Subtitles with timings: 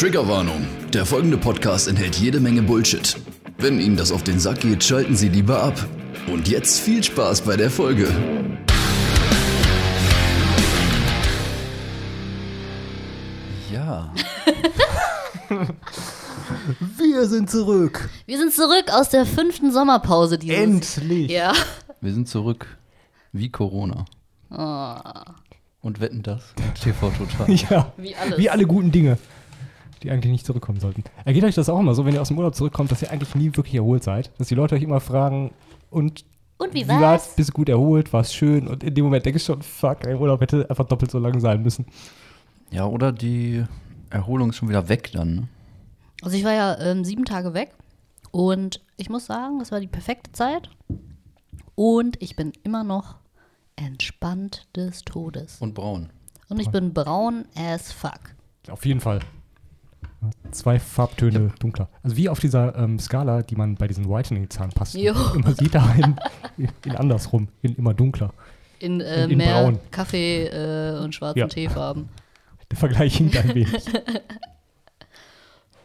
[0.00, 0.66] Triggerwarnung.
[0.94, 3.20] Der folgende Podcast enthält jede Menge Bullshit.
[3.58, 5.74] Wenn Ihnen das auf den Sack geht, schalten Sie lieber ab.
[6.26, 8.08] Und jetzt viel Spaß bei der Folge.
[13.70, 14.14] Ja.
[16.96, 18.08] Wir sind zurück.
[18.24, 21.30] Wir sind zurück aus der fünften Sommerpause dieses Endlich.
[21.30, 21.52] Ja.
[22.00, 22.78] Wir sind zurück.
[23.32, 24.06] Wie Corona.
[25.82, 26.54] Und wetten das?
[26.82, 27.50] TV total.
[27.68, 27.92] Ja.
[27.98, 28.38] Wie alles.
[28.38, 29.18] Wie alle guten Dinge,
[30.02, 31.04] die eigentlich nicht zurückkommen sollten.
[31.24, 33.34] Ergeht euch das auch immer so, wenn ihr aus dem Urlaub zurückkommt, dass ihr eigentlich
[33.34, 34.30] nie wirklich erholt seid?
[34.38, 35.52] Dass die Leute euch immer fragen,
[35.90, 36.24] und
[36.58, 37.00] Und wie wie war's?
[37.00, 37.34] war's?
[37.36, 38.12] Bist du gut erholt?
[38.12, 38.68] War's schön?
[38.68, 41.38] Und in dem Moment denke ich schon, fuck, ein Urlaub hätte einfach doppelt so lang
[41.40, 41.86] sein müssen.
[42.70, 43.64] Ja, oder die
[44.10, 45.34] Erholung ist schon wieder weg dann.
[45.34, 45.48] Ne?
[46.22, 47.74] Also ich war ja ähm, sieben Tage weg
[48.30, 50.70] und ich muss sagen, das war die perfekte Zeit.
[51.74, 53.16] Und ich bin immer noch
[53.76, 55.56] entspannt des Todes.
[55.60, 56.10] Und braun.
[56.48, 58.20] Und ich bin braun as fuck.
[58.68, 59.20] Auf jeden Fall.
[60.50, 61.88] Zwei Farbtöne dunkler.
[62.02, 65.00] Also wie auf dieser ähm, Skala, die man bei diesen Whitening-Zahnpasten
[65.34, 66.16] immer sieht, da in,
[66.84, 68.32] in andersrum, in immer dunkler.
[68.80, 69.78] In, äh, In- in mehr braun.
[69.90, 71.46] Kaffee äh, und schwarzen Ja.
[71.48, 72.08] Teefarben.
[72.70, 73.72] Der Vergleich hinkt ein wenig.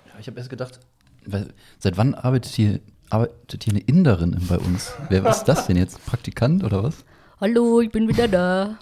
[0.08, 0.80] Ja, ich habe erst gedacht,
[1.26, 4.94] weil, seit wann arbeitet hier, arbeitet hier eine Inderin bei uns?
[5.10, 6.06] Wer ist das denn jetzt?
[6.06, 7.04] Praktikant oder was?
[7.42, 8.78] Hallo, ich bin wieder da.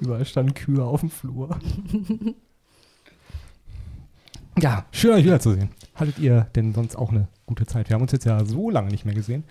[0.00, 1.56] Überall standen Kühe auf dem Flur.
[4.60, 5.70] Ja, schön euch wiederzusehen.
[5.94, 7.88] Hattet ihr denn sonst auch eine gute Zeit?
[7.88, 9.44] Wir haben uns jetzt ja so lange nicht mehr gesehen.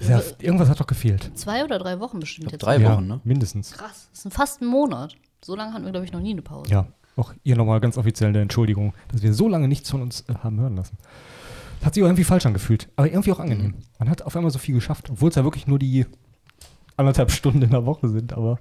[0.00, 1.30] Ja, irgendwas hat doch gefehlt.
[1.34, 2.80] Zwei oder drei Wochen bestimmt Ich glaub, jetzt.
[2.80, 3.20] drei ja, Wochen, ne?
[3.24, 3.72] Mindestens.
[3.72, 5.14] Krass, das ist fast ein Monat.
[5.44, 6.70] So lange hatten wir, glaube ich, noch nie eine Pause.
[6.70, 10.24] Ja, auch ihr nochmal ganz offiziell eine Entschuldigung, dass wir so lange nichts von uns
[10.28, 10.98] äh, haben hören lassen.
[11.84, 13.74] Hat sich auch irgendwie falsch angefühlt, aber irgendwie auch angenehm.
[14.00, 16.06] Man hat auf einmal so viel geschafft, obwohl es ja wirklich nur die
[16.96, 18.58] anderthalb Stunden in der Woche sind, aber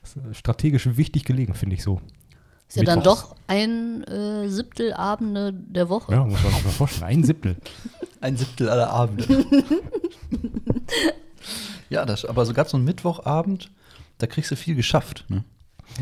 [0.00, 2.00] das äh, strategisch wichtig gelegen, finde ich so.
[2.68, 6.12] Ist ja dann doch ein äh, Siebtel Abende der Woche.
[6.12, 7.10] Ja, muss man sich mal vorstellen.
[7.10, 7.56] Ein Siebtel.
[8.20, 9.24] Ein Siebtel aller Abende.
[11.88, 13.70] ja, das, aber so gab so einen Mittwochabend,
[14.18, 15.24] da kriegst du viel geschafft.
[15.28, 15.44] Ne?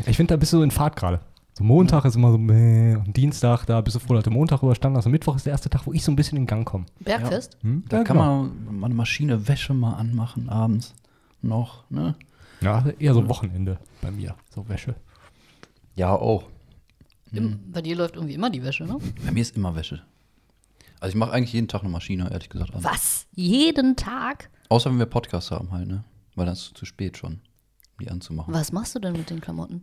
[0.05, 1.19] Ich finde, da bist du in Fahrt gerade.
[1.53, 4.61] So Montag ist immer so, meh, und Dienstag, da bist du froh, dass du Montag
[4.61, 5.05] überstanden hast.
[5.05, 6.85] Und Mittwoch ist der erste Tag, wo ich so ein bisschen in Gang komme.
[6.99, 7.57] Bergfest?
[7.61, 7.83] Hm?
[7.89, 8.43] Da Ja, kann genau.
[8.43, 10.93] man mal eine Maschine Wäsche mal anmachen abends
[11.41, 11.89] noch.
[11.89, 12.15] Ne?
[12.61, 14.95] Ja, eher so Wochenende bei mir, so Wäsche.
[15.95, 16.43] Ja, auch.
[17.31, 18.97] Im, bei dir läuft irgendwie immer die Wäsche, ne?
[19.25, 20.01] Bei mir ist immer Wäsche.
[20.99, 22.73] Also ich mache eigentlich jeden Tag eine Maschine, ehrlich gesagt.
[22.73, 22.83] an.
[22.83, 23.27] Was?
[23.33, 24.49] Jeden Tag?
[24.69, 26.03] Außer wenn wir Podcasts haben halt, ne?
[26.35, 27.39] Weil dann ist es zu spät schon,
[27.99, 28.53] die anzumachen.
[28.53, 29.81] Was machst du denn mit den Klamotten?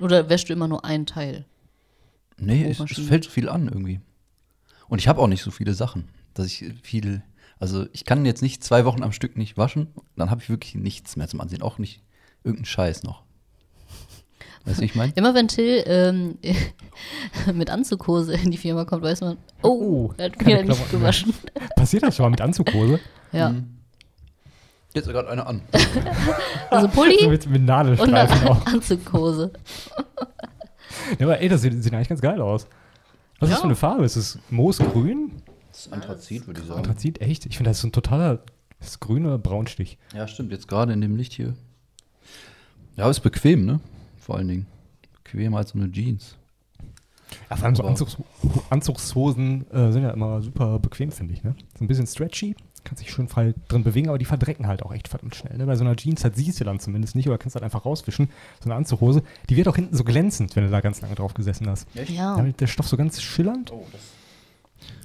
[0.00, 1.46] Oder wäschst du immer nur einen Teil?
[2.36, 4.00] Nee, es, es fällt so viel an irgendwie.
[4.88, 7.22] Und ich habe auch nicht so viele Sachen, dass ich viel.
[7.60, 10.74] Also ich kann jetzt nicht zwei Wochen am Stück nicht waschen, dann habe ich wirklich
[10.74, 11.62] nichts mehr zum Ansehen.
[11.62, 12.02] Auch nicht
[12.42, 13.22] irgendeinen Scheiß noch.
[14.64, 15.12] Weißt du, ich meine?
[15.14, 16.38] Immer wenn Till ähm,
[17.54, 21.34] mit Anzughose in die Firma kommt, weiß man, oh, Oh, er hat wieder nicht gewaschen.
[21.76, 22.98] Passiert das schon mal mit Anzughose?
[23.32, 23.50] Ja.
[23.50, 23.66] Mhm.
[24.94, 25.62] Jetzt gerade eine an.
[26.70, 28.66] Also So Pulli mit, mit und Nadelstreifen auch.
[28.66, 29.52] Anzughose.
[31.18, 32.66] Ja, aber ey, das sieht, sieht eigentlich ganz geil aus.
[33.38, 34.04] Was ist das für eine Farbe?
[34.04, 35.32] Ist es Moosgrün?
[35.70, 36.78] Das ist Anthrazit, würde ich sagen.
[36.78, 37.20] Anthrazit?
[37.20, 37.46] Echt?
[37.46, 38.40] Ich finde, das ist so ein totaler
[38.84, 39.96] das ist grüner Braunstich.
[40.14, 41.54] Ja, stimmt, jetzt gerade in dem Licht hier.
[42.96, 43.80] Ja, aber ist bequem, ne?
[44.24, 44.66] Vor allen Dingen.
[45.22, 46.36] Bequemer als so eine Jeans.
[47.50, 48.16] Ja, vor allem so Anzugs
[48.70, 51.42] Anzugshosen äh, sind ja immer super bequem, finde ich.
[51.42, 51.54] Ne?
[51.78, 54.92] So ein bisschen stretchy, kannst dich schön frei drin bewegen, aber die verdrecken halt auch
[54.92, 55.56] echt verdammt schnell.
[55.58, 55.66] Ne?
[55.66, 58.28] Bei so einer Jeans, das siehst du dann zumindest nicht oder kannst halt einfach rauswischen.
[58.60, 61.34] So eine Anzughose, die wird auch hinten so glänzend, wenn du da ganz lange drauf
[61.34, 61.88] gesessen hast.
[62.08, 62.36] Ja.
[62.36, 64.00] Dann wird der Stoff so ganz schillernd, Oh, das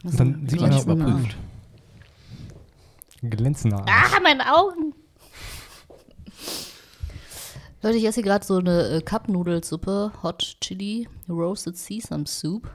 [0.04, 1.38] Das und dann ist sieht man ja überprüft.
[3.22, 3.86] glänzender.
[3.88, 4.94] Ah, meine Augen.
[7.82, 12.70] Leute, ich esse hier gerade so eine äh, Cup-Nudelsuppe, Hot Chili, Roasted Sesame Soup.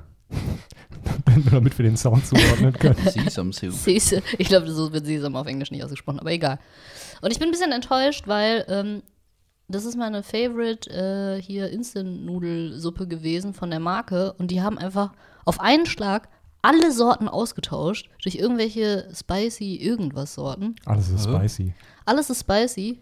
[1.37, 2.97] Nur damit wir den Sound zuordnen können.
[3.11, 3.73] Sesame Soup.
[3.73, 4.23] Sese.
[4.39, 6.59] Ich glaube, so wird Sesam auf Englisch nicht ausgesprochen, aber egal.
[7.21, 9.03] Und ich bin ein bisschen enttäuscht, weil ähm,
[9.69, 15.13] das ist meine Favorite äh, hier Instant-Nudelsuppe gewesen von der Marke und die haben einfach
[15.45, 16.31] auf einen Schlag
[16.63, 20.77] alle Sorten ausgetauscht durch irgendwelche spicy irgendwas Sorten.
[20.87, 21.75] Alles ist spicy.
[22.07, 23.01] Alles ist spicy.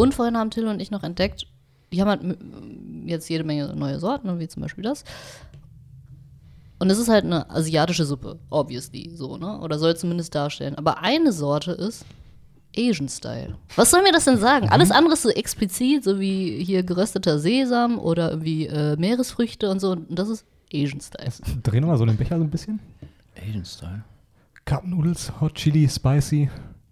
[0.00, 1.46] Und vorhin haben Till und ich noch entdeckt,
[1.92, 2.38] die haben halt
[3.04, 5.04] jetzt jede Menge neue Sorten, wie zum Beispiel das.
[6.78, 9.60] Und es ist halt eine asiatische Suppe, obviously, so, ne?
[9.60, 10.76] Oder soll zumindest darstellen.
[10.76, 12.06] Aber eine Sorte ist
[12.74, 13.58] Asian Style.
[13.76, 14.70] Was soll mir das denn sagen?
[14.70, 19.80] Alles andere ist so explizit, so wie hier gerösteter Sesam oder irgendwie äh, Meeresfrüchte und
[19.80, 19.90] so.
[19.90, 21.32] Und das ist Asian Style.
[21.62, 22.80] Dreh nochmal so den Becher so ein bisschen.
[23.36, 24.04] Asian Style.
[24.64, 26.48] Cup Noodles, Hot Chili, Spicy,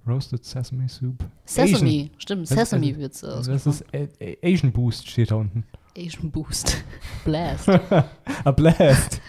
[0.09, 1.23] Roasted Sesame Soup.
[1.45, 2.11] Sesame, Asian.
[2.19, 5.65] stimmt, Das Sesame wird es Das ist äh, äh, Asian Boost steht da unten.
[5.97, 6.77] Asian Boost.
[7.25, 7.69] Blast.
[7.69, 9.21] A blast.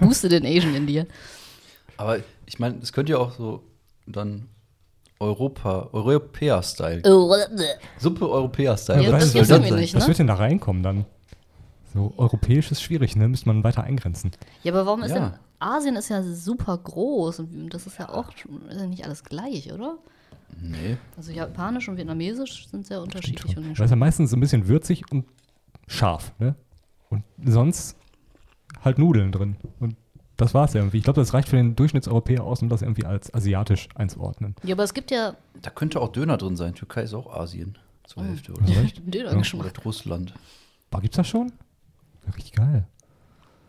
[0.00, 1.06] Booste den Asian in dir.
[1.96, 3.62] Aber ich meine, es könnte ja auch so
[4.06, 4.48] dann
[5.20, 7.02] Europa, Europäer-Style.
[7.04, 7.32] Oh,
[7.98, 9.02] Suppe Europäer-Style.
[9.04, 9.94] Ja, Was das das nicht.
[9.94, 10.06] Ne?
[10.06, 11.04] wird denn da reinkommen dann?
[11.94, 13.28] So europäisch ist schwierig, ne?
[13.28, 14.32] Müsste man weiter eingrenzen.
[14.62, 15.30] Ja, aber warum ist Ja.
[15.30, 15.38] denn.
[15.62, 18.30] Asien ist ja super groß und das ist ja auch
[18.68, 19.98] ist ja nicht alles gleich, oder?
[20.60, 20.96] Nee.
[21.16, 23.56] Also Japanisch und Vietnamesisch sind sehr unterschiedlich.
[23.56, 25.24] Und Weil es ja meistens so ein bisschen würzig und
[25.86, 26.54] scharf, ne?
[27.10, 27.96] Und sonst
[28.84, 29.56] halt Nudeln drin.
[29.80, 29.96] Und
[30.36, 30.98] das war's irgendwie.
[30.98, 34.56] Ich glaube, das reicht für den Durchschnittseuropäer aus, um das irgendwie als asiatisch einzuordnen.
[34.62, 36.74] ja, aber es gibt ja Da könnte auch Döner drin sein.
[36.74, 37.78] Türkei ist auch Asien.
[38.04, 38.80] Zur Hälfte oder Also?
[39.06, 39.66] Dönergeschmack.
[39.66, 40.34] Oder Russland.
[40.90, 41.52] War, gibt's das schon?
[42.26, 42.86] Ja, richtig geil.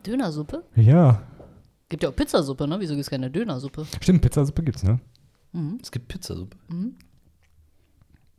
[0.05, 0.63] Dönersuppe?
[0.75, 1.21] Ja.
[1.89, 2.79] Gibt ja auch Pizzasuppe, ne?
[2.79, 3.85] Wieso gibt es keine Dönersuppe?
[4.01, 4.99] Stimmt, Pizzasuppe gibt's, ne?
[5.81, 6.57] Es gibt Pizzasuppe.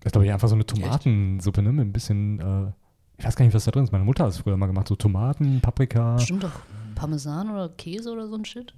[0.00, 1.72] Das ist, glaube ich, einfach so eine Tomatensuppe, ne?
[1.72, 2.72] Mit ein bisschen, äh,
[3.18, 3.92] ich weiß gar nicht, was da drin ist.
[3.92, 4.88] Meine Mutter hat es früher mal gemacht.
[4.88, 6.16] So Tomaten, Paprika.
[6.16, 6.52] Bestimmt doch
[6.96, 8.74] Parmesan oder Käse oder so ein Shit.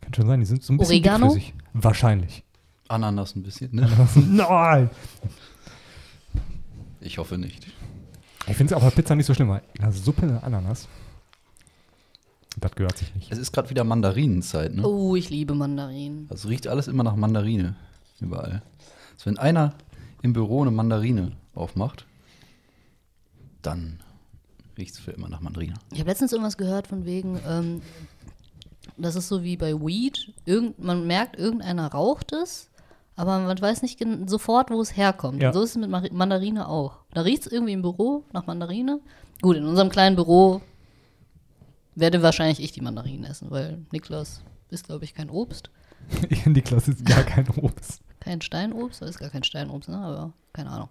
[0.00, 1.36] Kann schon sein, die sind so ein bisschen Oregano?
[1.74, 2.42] Wahrscheinlich.
[2.88, 3.88] Ananas ein bisschen, ne?
[4.14, 4.90] Nein!
[7.00, 7.66] Ich hoffe nicht.
[8.46, 9.48] Ich finde es auch bei Pizza nicht so schlimm.
[9.48, 10.88] weil eine Suppe eine Ananas.
[12.56, 13.32] Das gehört sich nicht.
[13.32, 14.86] Es ist gerade wieder Mandarinenzeit, ne?
[14.86, 16.26] Oh, ich liebe Mandarinen.
[16.30, 17.76] Also riecht alles immer nach Mandarine.
[18.20, 18.62] Überall.
[19.14, 19.74] Also wenn einer
[20.22, 22.06] im Büro eine Mandarine aufmacht,
[23.62, 24.00] dann
[24.78, 25.74] riecht es für immer nach Mandarine.
[25.92, 27.82] Ich habe letztens irgendwas gehört von wegen, ähm,
[28.96, 30.32] das ist so wie bei Weed.
[30.44, 32.70] Irgend, man merkt, irgendeiner raucht es,
[33.16, 35.42] aber man weiß nicht sofort, wo es herkommt.
[35.42, 35.48] Ja.
[35.48, 36.98] Und so ist es mit Mandarine auch.
[37.12, 39.00] Da riecht es irgendwie im Büro nach Mandarine.
[39.42, 40.62] Gut, in unserem kleinen Büro
[41.94, 45.70] werde wahrscheinlich ich die Mandarinen essen, weil Niklas ist, glaube ich, kein Obst.
[46.44, 48.00] Niklas ist gar kein Obst.
[48.20, 49.98] Kein Steinobst, das ist gar kein Steinobst, ne?
[49.98, 50.88] aber keine Ahnung.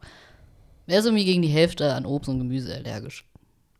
[0.85, 3.25] Er ist irgendwie gegen die Hälfte an Obst und Gemüse allergisch.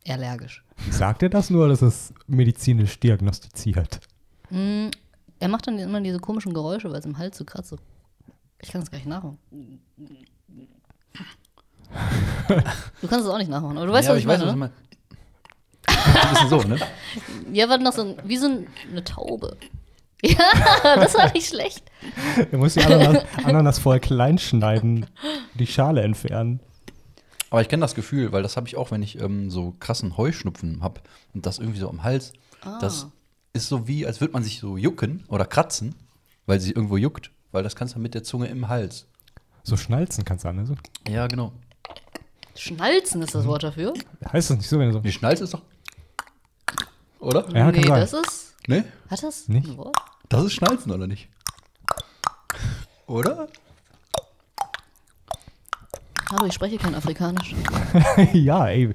[0.06, 0.64] Allergisch.
[0.90, 4.00] Sagt er das nur, dass es medizinisch diagnostiziert?
[4.50, 4.88] Mm,
[5.38, 7.70] er macht dann immer diese komischen Geräusche, weil es im Hals so kratzt.
[7.70, 7.78] So.
[8.60, 9.38] Ich kann das gar nicht nachmachen.
[13.00, 14.70] Du kannst es auch nicht nachmachen, aber du weißt, ja, was ich, weiß, meine, was
[14.70, 14.72] ne?
[15.96, 16.78] Ein bisschen so, ne?
[17.52, 19.56] Ja, war noch so ein, wie so ein, eine Taube.
[20.26, 21.82] Ja, das war nicht schlecht.
[22.50, 25.04] Er muss die Ananas, Ananas vorher klein schneiden,
[25.52, 26.60] die Schale entfernen.
[27.50, 30.16] Aber ich kenne das Gefühl, weil das habe ich auch, wenn ich ähm, so krassen
[30.16, 31.02] Heuschnupfen habe
[31.34, 32.32] und das irgendwie so am Hals.
[32.62, 32.78] Ah.
[32.80, 33.08] Das
[33.52, 35.94] ist so wie, als würde man sich so jucken oder kratzen,
[36.46, 39.06] weil sie irgendwo juckt, weil das kannst du mit der Zunge im Hals.
[39.62, 40.58] So schnalzen kannst du an.
[40.58, 40.74] Also.
[41.06, 41.52] Ja, genau.
[42.56, 43.94] Schnalzen ist das Wort dafür.
[44.32, 45.00] Heißt das nicht so, wenn du so.
[45.00, 45.62] Die Schnalz ist doch.
[47.24, 47.48] Oder?
[47.50, 48.00] Ja, kann nee, sein.
[48.00, 48.54] das ist.
[48.68, 48.84] Ne?
[49.08, 49.68] Hat das Nicht?
[49.68, 49.96] ein Wort?
[50.28, 51.28] Das ist Schnalzen, oder nicht?
[53.06, 53.48] Oder?
[56.30, 57.54] Hallo, ich spreche kein Afrikanisch.
[58.32, 58.94] ja, ey.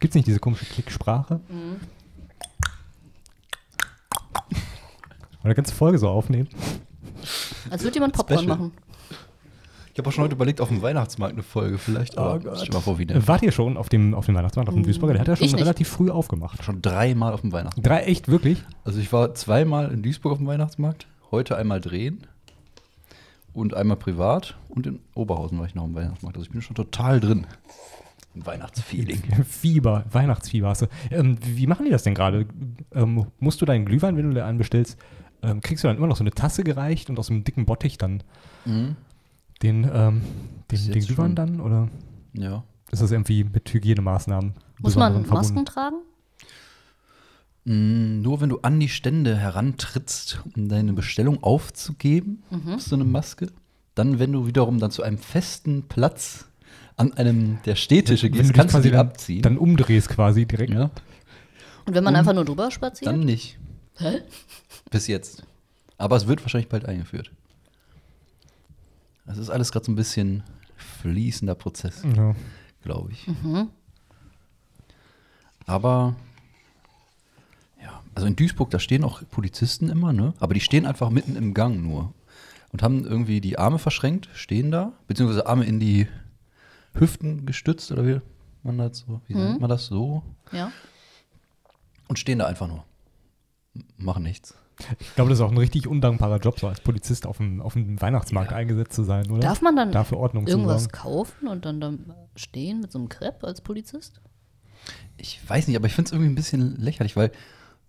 [0.00, 1.40] Gibt's nicht diese komische Klicksprache?
[1.48, 1.80] Mhm.
[4.50, 6.48] Oder eine ganze Folge so aufnehmen?
[7.70, 8.56] Als würde jemand Popcorn Special.
[8.56, 8.72] machen.
[9.94, 12.14] Ich habe auch schon heute überlegt, auf dem Weihnachtsmarkt eine Folge vielleicht.
[12.14, 13.26] Stell dir mal vor, wie denn?
[13.28, 15.14] Wart ihr schon auf dem, auf dem Weihnachtsmarkt, auf dem Duisburger?
[15.14, 15.62] Der hat ja schon Ich nicht.
[15.62, 16.64] relativ früh aufgemacht.
[16.64, 17.86] Schon dreimal auf dem Weihnachtsmarkt.
[17.88, 18.60] Drei, echt, wirklich?
[18.84, 22.26] Also ich war zweimal in Duisburg auf dem Weihnachtsmarkt, heute einmal drehen
[23.52, 26.36] und einmal privat und in Oberhausen war ich noch im Weihnachtsmarkt.
[26.38, 27.46] Also ich bin schon total drin.
[28.34, 29.22] Im Weihnachtsfeeling.
[29.48, 30.86] Fieber, Weihnachtsfieber hast du.
[31.12, 32.46] Ähm, wie machen die das denn gerade?
[32.92, 34.98] Ähm, musst du deinen Glühwein, wenn du dir einen bestellst,
[35.44, 37.96] ähm, kriegst du dann immer noch so eine Tasse gereicht und aus einem dicken Bottich
[37.96, 38.24] dann
[38.66, 38.96] Mhm.
[39.64, 40.22] Den, ähm,
[40.70, 41.34] den, den Glühwein schon.
[41.36, 41.60] dann?
[41.60, 41.88] Oder
[42.34, 42.62] Ja.
[42.92, 44.52] ist das irgendwie mit Hygienemaßnahmen?
[44.80, 45.96] Muss man Masken tragen?
[47.64, 53.04] Mm, Nur wenn du an die Stände herantrittst, um deine Bestellung aufzugeben, hast du eine
[53.04, 53.48] Maske.
[53.94, 56.46] Dann, wenn du wiederum dann zu einem festen Platz
[56.96, 59.42] an einem der Städtische gehst, kannst du die dann, abziehen.
[59.42, 60.72] Dann umdrehst quasi direkt.
[60.72, 60.90] ja,
[61.86, 62.18] Und wenn man Mhm.
[62.18, 63.10] einfach nur drüber spaziert?
[63.10, 63.58] dann nicht.
[63.96, 64.20] Hä?
[64.90, 65.44] Bis jetzt.
[65.96, 67.30] Aber es wird wahrscheinlich bald eingeführt.
[69.26, 70.42] Das ist alles gerade so ein bisschen
[70.76, 72.34] fließender Prozess, Ja.
[72.82, 73.26] glaube ich.
[75.66, 76.14] Aber
[77.82, 80.34] ja, also in Duisburg, da stehen auch Polizisten immer, ne?
[80.40, 82.12] Aber die stehen einfach mitten im Gang nur
[82.72, 86.06] und haben irgendwie die Arme verschränkt, stehen da, beziehungsweise Arme in die
[86.94, 88.20] Hüften gestützt oder wie
[88.62, 90.22] man das so, wie nennt man das so?
[90.52, 90.70] Ja.
[92.08, 92.84] Und stehen da einfach nur.
[93.96, 94.54] Machen nichts.
[94.98, 97.74] Ich glaube, das ist auch ein richtig undankbarer Job, so als Polizist auf dem, auf
[97.74, 99.40] dem Weihnachtsmarkt eingesetzt zu sein, oder?
[99.40, 103.46] Darf man dann Dafür Ordnung irgendwas kaufen und dann, dann stehen mit so einem Crepe
[103.46, 104.20] als Polizist?
[105.16, 107.30] Ich weiß nicht, aber ich finde es irgendwie ein bisschen lächerlich, weil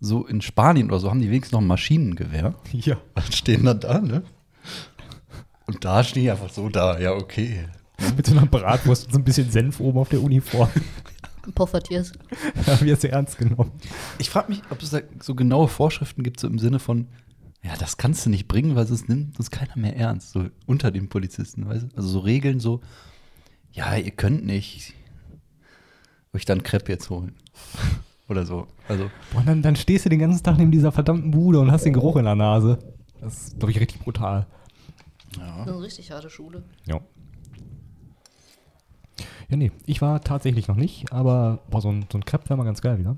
[0.00, 2.54] so in Spanien oder so haben die wenigstens noch ein Maschinengewehr.
[2.72, 2.96] Ja.
[3.14, 4.22] Dann stehen dann da, ne?
[5.66, 7.68] Und da stehen die einfach so da, ja, okay.
[8.16, 10.68] Mit so einer Bratwurst und so ein bisschen Senf oben auf der Uniform.
[11.52, 12.12] Poffertiers.
[12.66, 13.72] Haben wir es sehr ernst genommen.
[14.18, 17.08] Ich frage mich, ob es da so genaue Vorschriften gibt, so im Sinne von,
[17.62, 20.90] ja, das kannst du nicht bringen, weil sonst nimmt uns keiner mehr ernst, so unter
[20.90, 21.96] den Polizisten, weißt du?
[21.96, 22.80] Also so Regeln so,
[23.72, 24.94] ja, ihr könnt nicht
[26.32, 27.34] euch dann Crepe jetzt holen.
[28.28, 28.66] Oder so.
[28.88, 31.70] Also, Boah, und dann, dann stehst du den ganzen Tag neben dieser verdammten Bude und
[31.70, 32.78] hast den Geruch in der Nase.
[33.20, 34.46] Das ist, glaube ich, richtig brutal.
[35.38, 35.58] ja.
[35.58, 36.64] Das ist eine richtig harte Schule.
[36.86, 37.00] Ja.
[39.48, 42.58] Ja, nee, ich war tatsächlich noch nicht, aber boah, so ein, so ein Crepe wäre
[42.58, 43.16] mal ganz geil wieder.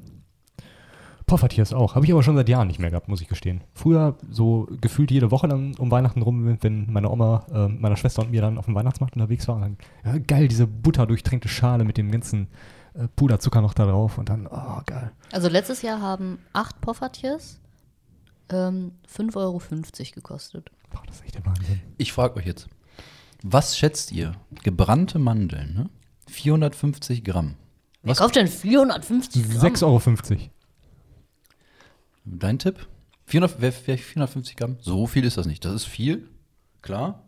[1.28, 1.94] Poffertiers auch.
[1.94, 3.62] Habe ich aber schon seit Jahren nicht mehr gehabt, muss ich gestehen.
[3.74, 8.22] Früher so gefühlt jede Woche dann um Weihnachten rum, wenn meine Oma, äh, meiner Schwester
[8.22, 9.60] und mir dann auf dem Weihnachtsmarkt unterwegs waren.
[9.60, 12.48] Dann, ja, geil, diese butterdurchtränkte Schale mit dem ganzen
[12.94, 15.12] äh, Puderzucker noch da drauf und dann, oh, geil.
[15.30, 17.60] Also letztes Jahr haben acht Poffertiers
[18.48, 19.60] ähm, 5,50 Euro
[20.14, 20.70] gekostet.
[20.90, 21.80] Boah, das ist echt der Wahnsinn.
[21.98, 22.68] Ich frage euch jetzt,
[23.42, 24.32] was schätzt ihr?
[24.62, 25.90] Gebrannte Mandeln, ne?
[26.28, 27.54] 450 Gramm.
[28.02, 29.60] Wer Was- kauft denn 450 Gramm?
[29.60, 29.82] 6,50
[30.36, 30.50] Euro.
[32.24, 32.86] Dein Tipp?
[33.26, 34.76] 400, wer- wer- 450 Gramm?
[34.80, 35.64] So viel ist das nicht.
[35.64, 36.28] Das ist viel,
[36.82, 37.22] klar.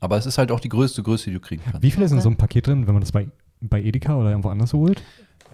[0.00, 1.82] Aber es ist halt auch die größte Größe, die du kriegen kannst.
[1.82, 3.28] Wie viel ist in so einem Paket drin, wenn man das bei,
[3.60, 5.02] bei Edeka oder irgendwo anders holt?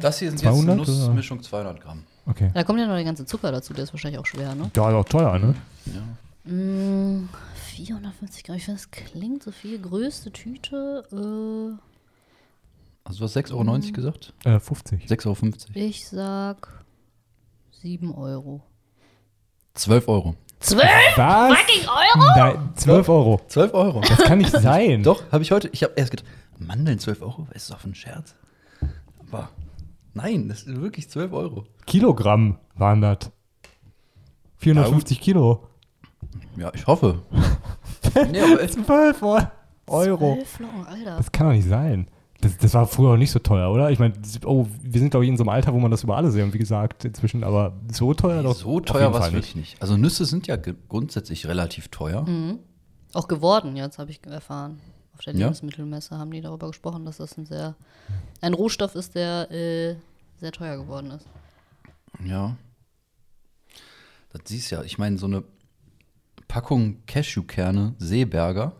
[0.00, 0.88] Das hier sind 200 jetzt?
[0.88, 2.04] Nussmischung 200 Gramm.
[2.26, 2.50] Okay.
[2.54, 4.70] Da kommt ja noch der ganze Zucker dazu, der ist wahrscheinlich auch schwer, ne?
[4.76, 5.54] Ja, ist auch teuer, ne?
[5.86, 6.50] Ja.
[6.52, 7.28] Mm,
[7.86, 9.80] 450 Gramm, ich finde, das klingt so viel.
[9.80, 11.78] Größte Tüte, äh,
[13.04, 14.34] Also du hast 6,90 Euro gesagt?
[14.44, 15.06] Äh, 50.
[15.06, 15.36] 6,50 Euro.
[15.74, 16.84] ich sag
[17.82, 18.62] 7 Euro.
[19.74, 20.34] 12 Euro.
[20.60, 20.82] 12
[21.16, 21.56] Was?
[21.56, 22.26] fucking Euro?
[22.36, 23.40] Nein, 12 Euro.
[23.46, 24.00] 12 Euro.
[24.00, 25.04] Das kann nicht sein.
[25.04, 25.68] Doch, habe ich heute.
[25.68, 26.26] Ich habe erst gedacht,
[26.58, 27.46] Mandeln 12 Euro?
[27.54, 28.34] Ist das auf ein Scherz?
[29.20, 29.50] Aber
[30.14, 31.64] nein, das ist wirklich 12 Euro.
[31.86, 33.30] Kilogramm waren das.
[34.56, 35.68] 450 Kilo.
[36.56, 37.22] Ja, ich hoffe.
[38.30, 39.22] nee, aber es, 12
[39.86, 40.34] Euro.
[40.34, 41.16] 12 Flocken, Alter.
[41.16, 42.06] Das kann doch nicht sein.
[42.40, 43.90] Das, das war früher auch nicht so teuer, oder?
[43.90, 46.16] Ich meine, oh, wir sind, glaube ich, in so einem Alter, wo man das über
[46.16, 48.54] alles sehen, wie gesagt, inzwischen, aber so teuer doch.
[48.54, 49.82] so teuer war es wirklich nicht.
[49.82, 52.24] Also Nüsse sind ja grundsätzlich relativ teuer.
[53.12, 54.78] Auch geworden, jetzt habe ich erfahren.
[55.14, 55.46] Auf der Ja?
[55.46, 57.74] Lebensmittelmesse haben die darüber gesprochen, dass das ein sehr
[58.40, 59.96] ein Rohstoff ist, der äh,
[60.38, 61.26] sehr teuer geworden ist.
[62.24, 62.56] Ja.
[64.32, 64.82] Das siehst ja.
[64.82, 65.42] Ich meine, so eine
[66.48, 68.72] Packung Cashewkerne Seeberger,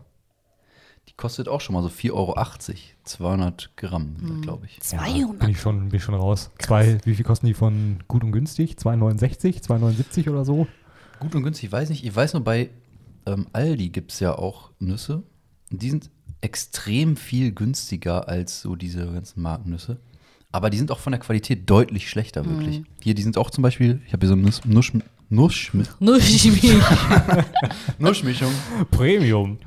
[1.08, 2.34] die kostet auch schon mal so 4,80 Euro.
[3.04, 4.76] 200 Gramm, glaube ich.
[4.76, 5.38] Ja, 200.
[5.38, 6.50] bin ich schon, bin ich schon raus.
[6.58, 8.76] Zwei, wie viel kosten die von gut und günstig?
[8.78, 10.66] 2,69, 2,79 oder so?
[11.20, 12.04] Gut und günstig, ich weiß nicht.
[12.04, 12.70] Ich weiß nur, bei
[13.26, 15.22] ähm, Aldi gibt es ja auch Nüsse.
[15.70, 16.10] Und die sind
[16.40, 19.98] extrem viel günstiger als so diese ganzen Markennüsse.
[20.50, 22.82] Aber die sind auch von der Qualität deutlich schlechter, wirklich.
[23.02, 24.92] Hier, die sind auch zum Beispiel, ich habe hier so eine Nuss, Nuss,
[25.30, 25.70] Nuss,
[26.00, 26.80] Nuschmi.
[27.98, 28.52] Nussmischung.
[28.90, 29.58] Premium.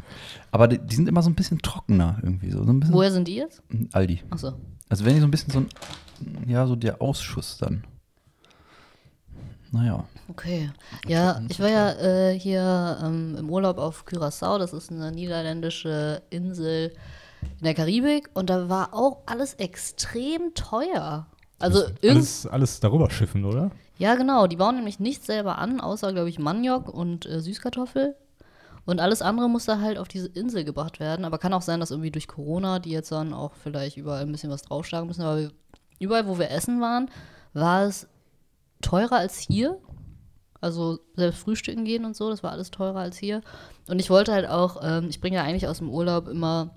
[0.51, 2.49] Aber die, die sind immer so ein bisschen trockener irgendwie.
[2.51, 3.61] So, so ein bisschen Woher sind die jetzt?
[3.91, 4.21] Aldi.
[4.31, 4.53] Achso.
[4.89, 5.69] Also wenn die so ein bisschen so ein,
[6.47, 7.83] ja, so der Ausschuss dann.
[9.71, 10.03] Naja.
[10.27, 10.71] Okay.
[11.07, 14.57] Ja, ich war ja äh, hier ähm, im Urlaub auf Curaçao.
[14.57, 16.91] Das ist eine niederländische Insel
[17.59, 18.29] in der Karibik.
[18.33, 21.27] Und da war auch alles extrem teuer.
[21.59, 23.71] Also irgend Alles, alles darüber schiffen, oder?
[24.01, 24.47] Ja, genau.
[24.47, 28.15] Die bauen nämlich nichts selber an, außer, glaube ich, Maniok und äh, Süßkartoffel.
[28.83, 31.23] Und alles andere muss da halt auf diese Insel gebracht werden.
[31.23, 34.31] Aber kann auch sein, dass irgendwie durch Corona die jetzt dann auch vielleicht überall ein
[34.31, 35.21] bisschen was draufschlagen müssen.
[35.21, 35.51] Aber wir-
[35.99, 37.11] überall, wo wir essen waren,
[37.53, 38.07] war es
[38.81, 39.77] teurer als hier.
[40.61, 43.41] Also selbst frühstücken gehen und so, das war alles teurer als hier.
[43.87, 46.75] Und ich wollte halt auch, ähm, ich bringe ja eigentlich aus dem Urlaub immer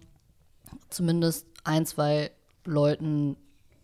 [0.90, 2.33] zumindest ein, zwei
[2.66, 3.38] Leuten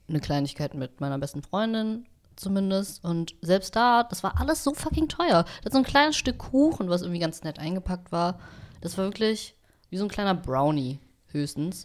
[0.09, 2.05] eine Kleinigkeit mit meiner besten Freundin
[2.41, 3.05] zumindest.
[3.05, 5.45] Und selbst da, das war alles so fucking teuer.
[5.45, 8.39] Da hat so ein kleines Stück Kuchen, was irgendwie ganz nett eingepackt war.
[8.81, 9.55] Das war wirklich
[9.91, 11.85] wie so ein kleiner Brownie höchstens.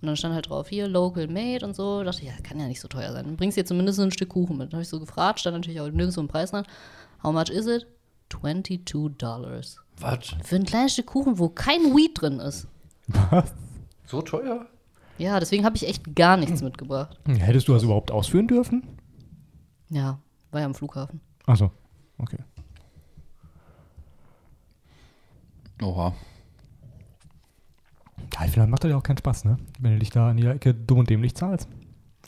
[0.00, 1.98] Und dann stand halt drauf, hier, local made und so.
[1.98, 3.24] Da dachte ich, ja, das kann ja nicht so teuer sein.
[3.24, 4.68] Dann bringst du dir zumindest so ein Stück Kuchen mit.
[4.68, 6.66] Dann habe ich so gefragt, stand natürlich auch nirgendwo ein Preis dran.
[7.22, 7.86] How much is it?
[8.30, 9.78] 22 Dollars.
[9.98, 10.34] Was?
[10.42, 12.66] Für ein kleines Stück Kuchen, wo kein Weed drin ist.
[13.30, 13.52] Was?
[14.06, 14.66] So teuer?
[15.18, 17.18] Ja, deswegen habe ich echt gar nichts mitgebracht.
[17.26, 18.95] Hättest du das überhaupt ausführen dürfen?
[19.88, 20.18] Ja,
[20.50, 21.20] war ja am Flughafen.
[21.46, 21.70] Achso,
[22.18, 22.38] okay.
[25.82, 26.12] Oha.
[28.32, 29.58] Ja, vielleicht macht das ja auch keinen Spaß, ne?
[29.78, 31.68] Wenn du dich da an jeder Ecke dumm und dämlich zahlst.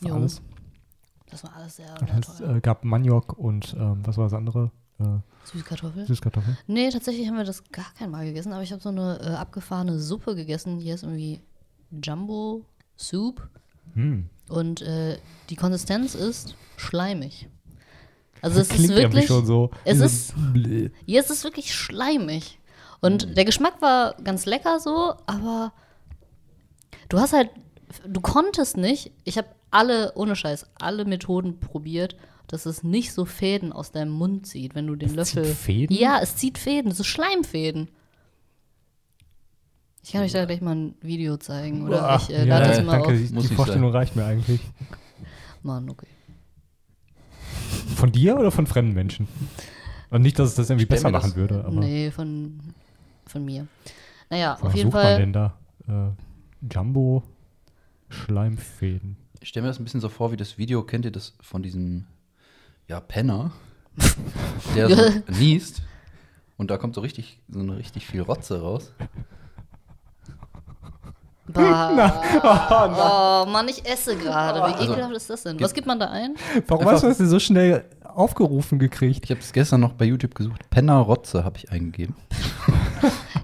[0.00, 0.14] Für Jo.
[0.14, 0.42] alles.
[1.30, 4.70] Das war alles sehr, Und es äh, gab Maniok und ähm, was war das andere?
[4.98, 6.06] Äh, Süßkartoffel?
[6.06, 6.56] Süßkartoffeln.
[6.66, 9.34] Nee, tatsächlich haben wir das gar kein Mal gegessen, aber ich habe so eine äh,
[9.34, 10.78] abgefahrene Suppe gegessen.
[10.78, 11.40] Die ist irgendwie
[11.90, 12.64] Jumbo
[12.96, 13.46] Soup.
[13.94, 14.28] Hm.
[14.48, 15.18] Und äh,
[15.50, 17.48] die Konsistenz ist schleimig.
[18.40, 19.26] Also es ist Klingt irgendwie wirklich.
[19.26, 19.70] schon so.
[19.84, 20.34] es ist-.
[21.06, 22.58] Ja, es ist wirklich schleimig.
[23.00, 25.72] Und der Geschmack war ganz lecker so, aber
[27.08, 27.50] du hast halt,
[28.06, 29.12] du konntest nicht.
[29.24, 32.16] Ich habe alle, ohne Scheiß, alle Methoden probiert,
[32.48, 35.54] dass es nicht so Fäden aus deinem Mund zieht, wenn du den Es zieht Löffel.
[35.54, 35.96] Fäden?
[35.96, 37.88] Ja, es zieht Fäden, so Schleimfäden.
[40.08, 41.86] Ich kann euch da gleich mal ein Video zeigen.
[41.86, 43.14] Oder Boah, ich äh, ja, lade das ja, mal danke, auf.
[43.14, 44.62] die, Muss die Vorstellung reicht mir eigentlich.
[45.62, 46.06] Mann, okay.
[47.94, 49.28] Von dir oder von fremden Menschen?
[50.08, 52.58] Und nicht, dass es das irgendwie Stell besser mir das- machen würde, aber Nee, von,
[53.26, 53.66] von mir.
[54.30, 55.18] Naja, was auf jeden sucht man Fall.
[55.18, 55.58] denn da?
[55.86, 57.22] Äh, Jumbo
[58.08, 59.18] Schleimfäden.
[59.40, 61.62] Ich stelle mir das ein bisschen so vor, wie das Video, kennt ihr das von
[61.62, 62.06] diesem,
[62.86, 63.52] ja, Penner,
[64.74, 65.82] der so niest
[66.56, 68.94] und da kommt so richtig, so richtig viel Rotze raus.
[71.52, 73.44] Bah.
[73.46, 74.60] oh Mann, ich esse gerade.
[74.60, 75.60] Wie Also, ekelhaft ist das denn?
[75.60, 76.34] Was gibt man da ein?
[76.66, 79.24] Warum hast du das denn so schnell aufgerufen gekriegt?
[79.24, 80.68] Ich habe es gestern noch bei YouTube gesucht.
[80.70, 82.14] Penner Rotze habe ich eingegeben.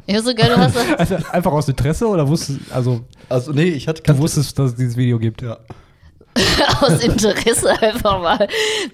[0.07, 0.85] Ja, so geil, du hast das.
[0.99, 4.77] Also einfach aus Interesse oder wusstest, also Also nee, ich hatte du wusstest, dass es
[4.77, 5.41] dieses Video gibt?
[5.41, 5.57] Ja.
[6.83, 8.47] aus Interesse einfach mal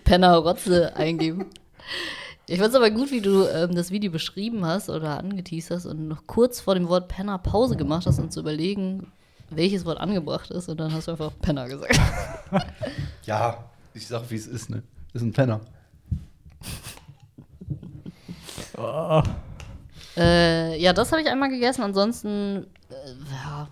[0.05, 1.47] Penner Rotze eingeben.
[2.51, 5.87] Ich fand es aber gut, wie du ähm, das Video beschrieben hast oder angeteased hast
[5.87, 9.13] und noch kurz vor dem Wort Penner Pause gemacht hast, um zu überlegen,
[9.51, 10.69] welches Wort angebracht ist.
[10.69, 11.99] Und dann hast du einfach Penner gesagt.
[13.25, 14.83] Ja, ich sag, wie es ist, ne?
[15.13, 15.61] Ist ein Penner.
[20.17, 21.83] Äh, ja, das habe ich einmal gegessen.
[21.83, 23.69] Ansonsten, äh, ja,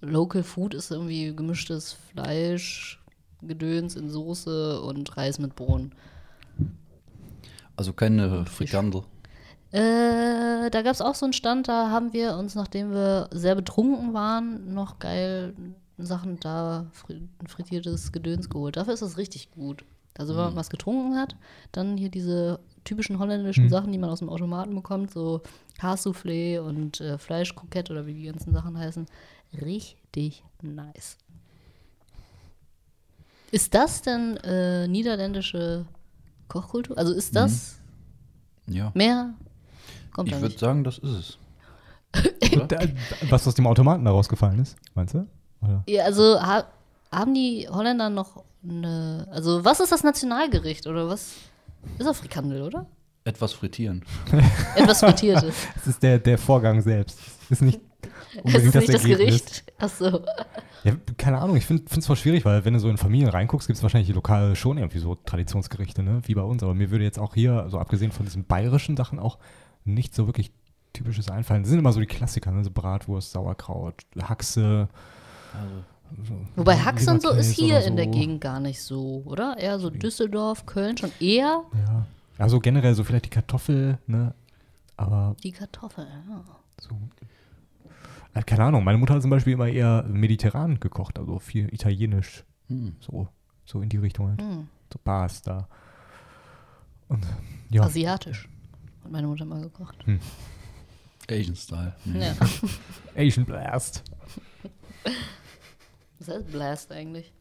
[0.00, 3.02] Local Food ist irgendwie gemischtes Fleisch,
[3.42, 5.92] Gedöns in Soße und Reis mit Bohnen.
[7.76, 9.02] Also keine Frikandel.
[9.72, 13.54] Äh, da gab es auch so einen Stand, da haben wir uns, nachdem wir sehr
[13.54, 15.54] betrunken waren, noch geil
[15.98, 18.76] Sachen da, fri frittiertes Gedöns geholt.
[18.76, 19.84] Dafür ist das richtig gut.
[20.18, 21.36] Also wenn man was getrunken hat,
[21.72, 25.42] dann hier diese typischen holländischen Sachen, die man aus dem Automaten bekommt, so
[25.78, 29.06] Haarsoufflé und äh, Fleischkrokett oder wie die ganzen Sachen heißen.
[29.60, 31.18] Richtig nice.
[33.50, 35.86] Ist das denn äh, niederländische
[36.48, 36.96] Kochkultur?
[36.98, 37.76] Also ist das
[38.66, 38.90] Ja.
[38.94, 39.34] mehr?
[40.12, 41.38] Kommt Ich würde sagen, das ist es.
[42.68, 42.78] Da,
[43.28, 45.26] was aus dem Automaten da rausgefallen ist, meinst du?
[45.60, 45.82] Oder?
[45.86, 46.64] Ja, also ha
[47.12, 49.28] haben die Holländer noch eine.
[49.30, 51.34] Also, was ist das Nationalgericht oder was?
[51.98, 52.86] Ist auch Frikandel, oder?
[53.24, 54.04] Etwas frittieren.
[54.76, 55.54] Etwas Frittiertes.
[55.76, 57.18] Es ist der, der Vorgang selbst.
[57.50, 59.26] Ist nicht das unbedingt ist das nicht das Ergebnis.
[59.26, 59.72] Gericht.
[59.78, 60.20] Achso.
[60.84, 63.66] Ja, keine Ahnung, ich finde es voll schwierig, weil wenn du so in Familien reinguckst,
[63.66, 66.20] gibt es wahrscheinlich lokal schon irgendwie so Traditionsgerichte, ne?
[66.26, 66.62] wie bei uns.
[66.62, 69.38] Aber mir würde jetzt auch hier, also abgesehen von diesen bayerischen Sachen, auch
[69.84, 70.52] nicht so wirklich
[70.92, 71.62] typisches einfallen.
[71.62, 72.62] Das sind immer so die Klassiker, ne?
[72.62, 74.88] so Bratwurst, Sauerkraut, Haxe.
[76.22, 78.10] so Wobei Haxe und so ist hier oder in der so.
[78.12, 79.56] Gegend gar nicht so, oder?
[79.58, 82.06] Eher so Düsseldorf, Köln schon eher Ja.
[82.38, 84.34] Also generell so vielleicht die Kartoffel, ne?
[84.96, 86.06] Aber die Kartoffel.
[86.28, 86.44] Ja.
[86.78, 86.90] so.
[88.36, 92.44] Äh, keine Ahnung, meine Mutter hat zum Beispiel immer eher mediterran gekocht, also viel italienisch.
[92.68, 92.96] Hm.
[93.00, 93.28] So,
[93.64, 94.42] so in die Richtung halt.
[94.42, 94.68] Hm.
[94.92, 95.68] So Pasta.
[97.08, 97.26] Und
[97.70, 97.82] ja.
[97.82, 98.48] Asiatisch.
[99.02, 100.04] Hat meine Mutter mal gekocht.
[101.30, 101.94] Asian Style.
[102.04, 102.34] Ja.
[103.16, 104.02] Asian Blast.
[106.18, 107.32] Was heißt Blast eigentlich?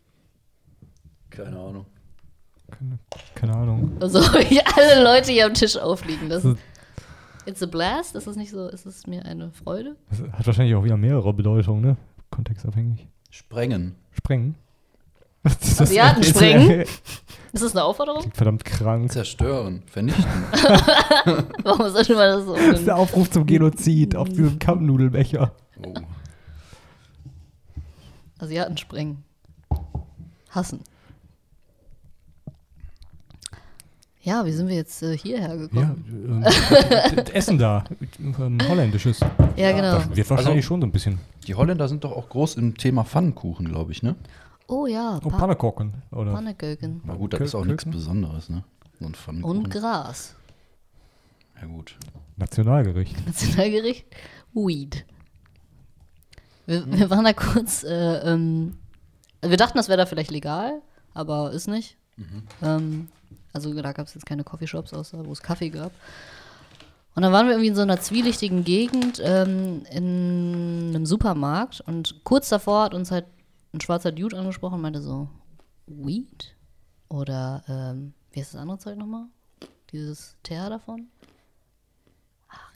[1.30, 1.86] Keine Ahnung.
[2.72, 3.00] Keine,
[3.36, 3.98] keine Ahnung.
[4.00, 4.20] Also,
[4.76, 6.58] alle Leute hier am Tisch aufliegen lassen.
[7.46, 8.16] It's a blast?
[8.16, 8.68] Ist es nicht so?
[8.68, 9.96] Ist es mir eine Freude?
[10.10, 11.98] das hat wahrscheinlich auch wieder mehrere Bedeutungen, ne?
[12.32, 13.08] Kontextabhängig.
[13.30, 13.96] Sprengen.
[14.12, 14.56] Sprengen.
[15.44, 16.86] Das ist- Asiaten ist- sprengen?
[17.54, 18.20] Ist das eine Aufforderung?
[18.20, 19.12] Klingt verdammt krank.
[19.14, 19.82] Zerstören.
[19.86, 20.26] Vernichten.
[21.64, 22.54] Warum sollte man das so?
[22.54, 25.54] Das ist der Aufruf zum Genozid auf diesem Kampfnudelbecher.
[25.82, 25.94] Oh.
[28.40, 29.24] Asiaten sprengen.
[30.50, 30.82] Hassen.
[34.26, 36.44] Ja, wie sind wir jetzt äh, hierher Ja, gekommen?
[36.44, 37.84] ähm, Essen da.
[38.20, 39.20] Ähm, holländisches.
[39.56, 40.00] Ja, genau.
[40.00, 41.20] Das wird wahrscheinlich Also- schon so ein bisschen.
[41.48, 44.16] Die Holländer sind doch auch groß im Thema Pfannkuchen, glaube ich, ne?
[44.68, 45.94] Oh ja, Oh, pa Pannekocken.
[46.12, 46.34] Oder?
[46.34, 47.02] Pannekuchen.
[47.06, 47.86] Na gut, das ist auch nichts?
[47.86, 48.64] Besonderes, ne?
[49.00, 49.58] So ein Pfannkuchen.
[49.60, 50.34] Und Gras.
[51.62, 51.96] ja gut.
[52.38, 53.16] Nationalgericht.
[53.28, 54.08] Nationalgericht?
[54.56, 55.06] Weed.
[56.66, 58.78] Wir, wir waren da kurz, äh, ähm,
[59.42, 60.82] wir dachten, das wäre da vielleicht legal,
[61.14, 61.96] aber ist nicht.
[62.64, 63.10] Ähm,
[63.56, 65.92] also da gab es jetzt keine Coffeeshops, außer wo es Kaffee gab.
[67.16, 72.24] Und dann waren wir irgendwie in so einer zwielichtigen Gegend ähm, in einem Supermarkt und
[72.26, 73.26] kurz davor hat uns halt
[73.74, 75.30] ein schwarzer Dude angesprochen und meinte so,
[75.88, 76.56] Weed?
[77.08, 79.28] Oder, ähm, wie heißt das andere Zeug nochmal?
[79.92, 81.08] Dieses Teer davon?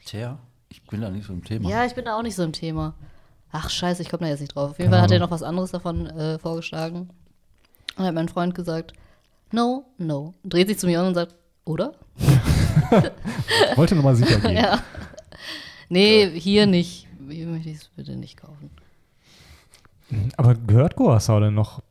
[0.05, 0.39] Tja,
[0.69, 1.69] ich bin da nicht so im Thema.
[1.69, 2.93] Ja, ich bin da auch nicht so im Thema.
[3.51, 4.71] Ach, scheiße, ich komme da jetzt nicht drauf.
[4.71, 7.09] Auf jeden Fall hat er noch was anderes davon äh, vorgeschlagen.
[7.97, 8.93] Und hat mein Freund gesagt,
[9.51, 10.33] no, no.
[10.43, 11.35] Dreht sich zu mir um und sagt,
[11.65, 11.93] oder?
[13.75, 14.57] Wollte nochmal sicher gehen.
[14.57, 14.81] Ja.
[15.89, 17.07] Nee, hier nicht.
[17.29, 18.69] Hier möchte ich es bitte nicht kaufen.
[20.37, 21.81] Aber gehört Goassau denn noch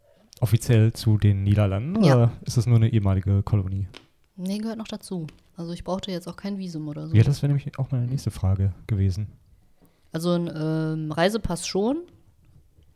[0.41, 2.15] offiziell zu den Niederlanden Ja.
[2.17, 3.87] oder ist das nur eine ehemalige Kolonie?
[4.37, 5.27] Nee, gehört noch dazu.
[5.57, 7.15] Also ich brauchte jetzt auch kein Visum oder so.
[7.15, 9.27] Ja, das wäre nämlich auch meine nächste Frage gewesen.
[10.13, 11.99] Also ein ähm, Reisepass schon.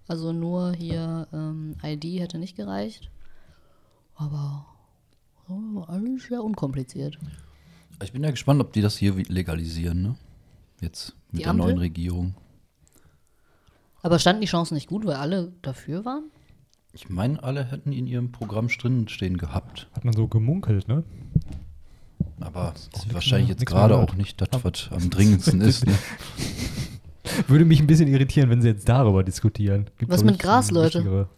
[0.09, 3.11] Also nur hier ähm, ID hätte nicht gereicht.
[4.17, 4.67] Aber
[5.89, 7.19] alles sehr unkompliziert.
[8.03, 10.15] Ich bin ja gespannt, ob die das hier legalisieren, ne?
[10.81, 11.67] Jetzt mit Die der Ampel?
[11.67, 12.35] neuen Regierung.
[14.03, 16.25] Aber standen die Chancen nicht gut, weil alle dafür waren?
[16.93, 19.89] Ich meine, alle hätten in ihrem Programm drin stehen gehabt.
[19.95, 21.05] Hat man so gemunkelt, ne?
[22.41, 25.87] Aber das ist wahrscheinlich mehr- jetzt gerade auch nicht das, was am dringendsten ist.
[25.87, 25.97] Ne?
[27.47, 29.89] Würde mich ein bisschen irritieren, wenn sie jetzt darüber diskutieren.
[29.99, 31.29] Gibt, Was mit Gras, Leute?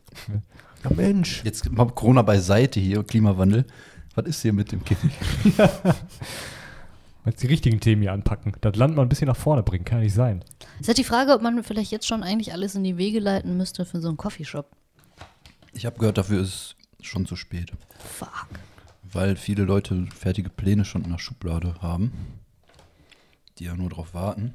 [0.84, 1.42] Ja, Mensch.
[1.44, 3.64] Jetzt mal Corona beiseite hier, Klimawandel.
[4.14, 5.00] Was ist hier mit dem Kind?
[7.24, 8.52] Jetzt die richtigen Themen hier anpacken.
[8.60, 10.44] Das Land mal ein bisschen nach vorne bringen, kann ja nicht sein.
[10.74, 13.18] Es ist halt die Frage, ob man vielleicht jetzt schon eigentlich alles in die Wege
[13.18, 14.70] leiten müsste für so einen Coffeeshop.
[15.72, 17.72] Ich habe gehört, dafür ist es schon zu spät.
[17.98, 18.46] Fuck.
[19.04, 22.12] Weil viele Leute fertige Pläne schon in der Schublade haben,
[23.58, 24.52] die ja nur darauf warten.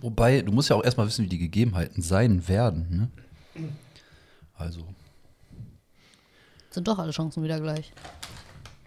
[0.00, 3.10] Wobei, du musst ja auch erstmal wissen, wie die Gegebenheiten sein werden.
[3.54, 3.68] Ne?
[4.60, 4.84] Also,
[6.70, 7.92] Sind doch alle Chancen wieder gleich.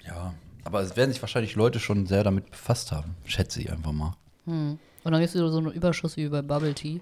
[0.06, 0.34] ja.
[0.66, 3.16] Aber es werden sich wahrscheinlich Leute schon sehr damit befasst haben.
[3.26, 4.16] Schätze ich einfach mal.
[4.46, 7.02] Und dann gibt es wieder so einen Überschuss wie bei Bubble Tea.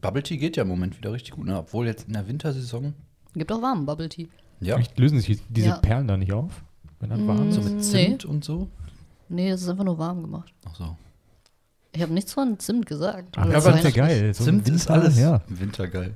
[0.00, 1.56] Bubble Tea geht ja im Moment wieder richtig gut, ne?
[1.58, 2.94] obwohl jetzt in der Wintersaison.
[3.34, 4.28] Gibt auch warmen Bubble Tea.
[4.60, 5.76] Ja, Vielleicht lösen sich diese Ja.
[5.76, 6.64] Perlen da nicht auf,
[6.98, 7.66] wenn das warm so ist.
[7.66, 7.82] mit Nee.
[7.82, 8.68] Zimt und so.
[9.28, 10.52] Nee, das ist einfach nur warm gemacht.
[10.68, 10.96] Ach so.
[11.92, 13.36] Ich habe nichts von Zimt gesagt.
[13.36, 14.32] Das so ist ja geil.
[14.34, 16.14] So im Zimt ist Winter, alles Ja, im Winter geil.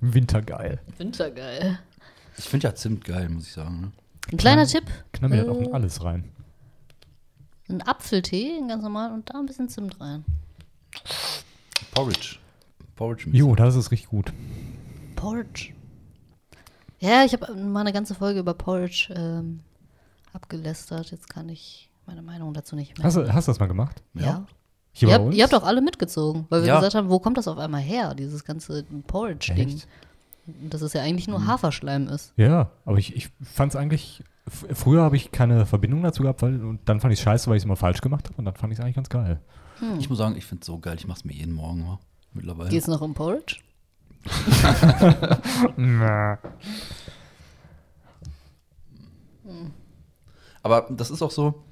[0.00, 0.80] im Winter geil.
[0.98, 1.78] Wintergeil.
[2.36, 3.80] Ich finde ja Zimt geil, muss ich sagen.
[3.80, 3.92] Ne?
[4.30, 5.64] Ein kleiner Tipp: Knall mir das auch Äh.
[5.64, 6.24] in alles rein.
[7.70, 10.24] ein Apfeltee, ganz normal, und da ein bisschen Zimt rein.
[11.92, 12.38] Porridge.
[12.96, 14.32] Porridge Jo, das ist richtig gut.
[15.16, 15.72] Porridge.
[17.00, 19.60] Ja, ich habe mal eine ganze Folge über Porridge ähm,
[20.32, 21.10] abgelästert.
[21.10, 23.04] Jetzt kann ich meine Meinung dazu nicht mehr.
[23.06, 24.02] Hast du, hast du das mal gemacht?
[24.14, 24.46] ja.
[24.98, 25.36] Hier Ihr bei habt, uns?
[25.36, 26.76] ihr habt auch alle mitgezogen, weil wir Ja.
[26.76, 29.80] gesagt haben, wo kommt das auf einmal her, dieses ganze Porridge-Ding?
[30.70, 32.32] Dass es ja eigentlich nur Haferschleim ist.
[32.36, 34.24] Ja, aber ich, ich fand es eigentlich.
[34.48, 37.56] Früher habe ich keine Verbindung dazu gehabt, weil, und dann fand ich es scheiße, weil
[37.56, 38.38] ich es immer falsch gemacht habe.
[38.38, 39.40] Und dann fand ich es eigentlich ganz geil.
[39.98, 40.96] Ich muss sagen, ich finde es so geil.
[40.98, 41.98] Ich mache es mir jeden Morgen mal.
[42.32, 42.70] Mittlerweile.
[42.70, 43.56] Geht's noch um Porridge?
[50.62, 51.62] Aber das ist auch so,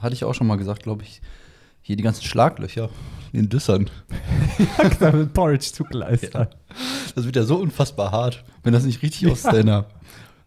[0.00, 1.20] hatte ich auch schon mal gesagt, glaube ich,
[1.90, 2.88] hier die ganzen Schlaglöcher
[3.32, 3.90] in Düssern.
[5.12, 6.34] mit Porridge zugeleistet.
[7.16, 9.86] Das wird ja so unfassbar hart, wenn das nicht richtig aus, deiner,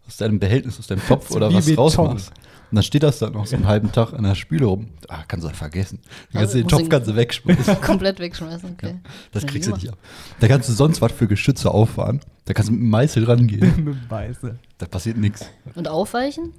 [0.08, 1.84] aus deinem Behältnis, aus deinem Topf oder was Beton.
[1.84, 2.30] rausmachst.
[2.70, 4.88] Und dann steht das dann noch so einen halben Tag an der Spüle rum.
[5.08, 6.00] Ah, kannst du ja vergessen.
[6.32, 7.80] Dann kannst du den Topf kannst du wegschmeißen.
[7.82, 9.00] Komplett wegschmeißen, okay.
[9.32, 9.98] Das Ja, kriegst du nicht ab.
[10.40, 12.20] Da kannst du sonst was für Geschütze auffahren.
[12.46, 13.84] Da kannst du mit dem Meißel rangehen.
[13.84, 14.58] mit Weiße.
[14.78, 15.46] Da passiert nichts.
[15.74, 16.54] Und aufweichen?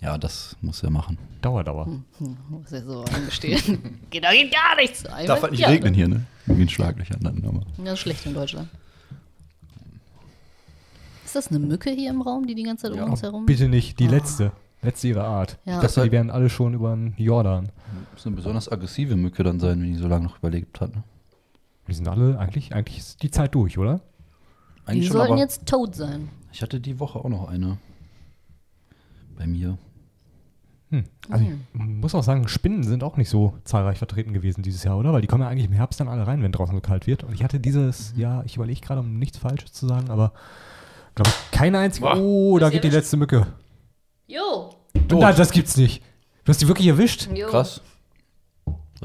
[0.00, 1.18] Ja, das muss er machen.
[1.42, 1.86] Dauer, Dauer.
[1.86, 2.04] Hm,
[2.48, 3.98] muss ja so eingestehen.
[4.10, 5.02] geht, da geht gar nichts.
[5.02, 6.24] Darf Einmal- halt nicht ja, regnen hier, ne?
[6.46, 7.44] Wegen den Schlaglöchern dann.
[7.44, 7.60] Aber.
[7.78, 8.68] Ja, das ist schlecht in Deutschland.
[11.24, 13.68] Ist das eine Mücke hier im Raum, die die ganze Zeit um uns herum Bitte
[13.68, 14.12] nicht, die Ah.
[14.12, 14.52] letzte.
[14.80, 15.58] Letzte ihrer Art.
[15.64, 15.76] Ja.
[15.76, 17.68] Ich dachte, die wären alle schon über den Jordan.
[18.12, 20.94] Muss eine besonders aggressive Mücke dann sein, wenn die so lange noch überlebt hat.
[20.94, 21.02] Ne?
[21.88, 24.00] Die sind alle, eigentlich, eigentlich ist die Zeit durch, oder?
[24.86, 26.28] Die Eigentlich schon, sollten jetzt tot sein.
[26.52, 27.78] ich hatte die Woche auch noch eine
[29.36, 29.76] bei mir.
[30.90, 31.04] Hm.
[31.28, 31.60] Also Hm.
[31.74, 35.12] ich muss auch sagen, Spinnen sind auch nicht so zahlreich vertreten gewesen dieses Jahr, oder?
[35.12, 37.24] Weil die kommen ja eigentlich im Herbst dann alle rein, wenn draußen so kalt wird.
[37.24, 38.20] Und ich hatte dieses Mhm.
[38.20, 40.32] Jahr, ich überlege gerade, um nichts Falsches zu sagen, aber
[41.14, 42.06] glaube ich, keine einzige.
[42.06, 42.16] Boah.
[42.16, 43.46] Oh, da geht die letzte Mücke.
[44.26, 44.74] Jo.
[45.10, 46.02] Na, das gibt's nicht.
[46.44, 47.28] Du hast die wirklich erwischt?
[47.34, 47.48] jo.
[47.48, 47.80] Krass.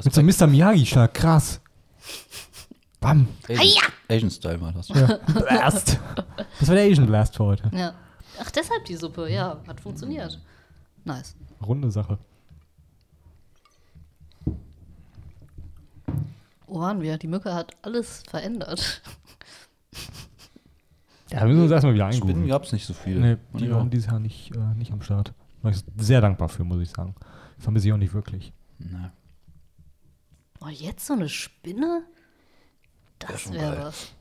[0.04, 0.48] Mit so einem Mr.
[0.48, 1.60] Miyagi-Schlag, krass.
[3.00, 3.28] Bam.
[3.50, 4.88] Asian, Asian Style war das.
[4.89, 5.17] Ja.
[5.28, 6.00] Blast.
[6.60, 7.69] Das war der Asian Blast für heute.
[7.76, 7.93] Ja.
[8.41, 9.30] Ach, deshalb die Suppe.
[9.30, 10.39] Ja, hat funktioniert.
[11.04, 11.36] Nice.
[11.63, 12.17] Runde Sache.
[16.67, 17.17] Wo waren wir?
[17.17, 19.02] Die Mücke hat alles verändert.
[21.32, 22.47] Ja, wir müssen uns erstmal wieder Spinnen eingrooven.
[22.47, 23.19] gab es nicht so viele.
[23.19, 23.78] Nee, die Ja.
[23.78, 25.34] waren dieses Jahr nicht, äh, nicht am Start.
[25.63, 27.15] War ich sehr dankbar für, muss ich sagen.
[27.58, 28.54] Vermisse ich auch nicht wirklich.
[28.78, 29.12] Na,
[30.62, 32.04] Oh, jetzt so eine Spinne?
[33.19, 33.86] Wär Das wäre geil.
[33.86, 34.13] was.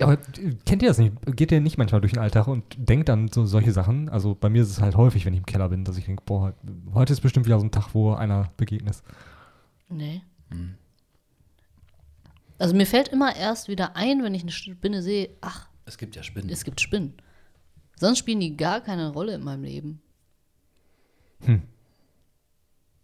[0.00, 1.14] Aber äh, kennt ihr das nicht?
[1.36, 4.08] Geht ihr nicht manchmal durch den Alltag und denkt an so solche Sachen?
[4.08, 6.22] Also bei mir ist es halt häufig, wenn ich im Keller bin, dass ich denke,
[6.24, 6.54] boah,
[6.94, 9.02] heute ist bestimmt wieder so ein Tag, wo einer begegnet.
[9.88, 10.22] Nee.
[10.50, 10.74] Hm.
[12.58, 16.14] Also mir fällt immer erst wieder ein, wenn ich eine Spinne sehe, ach, es gibt
[16.14, 16.48] ja Spinnen.
[16.48, 17.14] es gibt Spinnen.
[17.98, 20.00] Sonst spielen die gar keine Rolle in meinem Leben.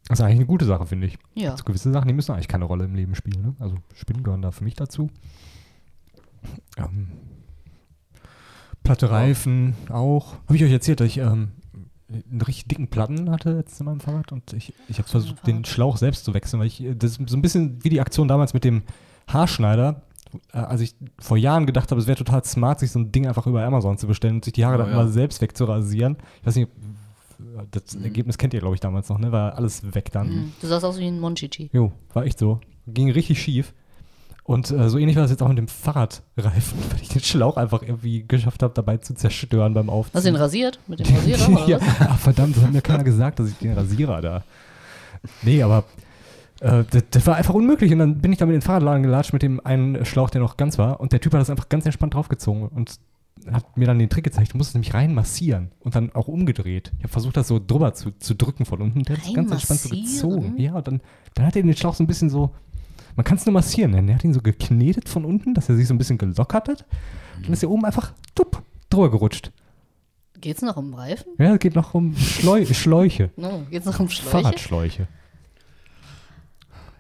[0.09, 1.19] Das ist eigentlich eine gute Sache, finde ich.
[1.35, 1.51] Ja.
[1.51, 3.43] Also gewisse Sachen, die müssen eigentlich keine Rolle im Leben spielen.
[3.43, 3.57] Ne?
[3.59, 5.11] Also Spinnen gehören da für mich dazu.
[6.77, 7.09] Ähm,
[8.83, 10.35] Platte Reifen auch.
[10.47, 11.53] Habe ich euch erzählt, dass ich ähm,
[12.09, 15.65] einen richtig dicken Platten hatte jetzt in meinem Fahrrad und ich, ich habe versucht, den
[15.65, 18.29] Schlauch selbst zu wechseln, weil ich, äh, das ist so ein bisschen wie die Aktion
[18.29, 18.83] damals mit dem
[19.29, 20.03] Haarschneider,
[20.53, 23.27] äh, als ich vor Jahren gedacht habe, es wäre total smart, sich so ein Ding
[23.27, 24.95] einfach über Amazon zu bestellen und sich die Haare Oh, dann ja.
[24.95, 26.17] immer selbst wegzurasieren.
[26.41, 26.71] Ich weiß nicht,
[27.71, 29.33] das Ergebnis kennt ihr, glaube ich, damals noch, ne?
[29.33, 30.29] War alles weg dann.
[30.29, 30.53] Mhm.
[30.61, 31.71] Du sahst aus wie ein Monchichi.
[31.73, 32.61] Jo, war echt so.
[32.87, 33.75] Ging richtig schief.
[34.49, 37.59] Und äh, so ähnlich war das jetzt auch mit dem Fahrradreifen, weil ich den Schlauch
[37.59, 40.15] einfach irgendwie geschafft habe, dabei zu zerstören beim Aufziehen.
[40.15, 40.81] Hast du ihn rasiert?
[40.87, 43.75] Mit dem Rasierer oder ja, ach, verdammt, das hat mir keiner gesagt, dass ich den
[43.75, 44.45] Rasierer da.
[45.43, 45.85] Nee, aber
[46.61, 47.93] äh, das, das war einfach unmöglich.
[47.93, 50.57] Und dann bin ich da mit den Fahrradladen gelatscht mit dem einen Schlauch, der noch
[50.57, 50.99] ganz war.
[50.99, 52.99] Und der Typ hat das einfach ganz entspannt draufgezogen und
[53.53, 54.55] hat mir dann den Trick gezeigt.
[54.55, 56.93] Du musst es nämlich rein massieren und dann auch umgedreht.
[56.97, 59.03] Ich habe versucht, das so drüber zu, zu drücken von unten.
[59.03, 60.55] Der hat es ganz entspannt so gezogen.
[60.57, 61.01] Ja, und dann,
[61.35, 62.55] dann hat er den Schlauch so ein bisschen so.
[63.19, 64.09] Man kann es nur massieren nennen.
[64.11, 66.85] Er hat ihn so geknetet von unten, dass er sich so ein bisschen gelockert hat.
[67.43, 69.51] Dann ist er oben einfach tupp, drüber gerutscht.
[70.41, 71.33] Geht's noch um Reifen?
[71.37, 73.31] Ja, es geht noch um Schleu Schläuche.
[73.37, 74.31] No, geht's noch um Schläuche?
[74.31, 75.09] Fahrradschläuche.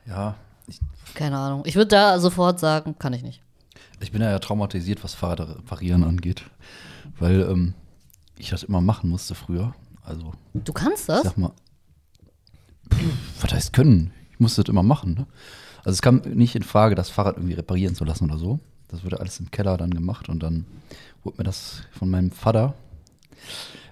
[0.06, 0.34] Ja,
[0.66, 0.80] ich,
[1.14, 1.62] Keine Ahnung.
[1.66, 3.40] Ich würde da sofort sagen, kann ich nicht.
[4.00, 6.42] ich bin ja, ja traumatisiert, was Fahrrad reparieren angeht.
[7.20, 7.74] Weil ähm,
[8.36, 9.72] ich das immer machen musste früher.
[10.02, 11.22] Also, Du kannst ich das?
[11.22, 11.52] sag mal,
[12.92, 14.10] pff, was heißt können?
[14.32, 15.14] Ich musste das immer machen.
[15.14, 15.26] Ne?
[15.88, 18.60] Also es kam nicht in Frage, das Fahrrad irgendwie reparieren zu lassen oder so.
[18.88, 20.66] Das wurde alles im Keller dann gemacht und dann
[21.24, 22.74] wurde mir das von meinem Vater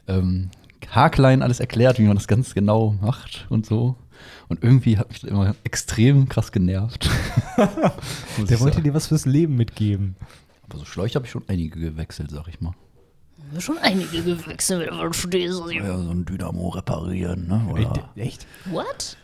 [0.07, 0.51] ähm,
[0.91, 3.97] haarklein alles erklärt, wie man das ganz genau macht und so.
[4.49, 7.09] Und irgendwie hat mich das immer extrem krass genervt.
[7.57, 10.17] Der wollte dir was fürs Leben mitgeben.
[10.69, 12.75] Aber so Schläuche habe ich schon einige gewechselt, sag ich mal.
[13.53, 17.67] Wir schon einige gewechselt, wenn du ich- Ja, so ein Dynamo reparieren, ne?
[17.71, 18.47] Oder Echt?
[18.67, 19.17] What?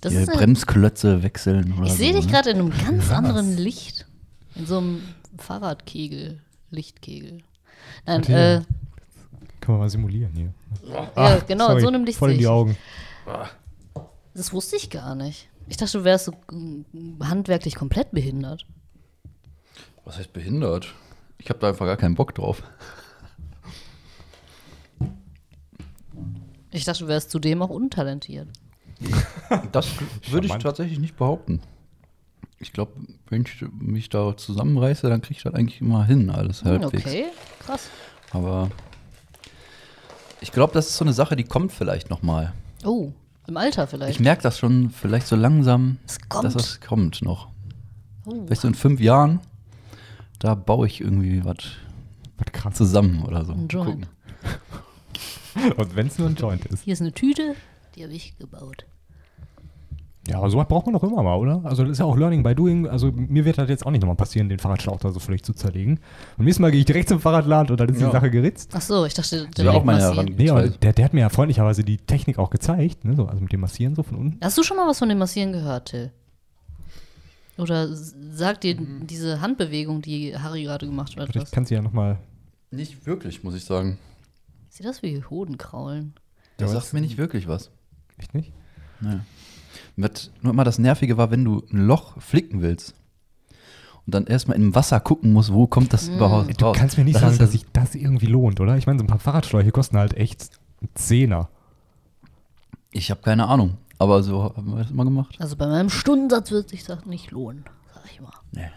[0.00, 2.32] Das eine, Bremsklötze wechseln oder ich sehe so, dich ne?
[2.32, 3.18] gerade in einem ganz Krass.
[3.18, 4.06] anderen Licht.
[4.54, 5.02] In so einem
[5.38, 7.42] Fahrradkegel, Lichtkegel.
[8.06, 8.62] Nein, äh,
[9.60, 10.54] Können wir mal simulieren hier.
[11.16, 12.50] ja, genau, sorry, in so einem Licht Voll sehe in die ich.
[12.50, 12.76] Augen.
[14.34, 15.48] Das wusste ich gar nicht.
[15.68, 18.66] Ich dachte, du wärst so mm, handwerklich komplett behindert.
[20.04, 20.94] Was heißt behindert?
[21.38, 22.62] Ich habe da einfach gar keinen Bock drauf.
[26.72, 28.48] Ich dachte, du wärst zudem auch untalentiert.
[29.72, 29.88] Das
[30.30, 31.60] würde ich tatsächlich nicht behaupten.
[32.58, 32.92] Ich glaube,
[33.28, 37.06] wenn ich mich da zusammenreiße, dann kriege ich das eigentlich immer hin, alles Hm, halbwegs.
[37.06, 37.24] okay,
[37.64, 37.88] krass.
[38.32, 38.70] Aber
[40.40, 42.52] ich glaube, das ist so eine Sache, die kommt vielleicht noch mal.
[42.84, 43.12] Oh,
[43.46, 44.20] im Alter Ich vielleicht.
[44.20, 46.44] merke das schon vielleicht so langsam, Es kommt.
[46.44, 47.48] dass es kommt noch.
[48.26, 48.44] Oh.
[48.44, 49.40] Vielleicht so in fünf Jahren,
[50.38, 51.56] da baue ich irgendwie was
[52.74, 53.52] zusammen oder so.
[53.52, 54.06] Ein Joint.
[55.76, 56.84] Und wenn es nur ein Joint ist.
[56.84, 57.54] Hier ist eine Tüte,
[57.96, 58.86] die habe ich gebaut.
[60.28, 61.62] Ja, aber sowas braucht man doch immer mal, oder?
[61.64, 62.86] Also das ist ja auch Learning by Doing.
[62.86, 65.54] Also mir wird das jetzt auch nicht nochmal passieren, den Fahrradschlauch da so völlig zu
[65.54, 65.98] zerlegen.
[66.36, 68.08] Und nächstes Mal gehe ich direkt zum Fahrradladen und dann ist Ja.
[68.08, 68.70] die Sache geritzt.
[68.74, 70.34] Ach so, ich dachte, Das wäre auch meine massieren.
[70.36, 73.16] Nee, aber der, der hat mir ja freundlicherweise die Technik auch gezeigt, ne?
[73.16, 74.38] so, also mit dem Massieren so von unten.
[74.44, 76.12] Hast du schon mal was von dem Massieren gehört, Till?
[77.56, 79.06] Oder sagt dir Mhm.
[79.06, 81.50] diese Handbewegung, die Harry gerade gemacht hat, Vielleicht etwas?
[81.50, 82.18] kann sie ja nochmal.
[82.70, 83.98] Nicht wirklich, muss ich sagen.
[84.68, 86.14] Sieht das wie Hodenkraulen?
[86.58, 87.70] Der sagt mir nicht wirklich was.
[88.20, 88.52] Echt nicht?
[89.00, 89.18] Nee.
[89.96, 92.94] Mit, nur immer das Nervige war, wenn du ein Loch flicken willst
[94.06, 96.76] und dann erstmal im Wasser gucken musst, wo kommt das überhaupt Du raus.
[96.76, 98.76] kannst mir nicht Das sagen, dass sich das irgendwie lohnt, oder?
[98.76, 101.48] Ich meine, so ein paar Fahrradschläuche kosten halt echt einen Zehner.
[102.92, 105.36] Ich habe keine Ahnung, aber so haben wir das immer gemacht.
[105.38, 108.32] Also bei meinem Stundensatz wird sich das nicht lohnen, sag ich mal.
[108.52, 108.70] Nee.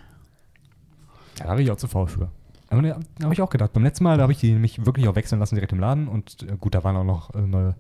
[1.39, 2.29] Ja, da habe ich auch zu faul für.
[2.69, 3.73] Aber ne, da habe ich auch gedacht.
[3.73, 6.07] Beim letzten Mal, da habe ich die nämlich wirklich auch wechseln lassen direkt im Laden.
[6.07, 7.75] Und äh, gut, da waren auch noch äh, neue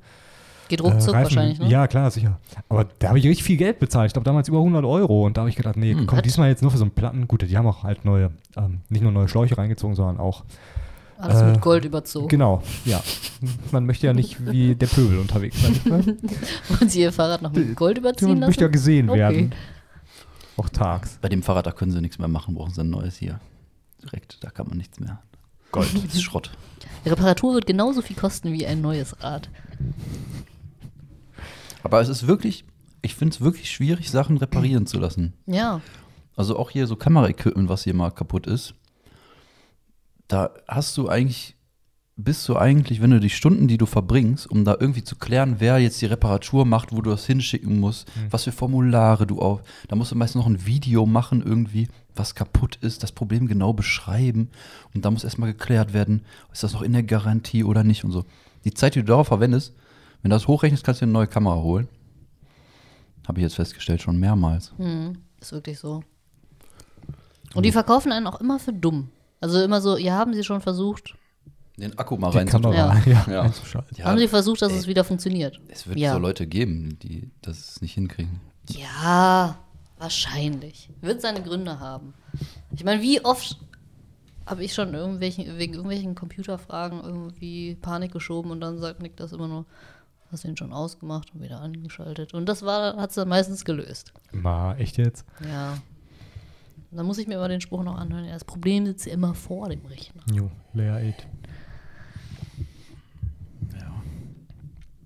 [0.77, 1.23] Geht äh, ruckzuck Reifen.
[1.35, 1.69] wahrscheinlich, ne?
[1.69, 2.39] Ja, klar, sicher.
[2.69, 4.07] Aber da habe ich richtig viel Geld bezahlt.
[4.07, 5.25] Ich glaube, damals über 100 Euro.
[5.25, 6.21] Und da habe ich gedacht, nee, komm, was?
[6.23, 7.27] diesmal jetzt nur für so einen Platten.
[7.27, 10.43] Gut, die haben auch halt neue, ähm, nicht nur neue Schläuche reingezogen, sondern auch,
[11.17, 12.27] Alles Äh, mit Gold überzogen.
[12.27, 13.01] genau, ja.
[13.71, 15.79] Man möchte ja nicht wie der Pöbel unterwegs sein.
[15.85, 16.17] Ne?
[16.81, 18.49] Und sie ihr Fahrrad noch mit Gold überziehen Man lassen?
[18.49, 19.19] möchte ja gesehen Okay.
[19.19, 19.53] werden.
[20.57, 21.17] Auch tags.
[21.21, 23.39] Bei dem Fahrrad, da können sie nichts mehr machen, brauchen sie ein neues hier.
[24.03, 25.19] Direkt, da kann man nichts mehr.
[25.71, 26.51] Gold, das ist Schrott.
[27.05, 29.49] Die Reparatur wird genauso viel kosten wie ein neues Rad.
[31.83, 32.65] Aber es ist wirklich,
[33.01, 35.33] ich finde es wirklich schwierig, Sachen reparieren zu lassen.
[35.45, 35.81] Ja.
[36.35, 38.73] Also auch hier so Kameraequipment, was hier mal kaputt ist.
[40.27, 41.55] Da hast du eigentlich,
[42.15, 45.55] bist du eigentlich, wenn du die Stunden, die du verbringst, um da irgendwie zu klären,
[45.59, 49.61] wer jetzt die Reparatur macht, wo du das hinschicken musst, was für Formulare du auf.
[49.89, 53.73] Da musst du meistens noch ein Video machen, irgendwie, was kaputt ist, das Problem genau
[53.73, 54.49] beschreiben.
[54.93, 58.11] Und da muss erstmal geklärt werden, ist das noch in der Garantie oder nicht und
[58.11, 58.25] so.
[58.63, 59.73] Die Zeit, die du darauf verwendest,
[60.23, 61.87] wenn du das hochrechnest, kannst du dir eine neue Kamera holen.
[63.27, 64.73] Habe ich jetzt festgestellt, schon mehrmals.
[64.77, 66.01] Hm, ist wirklich so.
[67.53, 69.09] Und die verkaufen einen auch immer für dumm.
[69.41, 71.15] Also immer so, ja, haben sie schon versucht?
[71.77, 72.73] Den Akku mal reinzutun.
[72.73, 72.95] Ja.
[73.05, 73.25] ja.
[73.27, 73.51] Ja.
[73.97, 75.59] Ja, haben sie versucht, dass ey, es wieder funktioniert?
[75.67, 76.13] Es wird ja.
[76.13, 78.39] so Leute geben, die das nicht hinkriegen.
[78.69, 79.57] Ja,
[79.97, 80.89] wahrscheinlich.
[81.01, 82.13] Wird seine Gründe haben.
[82.73, 83.57] Ich meine, wie oft
[84.45, 89.33] habe ich schon irgendwelchen, wegen irgendwelchen Computerfragen irgendwie Panik geschoben und dann sagt Nick das
[89.33, 89.65] immer nur,
[90.33, 92.33] hast du ihn schon ausgemacht und wieder angeschaltet.
[92.33, 94.13] Und das war, hat es dann meistens gelöst.
[94.31, 95.25] Ma, echt jetzt?
[95.49, 95.77] Ja.
[96.91, 99.33] Dann muss ich mir immer den Spruch noch anhören, ja, das Problem sitzt ja immer
[99.33, 100.21] vor dem Rechner.
[100.31, 101.27] Jo, Layer 8.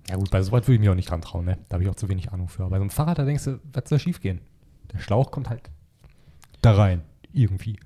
[0.08, 1.58] Ja gut, bei sowas würde ich mich auch nicht dran trauen, ne?
[1.68, 2.62] Da habe ich auch zu wenig Ahnung für.
[2.62, 4.40] Aber bei so einem Fahrrad, da denkst du, was soll schief gehen?
[4.92, 5.62] Der Schlauch kommt halt
[6.62, 7.02] da rein.
[7.32, 7.78] Irgendwie.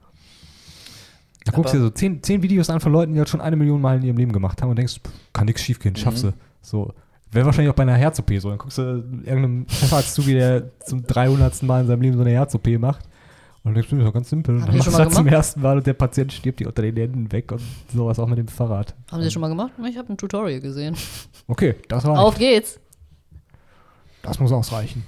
[1.45, 3.57] Da guckst du dir so zehn, zehn Videos an von Leuten, die das schon eine
[3.57, 6.23] Million Mal in ihrem Leben gemacht haben und denkst, pff, kann nichts schief gehen, schaffst
[6.23, 6.33] du.
[6.61, 6.95] So.
[7.33, 8.51] Wäre wahrscheinlich auch bei einer Herz-OP so.
[8.51, 11.63] Dann guckst du irgendeinem Chefarzt zu, wie der zum 300.
[11.63, 13.07] Mal in seinem Leben so eine Herz-OP macht.
[13.65, 14.57] Und dann denkst du, das ist doch ganz simpel.
[14.57, 16.83] Und Haben dann machst du das zum ersten Mal und der Patient stirbt dir unter
[16.83, 18.95] den Händen weg und sowas auch mit dem Fahrrad.
[19.11, 19.73] Haben Sie das schon mal gemacht?
[19.89, 20.97] Ich habe ein Tutorial gesehen.
[21.47, 22.19] Okay, das reicht.
[22.19, 22.81] Auf geht's!
[24.23, 25.05] Das muss ausreichen.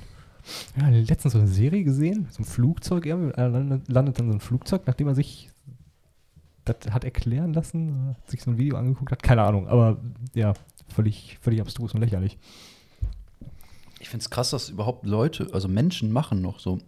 [0.79, 4.41] Ja, letztens so eine Serie gesehen, so ein Flugzeug, irgendwie, er landet, dann so ein
[4.41, 5.51] Flugzeug, nachdem er sich
[6.65, 9.99] das hat erklären lassen, hat sich so ein Video angeguckt hat, keine Ahnung, aber
[10.35, 10.55] ja,
[10.95, 12.39] völlig, völlig abstrus und lächerlich.
[14.01, 16.79] Ich finde es krass, dass überhaupt Leute, also Menschen machen noch so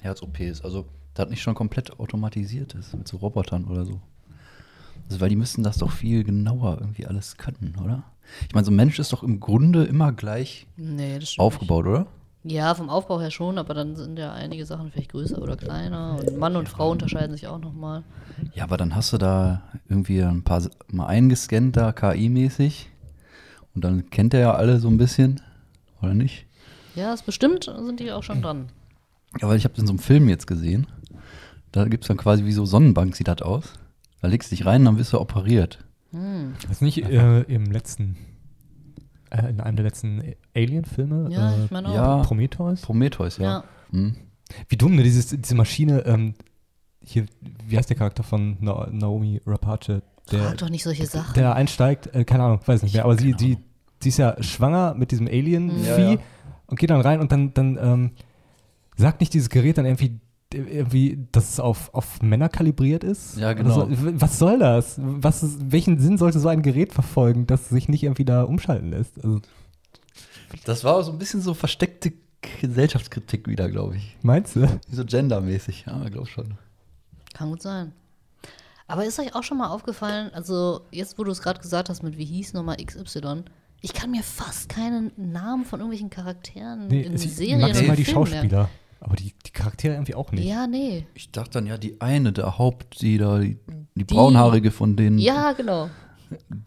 [0.00, 0.62] Herz-OPs.
[0.62, 4.00] Also, das nicht schon komplett automatisiert ist mit so Robotern oder so.
[5.08, 8.04] Also, weil die müssen das doch viel genauer irgendwie alles können, oder?
[8.48, 11.98] Ich meine, so ein Mensch ist doch im Grunde immer gleich Nee, aufgebaut, oder?
[12.00, 12.54] Nicht.
[12.54, 16.18] Ja, vom Aufbau her schon, aber dann sind ja einige Sachen vielleicht größer oder kleiner.
[16.18, 18.02] Und Mann und Frau unterscheiden sich auch nochmal.
[18.54, 22.86] Ja, aber dann hast du da irgendwie ein paar mal eingescannt da KI-mäßig
[23.74, 25.40] und dann kennt er ja alle so ein bisschen,
[26.00, 26.46] oder nicht?
[26.94, 28.68] Ja, ist bestimmt, sind die auch schon dran.
[29.40, 30.86] Ja, weil ich habe in so einem Film jetzt gesehen,
[31.72, 33.72] da gibt es dann quasi wie so Sonnenbank sieht das aus.
[34.20, 35.78] Da legst du dich rein, dann wirst du operiert.
[36.12, 38.16] Das ist nicht äh, im letzten,
[39.30, 40.22] äh, in einem der letzten
[40.54, 41.94] Alien-Filme, Ja, äh, ich meine auch.
[41.94, 42.16] ja.
[42.22, 42.82] Prometheus.
[42.82, 43.44] Prometheus, ja.
[43.44, 43.64] Ja.
[43.90, 44.16] Hm.
[44.68, 45.02] Wie dumm, ne?
[45.02, 46.34] Dieses, diese Maschine, ähm,
[47.02, 47.24] hier,
[47.66, 50.02] wie heißt der Charakter von Na Naomi Rapace?
[50.30, 51.34] Der, Frag doch nicht solche Sachen.
[51.34, 53.58] der einsteigt, äh, keine Ahnung, weiß nicht mehr, aber sie, sie,
[54.00, 56.18] sie ist ja schwanger mit diesem Alien-Vieh Ja, ja.
[56.66, 58.10] und geht dann rein und dann, dann ähm,
[58.96, 60.20] sagt nicht dieses Gerät dann irgendwie,
[60.54, 63.36] irgendwie dass es auf, auf Männer kalibriert ist?
[63.38, 63.86] Ja, genau.
[63.86, 64.96] Oder So, was soll das?
[65.02, 68.90] Was ist, welchen Sinn sollte so ein Gerät verfolgen, das sich nicht irgendwie da umschalten
[68.90, 69.16] lässt?
[69.24, 69.40] Also,
[70.64, 72.12] Das war so ein bisschen so versteckte
[72.60, 74.16] Gesellschaftskritik wieder, glaube ich.
[74.22, 74.68] meinst du?
[74.90, 76.54] So gendermäßig, ja, glaube schon.
[77.34, 77.92] Kann gut sein.
[78.92, 82.02] Aber ist euch auch schon mal aufgefallen, also jetzt, wo du es gerade gesagt hast,
[82.02, 83.44] mit wie hieß nochmal XY,
[83.80, 88.26] ich kann mir fast keinen Namen von irgendwelchen Charakteren Nee, in Serien maximal die Filmen
[88.26, 88.68] Schauspieler.
[89.00, 90.44] Aber die, die Charaktere irgendwie auch nicht.
[90.44, 91.06] Ja, nee.
[91.14, 93.58] Ich dachte dann, ja, die eine, der Haupt, die da, die,
[93.94, 95.88] die braunhaarige von den, Ja, genau.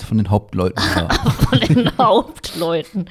[0.03, 1.09] von den Hauptleuten da.
[1.29, 3.05] Von den Hauptleuten.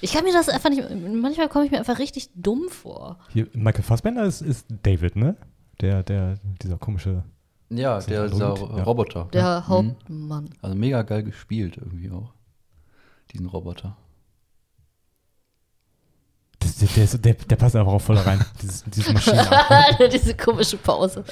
[0.00, 3.18] Ich kann mir das einfach nicht, manchmal komme ich mir einfach richtig dumm vor.
[3.32, 5.34] Hier, Michael Fassbender ist, ist David, ne?
[5.80, 7.24] Der, der, dieser komische.
[7.70, 8.54] Ja, der, dieser?
[8.56, 8.82] Ja.
[8.82, 9.28] Roboter.
[9.32, 9.68] Der Mhm.
[9.68, 10.50] Hauptmann.
[10.62, 12.32] Also mega geil gespielt irgendwie auch.
[13.32, 13.96] Diesen Roboter.
[16.60, 18.44] Das, der, der, der, der passt einfach auch voll rein.
[18.62, 19.14] Dieses, dieses.
[20.12, 21.24] Diese komische Pause.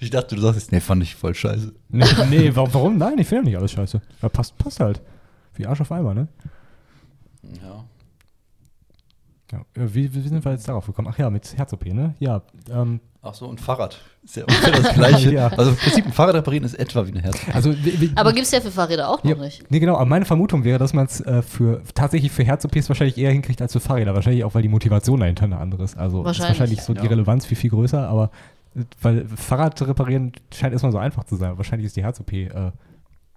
[0.00, 1.72] Ich dachte, du sagst jetzt, nee, fand ich voll scheiße.
[1.88, 2.98] nee, nee, warum, warum?
[2.98, 4.00] Nein, ich finde nicht alles scheiße.
[4.20, 5.00] Ja, passt, passt halt.
[5.54, 6.28] Wie Arsch auf Eimer, ne?
[7.62, 7.84] Ja.
[9.52, 11.08] Ja, äh, wie, wie sind wir jetzt darauf gekommen?
[11.12, 12.14] Ach ja, mit Herz-OP, ne?
[12.18, 14.00] Ja, ähm, Ach so, ein Fahrrad.
[14.24, 15.32] Ist ja ungefähr das Gleiche.
[15.32, 15.46] Ja.
[15.48, 17.38] Also im Prinzip ein Fahrrad reparieren ist etwa wie eine Herz.
[17.52, 17.72] also.
[17.72, 19.70] wie- wie- Aber gibt es ja für Fahrräder auch noch ja, nicht.
[19.70, 23.16] Nee, genau, aber meine Vermutung wäre, dass man es äh, für tatsächlich für Herz-OPs wahrscheinlich
[23.18, 24.14] eher hinkriegt als für Fahrräder.
[24.14, 25.96] Wahrscheinlich auch, weil die Motivation dahinter eine andere ist.
[25.96, 26.58] Also ist Wahrscheinlich.
[26.58, 27.06] wahrscheinlich so die.
[27.06, 28.30] Relevanz viel, viel größer, aber
[28.74, 31.56] äh, weil Fahrrad reparieren scheint erstmal so einfach zu sein.
[31.58, 32.72] Wahrscheinlich ist die Herz-OP äh,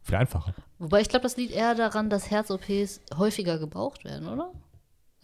[0.02, 0.56] viel einfacher.
[0.80, 4.50] Wobei ich glaube, das liegt eher daran, dass Herz-OPs häufiger gebraucht werden, oder?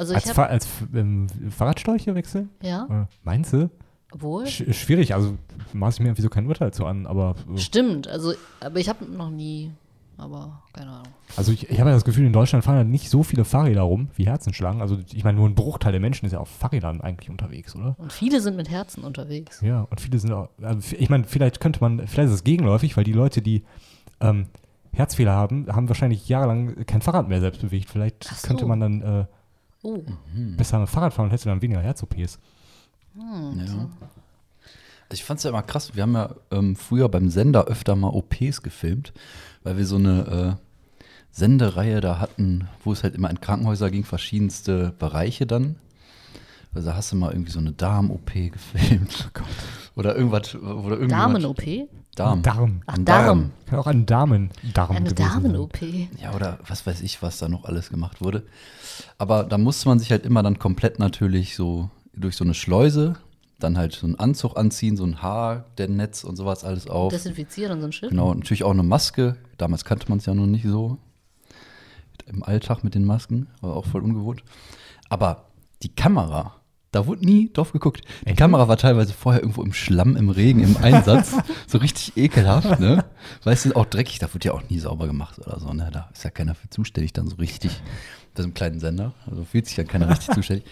[0.01, 2.49] Also Als, Fa als ähm, Fahrradsteuche wechseln?
[2.61, 3.69] ja, Äh, meinst du?
[4.11, 4.45] obwohl.
[4.47, 5.37] Sch schwierig, also
[5.73, 8.89] maß ich mir irgendwie so kein Urteil zu an, aber äh, Stimmt, also, aber ich
[8.89, 9.71] habe noch nie,
[10.17, 11.07] aber keine Ahnung.
[11.37, 13.83] also ich, ich habe ja das Gefühl, in Deutschland fahren halt nicht so viele Fahrräder
[13.83, 14.81] rum wie Herzenschlangen.
[14.81, 17.95] Also ich meine, nur ein Bruchteil der Menschen ist ja auf Fahrrädern eigentlich unterwegs, oder?
[17.99, 19.61] Und viele sind mit Herzen unterwegs.
[19.61, 22.97] Ja, und viele sind auch, also ich meine, vielleicht könnte man, vielleicht ist es gegenläufig,
[22.97, 23.63] weil die Leute, die
[24.19, 24.47] ähm,
[24.93, 27.89] Herzfehler haben, haben wahrscheinlich jahrelang kein Fahrrad mehr selbst bewegt.
[27.89, 28.45] Vielleicht so.
[28.47, 29.25] könnte man dann äh,
[29.83, 30.03] Oh,
[30.57, 32.39] besser mit Fahrrad fahren und hätte dann weniger Herz-OPs.
[33.17, 33.51] Ja.
[33.55, 33.87] Also
[35.11, 35.95] ich fand es ja immer krass.
[35.95, 39.11] Wir haben ja ähm, früher beim Sender öfter mal OPs gefilmt,
[39.63, 40.71] weil wir so eine, äh,
[41.31, 45.77] Sendereihe da hatten, wo es halt immer in Krankenhäuser ging, verschiedenste Bereiche dann.
[46.73, 49.29] Also da hast du mal irgendwie so eine Darm-OP gefilmt.
[49.95, 51.09] Oder irgendwas, oder irgendwas.
[51.09, 51.63] Damen-OP?
[52.15, 52.41] Darm.
[52.43, 52.81] Darm.
[52.85, 53.51] Ach, Ein Darm.
[53.65, 55.43] Kann auch ein Damen-Darm Eine gewesen sein.
[55.43, 55.81] Damen-OP.
[56.21, 58.43] Ja, oder was weiß ich, was da noch alles gemacht wurde.
[59.17, 63.15] Aber da musste man sich halt immer dann komplett natürlich so durch so eine Schleuse,
[63.59, 67.11] dann halt so einen Anzug anziehen, so ein Haar, der Netz und sowas alles auf.
[67.11, 68.09] Desinfizieren und so ein Shit.
[68.09, 69.37] Genau, natürlich auch eine Maske.
[69.57, 70.97] Damals kannte man es ja noch nicht so.
[72.25, 74.43] Im Alltag mit den Masken, war auch voll ungewohnt.
[75.09, 75.45] Aber
[75.83, 76.55] die Kamera,
[76.91, 78.01] da wurde nie drauf geguckt.
[78.21, 78.37] Die Echt?
[78.37, 81.35] Kamera war teilweise vorher irgendwo im Schlamm, im Regen, im Einsatz.
[81.67, 83.05] so richtig ekelhaft, ne?
[83.43, 85.89] Weißt du, auch dreckig, da wird ja auch nie sauber gemacht oder so, ne?
[85.91, 87.81] Da ist ja keiner für zuständig, dann so richtig.
[88.33, 89.13] Bei so einem kleinen Sender.
[89.29, 90.65] Also fühlt sich ja keiner richtig zuständig.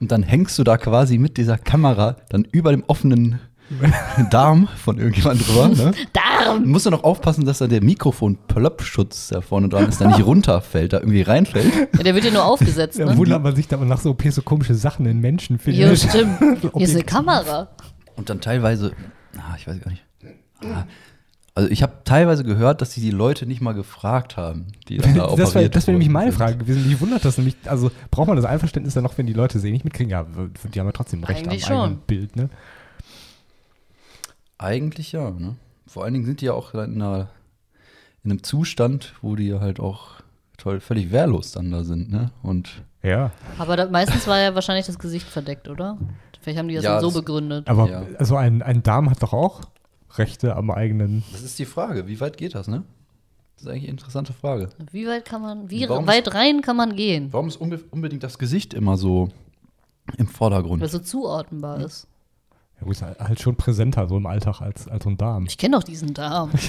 [0.00, 3.40] Und dann hängst du da quasi mit dieser Kamera dann über dem offenen
[4.30, 5.92] Darm von irgendjemand drüber, ne?
[6.12, 6.64] Darm!
[6.64, 10.20] Du musst ja noch aufpassen, dass da der Mikrofon-Plöppschutz da vorne dran ist, da nicht
[10.26, 11.72] runterfällt, da irgendwie reinfällt.
[11.96, 13.16] Ja, der wird ja nur aufgesetzt, Ja, ne?
[13.16, 15.88] wundert man sich da nach so OPs so komische Sachen in Menschen findet.
[16.02, 16.38] Jo, stimmt.
[16.74, 17.04] Hier ist eine.
[17.04, 17.68] Kamera.
[18.16, 18.92] Und dann teilweise,
[19.36, 20.04] ah, ich weiß gar nicht.
[20.62, 20.84] Ah,
[21.56, 25.14] also ich habe teilweise gehört, dass sie die Leute nicht mal gefragt haben, die dann
[25.14, 26.88] da Das wäre operiert das wär nämlich meine Frage gewesen.
[26.88, 27.56] Mich wundert das nämlich.
[27.66, 30.10] Also braucht man das Einverständnis dann noch, wenn die Leute sehen, nicht mitkriegen?
[30.10, 32.06] Ja, die haben ja trotzdem Recht Eigentlich am eigenen schon.
[32.06, 32.50] Bild, ne?
[34.64, 35.56] Eigentlich ja, ne?
[35.86, 37.28] Vor allen Dingen sind die ja auch in, einer,
[38.24, 40.12] in einem Zustand, wo die halt auch
[40.56, 42.30] toll, völlig wehrlos dann da sind, ne?
[42.42, 43.32] Und Ja.
[43.58, 45.98] Aber da, meistens war ja wahrscheinlich das Gesicht verdeckt, oder?
[46.40, 47.68] Vielleicht haben die das Ja, dann so das- begründet.
[47.68, 48.02] Aber Ja.
[48.18, 49.60] also ein, ein Darm hat doch auch
[50.16, 51.22] Rechte am eigenen.
[51.32, 52.82] das ist die Frage, wie weit geht das, ne?
[53.56, 54.70] Das ist eigentlich eine interessante Frage.
[54.90, 57.28] Wie weit kann man, wie Warum weit rein kann man gehen?
[57.32, 59.28] Warum ist unbe unbedingt das Gesicht immer so
[60.16, 60.80] im Vordergrund?
[60.80, 61.84] Weil es so zuordnenbar Hm.
[61.86, 62.06] ist.
[62.84, 65.46] Ja, gut, ist halt schon präsenter so im Alltag als, als so ein Darm.
[65.46, 66.50] Ich kenne doch diesen Darm.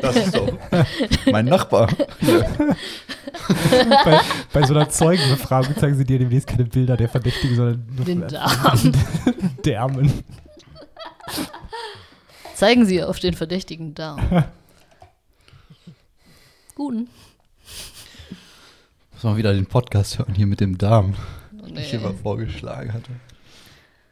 [0.00, 0.48] Das ist doch
[1.30, 1.88] mein Nachbar.
[4.04, 4.20] bei,
[4.52, 8.26] bei so einer Zeugenbefragung zeigen sie dir demnächst keine Bilder der Verdächtigen, sondern nur Den
[8.26, 8.92] Darm.
[9.64, 10.12] Därmen.
[12.54, 14.44] Zeigen Sie auf den verdächtigen Darm.
[16.74, 17.08] Guten.
[19.12, 21.14] Muss mal wieder den Podcast hören hier mit dem Darm,
[21.52, 21.82] den Nee.
[21.82, 23.10] ich immer vorgeschlagen hatte.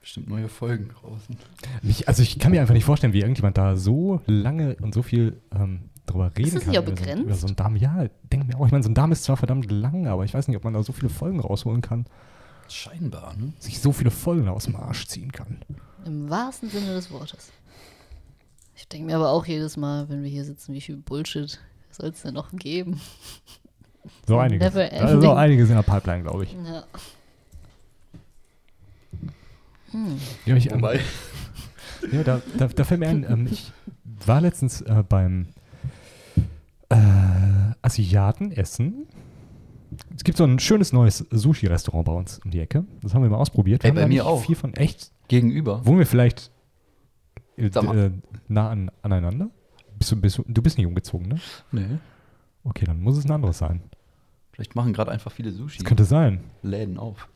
[0.04, 1.34] Bestimmt neue Folgen draußen.
[1.80, 5.00] Mich, also ich kann mir einfach nicht vorstellen, wie irgendjemand da so lange und so
[5.00, 6.72] viel ähm, drüber reden das kann.
[6.72, 7.24] nicht auch so, begrenzt?
[7.24, 7.74] über so einen Darm.
[7.76, 8.66] Ja, denke mir auch.
[8.66, 10.74] Ich meine, so ein Darm ist zwar verdammt lang, aber ich weiß nicht, ob man
[10.74, 12.04] da so viele Folgen rausholen kann.
[12.68, 13.54] Scheinbar, ne?
[13.58, 15.56] Sich so viele Folgen aus dem Arsch ziehen kann.
[16.04, 17.50] Im wahrsten Sinne des Wortes.
[18.76, 21.58] Ich denke mir aber auch jedes Mal, wenn wir hier sitzen, wie viel Bullshit
[21.90, 23.00] soll es denn noch geben?
[24.26, 24.68] So einiges.
[24.68, 25.30] Ist ending.
[25.30, 26.52] auch einiges in der Pipeline, glaube ich.
[26.52, 26.84] Ja.
[30.46, 31.00] Ja, ich, ähm, Wobei,
[32.12, 33.72] Ja, da, da, da fällt mir ein, ähm, ich
[34.26, 35.48] war letztens äh, beim
[36.90, 36.96] äh,
[37.82, 39.06] Asiaten essen.
[40.14, 42.84] Es gibt so ein schönes neues Sushi-Restaurant bei uns um die Ecke.
[43.02, 43.82] Das haben wir mal ausprobiert.
[43.82, 44.44] Wir Ey, haben bei mir auch.
[44.44, 45.12] Viel von echt.
[45.28, 45.84] gegenüber.
[45.86, 46.50] Wohnen wir vielleicht
[47.56, 48.10] äh, äh,
[48.48, 49.50] nah an, aneinander?
[49.98, 51.40] Bist du, bist du, du bist nicht umgezogen, ne?
[51.70, 51.98] Nee.
[52.64, 53.82] Okay, dann muss es ein anderes sein.
[54.52, 56.40] Vielleicht machen gerade einfach viele Das Sushi-Läden könnte sein.
[56.98, 57.28] auf.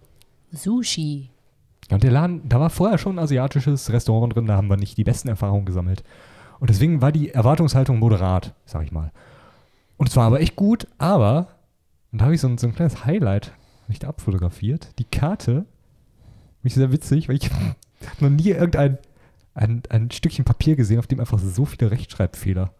[0.52, 1.30] Sushi.
[1.90, 4.76] Ja, und der Laden, da war vorher schon ein asiatisches Restaurant drin, da haben wir
[4.76, 6.04] nicht die besten Erfahrungen gesammelt.
[6.60, 9.12] Und deswegen war die Erwartungshaltung moderat, sag ich mal.
[9.96, 11.48] Und es war aber echt gut, aber,
[12.12, 13.52] und da habe ich so ein, so ein kleines Highlight
[13.88, 14.90] nicht abfotografiert.
[14.98, 15.64] Die Karte,
[16.62, 17.50] mich sehr witzig, weil ich
[18.20, 18.98] noch nie irgendein
[19.54, 22.70] ein, ein Stückchen Papier gesehen, auf dem einfach so viele Rechtschreibfehler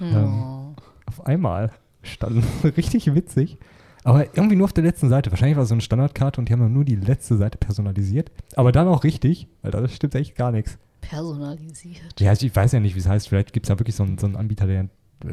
[0.00, 0.74] Ähm, Oh.
[1.06, 1.72] auf einmal
[2.02, 2.44] standen.
[2.76, 3.58] Richtig witzig.
[4.04, 5.30] Aber irgendwie nur auf der letzten Seite.
[5.30, 8.30] Wahrscheinlich war es so eine Standardkarte und die haben dann nur die letzte Seite personalisiert.
[8.56, 10.78] Aber dann auch richtig, weil da stimmt echt gar nichts.
[11.02, 12.18] Personalisiert.
[12.20, 13.28] Ja, also ich weiß ja nicht, wie es heißt.
[13.28, 14.88] Vielleicht gibt es ja wirklich so einen, so einen Anbieter, der.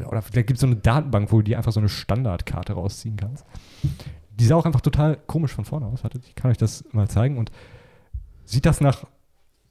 [0.06, 3.16] Oder vielleicht gibt es so eine Datenbank, wo du dir einfach so eine Standardkarte rausziehen
[3.16, 3.46] kannst.
[4.38, 6.04] Die sah auch einfach total komisch von vorne aus.
[6.04, 7.38] Wartet, ich kann euch das mal zeigen.
[7.38, 7.50] Und
[8.44, 9.04] sieht das nach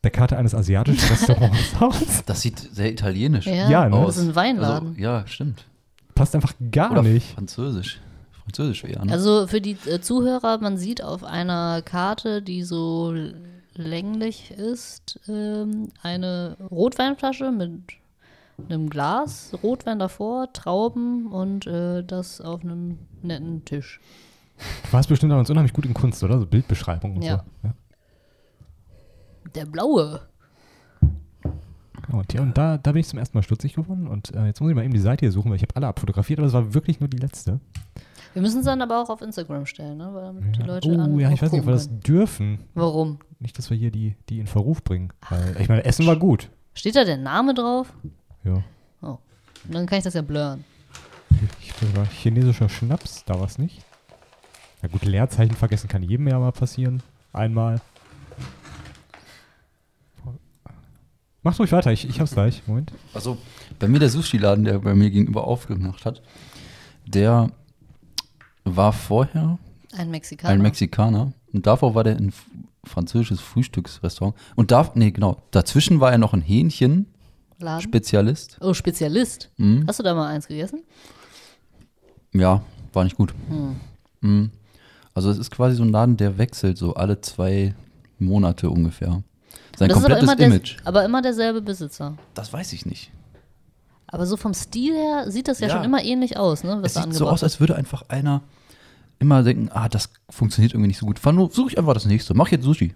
[0.03, 2.23] der Karte eines asiatischen Restaurants aus?
[2.25, 4.03] Das sieht sehr italienisch Ja, Ja, ne?
[4.05, 4.89] das ist ein Weinladen.
[4.89, 5.67] Also, ja, stimmt.
[6.15, 7.33] Passt einfach gar Oder nicht.
[7.35, 8.01] französisch.
[8.47, 9.11] Französisch eher, ne?
[9.11, 13.13] Also für die äh, Zuhörer, man sieht auf einer Karte, die so
[13.75, 17.71] länglich ist, ähm, eine Rotweinflasche mit
[18.69, 23.99] einem Glas, Rotwein davor, Trauben und äh, das auf einem netten Tisch.
[24.85, 26.39] Du warst bestimmt damals unheimlich gut in Kunst, oder?
[26.39, 27.43] So Bildbeschreibung und Ja.
[27.61, 27.67] so.
[27.67, 27.73] Ja.
[29.55, 30.21] Der blaue.
[32.11, 34.07] Und, ja, und da, da bin ich zum ersten Mal stutzig geworden.
[34.07, 35.87] Und äh, jetzt muss ich mal eben die Seite hier suchen, weil ich habe alle
[35.87, 37.59] abfotografiert, aber es war wirklich nur die letzte.
[38.37, 40.11] Wir müssen es dann aber auch auf Instagram stellen, ne?
[40.13, 42.59] weil damit die Leute oh an ja, ich weiß nicht, ob wir das dürfen.
[42.75, 43.17] Warum?
[43.39, 45.11] Nicht, dass wir hier die, die in Verruf bringen.
[45.27, 46.51] Weil, ich meine, Essen war gut.
[46.75, 47.91] Steht da der Name drauf?
[48.43, 48.63] Ja.
[49.01, 49.17] Oh.
[49.63, 50.63] Dann kann ich das ja blurren.
[51.79, 53.81] Das war chinesischer Schnaps, da war es nicht.
[54.83, 57.01] Na gut, Leerzeichen vergessen kann jedem ja mal passieren.
[57.33, 57.81] Einmal.
[61.41, 62.61] Macht ruhig weiter, ich, ich hab's gleich.
[62.67, 62.91] Moment.
[63.15, 63.39] Also,
[63.79, 66.21] bei mir der Sushi-Laden, der bei mir gegenüber aufgemacht hat,
[67.07, 67.49] der
[68.75, 69.57] war vorher
[69.95, 70.53] Ein Mexikaner.
[70.53, 72.33] ein Mexikaner und davor war der ein
[72.83, 74.35] französisches Frühstücksrestaurant.
[74.55, 78.51] Und da, nee, genau, dazwischen war er noch ein Hähnchen-Spezialist.
[78.59, 78.69] Laden.
[78.69, 79.49] Oh, Spezialist.
[79.57, 79.85] Mhm.
[79.87, 80.83] Hast du da mal eins gegessen?
[82.33, 82.61] Ja,
[82.93, 83.33] war nicht gut.
[83.49, 83.75] Hm.
[84.21, 84.51] Mhm.
[85.13, 87.73] Also, es ist quasi so ein Laden, der wechselt so alle zwei
[88.19, 89.23] Monate ungefähr.
[89.77, 90.77] Sein Das ist aber komplettes immer, der, Image.
[90.85, 92.17] aber immer derselbe Besitzer.
[92.35, 93.11] Das weiß ich nicht.
[94.07, 95.73] Aber so vom Stil her sieht das ja, Ja.
[95.75, 96.81] schon immer ähnlich aus, ne?
[96.83, 98.41] Es sieht so aus, als würde einfach einer
[99.19, 101.19] immer denken, ah, das funktioniert irgendwie nicht so gut.
[101.53, 102.33] Suche ich einfach das nächste.
[102.33, 102.93] Mach jetzt Sushi.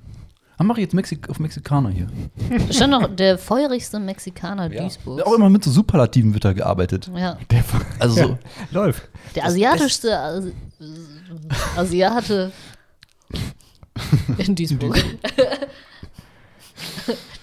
[0.58, 2.08] Dann mach ich jetzt Mexik auf Mexikaner hier.
[2.72, 5.24] stand noch der feurigste Mexikaner Duisburgs.
[5.24, 7.10] Auch immer mit so Superlativen wird da gearbeitet.
[7.16, 7.64] Ja, Der
[8.00, 8.38] Also so,
[8.70, 9.10] läuft.
[9.36, 10.54] der asiatischste Asi
[11.76, 12.52] Asiate
[14.38, 15.04] in Duisburg.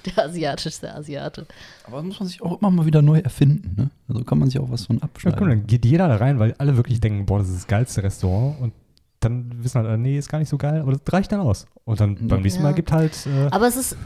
[0.17, 1.47] der asiatischste Asiate.
[1.85, 3.75] aber muss man sich auch immer mal wieder neu erfinden.
[3.77, 3.91] Ne?
[4.09, 5.39] Also kann man sich auch was von Ja, abschneiden.
[5.39, 8.03] komm, dann geht jeder da rein, weil alle wirklich denken, boah, das ist das geilste
[8.03, 8.61] Restaurant.
[8.61, 8.73] Und
[9.21, 11.67] dann wissen halt, nee, ist gar nicht so geil, aber das reicht dann aus.
[11.85, 12.69] Und dann beim nächsten Ja.
[12.69, 13.27] Mal gibt halt.
[13.27, 13.97] Äh, Aber es ist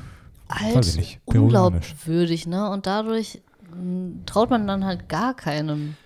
[0.48, 2.68] halt nicht, unglaubwürdig, ne?
[2.70, 3.40] Und dadurch
[3.74, 5.96] mh, traut man dann halt gar keinem.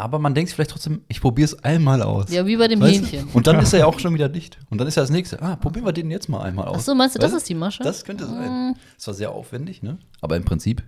[0.00, 2.30] Aber man denkt vielleicht trotzdem, ich probiere es einmal aus.
[2.30, 3.28] Ja, wie bei dem Weißt Hähnchen.
[3.30, 3.36] Du?
[3.36, 4.58] Und dann ist er ja auch schon wieder dicht.
[4.70, 5.40] Und dann ist ja das nächste.
[5.42, 6.76] Ah, probieren wir den jetzt mal einmal aus.
[6.78, 7.82] Ach so, meinst du, das Weißt ist die Masche?
[7.82, 8.76] Das könnte sein.
[8.98, 9.98] Es war sehr aufwendig, ne?
[10.20, 10.82] Aber im Prinzip,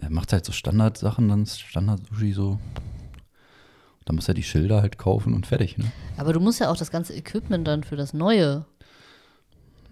[0.00, 2.58] er macht halt so Standardsachen, dann ist Standard-Sushi so.
[4.06, 5.84] Dann muss er die Schilder halt kaufen und fertig, ne?
[6.16, 8.64] Aber du musst ja auch das ganze Equipment dann für das Neue,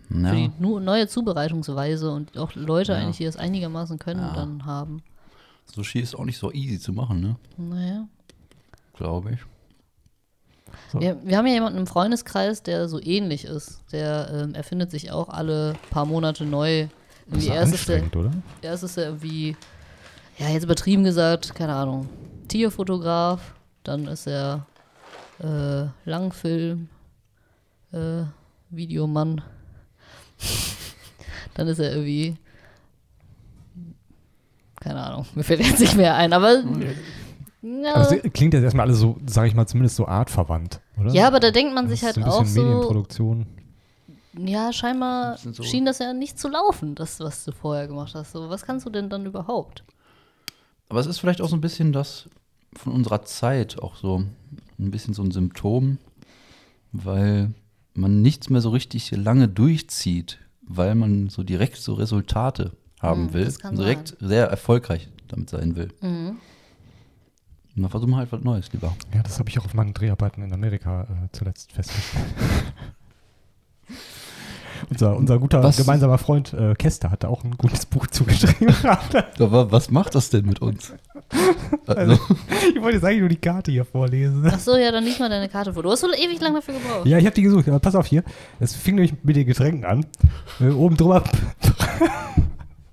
[0.09, 2.99] für die Ja, neue Zubereitungsweise und auch Leute Ja.
[2.99, 4.35] eigentlich, die das einigermaßen können, Ja.
[4.35, 5.03] dann haben.
[5.75, 7.37] Sushi ist auch nicht so easy zu machen, ne?
[7.57, 8.09] Naja.
[8.95, 9.41] Glaube ich.
[10.93, 11.01] So.
[11.01, 13.83] Wir, wir haben ja jemanden im Freundeskreis, der so ähnlich ist.
[13.93, 16.89] Der ähm, erfindet sich auch alle paar Monate neu.
[17.27, 18.33] das ist ist, der, anstrengend, oder?
[18.63, 19.57] erst ist er irgendwie,
[20.39, 22.09] ja, jetzt übertrieben gesagt, keine Ahnung,
[22.49, 23.55] Tierfotograf.
[23.85, 24.67] Dann ist er
[25.39, 26.89] äh, Langfilm,
[27.93, 28.25] äh,
[28.71, 29.43] Videomann.
[31.55, 32.37] dann ist er irgendwie,
[34.81, 36.63] keine Ahnung, mir fällt jetzt nicht mehr ein, aber.
[37.61, 41.13] Ja, Aber es klingt jetzt erstmal alles so, sag ich mal, zumindest so artverwandt, oder?
[41.13, 43.47] ja, aber da denkt man Das sich halt so ein auch so, Medienproduktion.
[44.39, 48.31] ja, scheinbar so- schien das ja nicht zu laufen, das, was du vorher gemacht hast.
[48.33, 49.83] So, was kannst du denn dann überhaupt?
[50.89, 52.29] Aber es ist vielleicht auch so ein bisschen das
[52.75, 54.23] von unserer Zeit, auch so
[54.79, 55.99] ein bisschen so ein Symptom,
[56.93, 57.53] weil
[57.95, 62.71] man nichts mehr so richtig lange durchzieht, weil man so direkt so Resultate
[63.01, 65.89] haben Hm, will, direkt sehr erfolgreich damit sein will.
[66.01, 66.39] Mhm.
[67.77, 68.95] Und dann versuchen wir halt was Neues lieber.
[69.15, 72.25] Ja, das habe ich auch auf meinen Dreharbeiten in Amerika äh, zuletzt festgestellt.
[74.91, 78.75] unser, unser guter Was- gemeinsamer Freund äh, Kester hatte auch ein gutes Buch zugeschrieben.
[79.39, 80.93] Aber was macht das denn mit uns?
[81.87, 82.15] Also,
[82.75, 84.45] ich wollte jetzt eigentlich nur die Karte hier vorlesen.
[84.51, 85.83] Ach so, ja, dann lies mal deine Karte vor.
[85.83, 87.07] Du hast so ewig lang dafür gebraucht.
[87.07, 88.25] Ja, ich habe die gesucht, aber pass auf hier.
[88.61, 90.05] Es fing nämlich mit den Getränken an.
[90.61, 91.23] Äh, oben drüber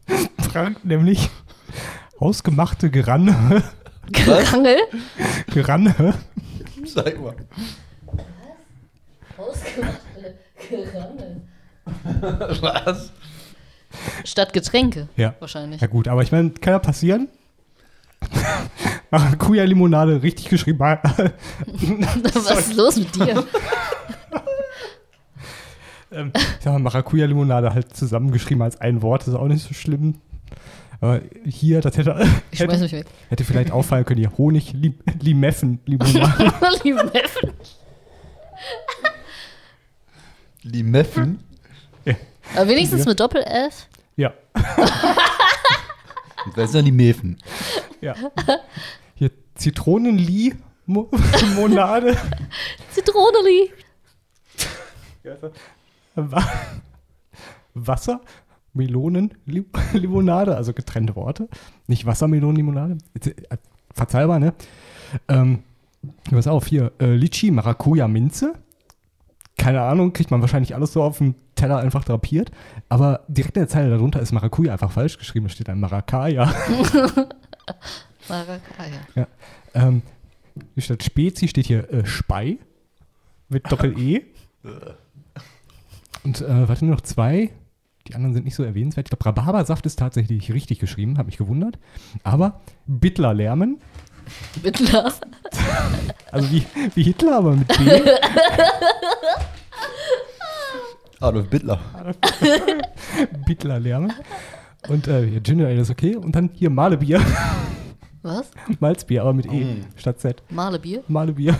[0.52, 1.30] prangt nämlich
[2.20, 3.64] hausgemachte Geranne.
[4.12, 4.78] Gerangel?
[5.48, 6.14] Geranne.
[6.86, 7.36] sag mal.
[9.38, 10.36] Ausgemachte
[10.70, 11.42] Gerangel.
[12.62, 13.12] Was?
[14.24, 15.08] Statt Getränke.
[15.16, 15.36] Ja.
[15.40, 15.82] Wahrscheinlich.
[15.82, 17.28] Ja gut, aber ich meine, kann ja passieren.
[19.12, 20.80] Maracuja-Limonade, richtig geschrieben.
[20.80, 23.44] Was ist los mit dir?
[26.16, 30.16] Ähm, ich sag mal, Maracuja-Limonade halt zusammengeschrieben als ein Wort, ist auch nicht so schlimm.
[31.02, 33.06] Aber hier, das hätte, Ich hätte, mich weg.
[33.30, 36.54] hätte vielleicht auffallen können, hier Honig, Lim Limeffen, Limonade.
[36.84, 37.52] Limeffen.
[40.64, 41.40] Limeffen?
[42.56, 43.88] Aber wenigstens mit Doppel-F.
[44.16, 44.34] ja,
[46.46, 47.38] Und wer ist denn Limefen?
[48.02, 48.14] ja.
[49.16, 52.16] Hier Zitronenlimonade.
[52.92, 53.72] Zitroneli.
[55.24, 55.50] Wa-
[57.74, 58.22] Wasser,
[58.74, 61.48] Melonen, Li- Limonade, also getrennte Worte.
[61.88, 62.98] Nicht Wassermelonenlimonade.
[63.24, 63.58] Äh,
[63.94, 64.54] Verzeihbar, ne?
[65.30, 65.64] Ähm,
[66.30, 68.54] pass auf, hier, äh, Litchi, Maracuja, Minze.
[69.58, 72.52] Keine Ahnung, kriegt man wahrscheinlich alles so auf dem Teller einfach drapiert.
[72.90, 75.46] Aber direkt in der Zeile darunter ist Maracuja einfach falsch geschrieben.
[75.48, 76.44] Da steht ein Maracaja.
[78.28, 79.28] Maracaya.
[79.74, 80.02] Ähm,
[80.74, 82.58] hier statt Spezi steht hier äh, Spei
[83.50, 84.24] mit Doppel-E.
[86.26, 87.52] Und äh, warte nur noch zwei.
[88.08, 89.08] Die anderen sind nicht so erwähnenswert.
[89.08, 91.80] Ich glaube, Rhabarbersaft ist tatsächlich richtig geschrieben, habe mich gewundert.
[92.24, 93.80] Aber Bittler Lärmen,
[94.62, 95.14] Bittler.
[96.32, 96.66] Also wie,
[96.96, 97.74] wie Hitler, aber mit B.
[101.22, 101.80] Adolf Bittler.
[103.48, 104.10] Hitler-Lärme.
[104.90, 106.18] Und äh, hier Ginger Ale ist okay.
[106.18, 107.22] Und dann hier Malebier.
[108.22, 108.52] Was?
[108.82, 110.44] Malzbier, aber mit E statt Z.
[110.50, 111.04] Malebier?
[111.08, 111.58] Malebier.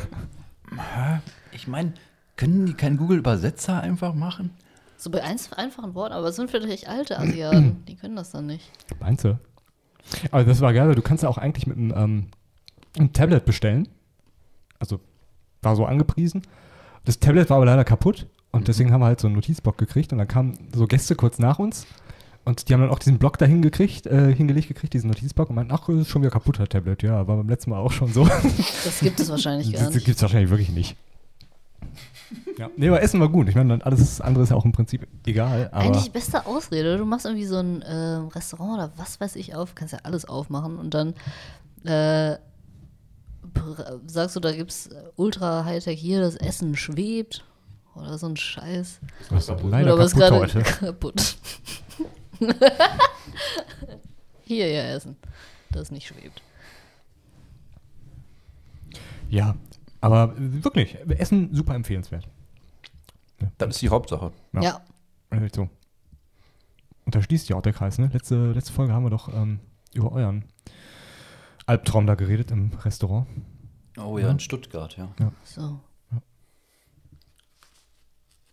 [1.54, 1.94] Ich meine,
[2.38, 4.52] können die keinen Google-Übersetzer einfach machen?
[4.98, 7.84] So bei eins, einfachen Worten, aber es sind vielleicht alte Asiaten.
[7.88, 8.72] Die können das dann nicht.
[9.00, 9.38] Meinst du?
[10.32, 12.28] Aber das war geil, weil du kannst ja auch eigentlich mit einem, ähm,
[12.98, 13.88] einem Tablet bestellen.
[14.80, 15.00] Also
[15.62, 16.44] war so angepriesen.
[17.04, 20.12] Das Tablet war aber leider kaputt und deswegen haben wir halt so einen Notizblock gekriegt
[20.12, 21.86] und dann kamen so Gäste kurz nach uns
[22.46, 25.56] und die haben dann auch diesen Block dahin gekriegt, äh, hingelegt gekriegt, diesen Notizblock und
[25.56, 27.04] meinten, ach, das ist schon wieder kaputt, das Tablet.
[27.04, 28.26] Ja, war beim letzten Mal auch schon so.
[28.26, 30.06] Das gibt es wahrscheinlich gar Das nicht.
[30.06, 30.96] gibt es wahrscheinlich wirklich nicht.
[32.58, 32.70] Ja.
[32.78, 33.50] Nee, aber Essen war gut.
[33.50, 35.70] Ich meine, dann alles andere ist ja auch im Prinzip egal.
[35.72, 36.98] Aber Eigentlich beste Ausrede.
[36.98, 40.26] Du machst irgendwie so ein äh, Restaurant oder was weiß ich auf, kannst ja alles
[40.26, 41.14] aufmachen und dann
[41.84, 42.38] äh,
[44.08, 47.44] sagst du, da gibt's äh, ultra Hightech hier, das Essen schwebt
[47.96, 49.00] oder so ein Scheiß.
[49.30, 50.62] das ist leider oder was kaputt gerade heute.
[50.80, 51.36] kaputt.
[54.44, 55.18] hier, ja, Essen,
[55.72, 56.42] das nicht schwebt.
[59.30, 59.56] Ja,
[60.06, 62.28] aber wirklich, Essen super empfehlenswert.
[63.58, 64.32] Das ist die Hauptsache.
[64.54, 64.62] Ja.
[64.62, 64.82] Ja.
[65.52, 65.68] So.
[67.06, 68.12] Und da schließt ja auch der Kreis, ne?
[68.14, 69.60] Letzte, letzte Folge haben wir doch ähm,
[69.96, 70.46] über euren
[71.66, 73.28] Albtraum da geredet im Restaurant.
[73.98, 75.10] Oh ja, in Stuttgart, ja.
[75.44, 75.80] So.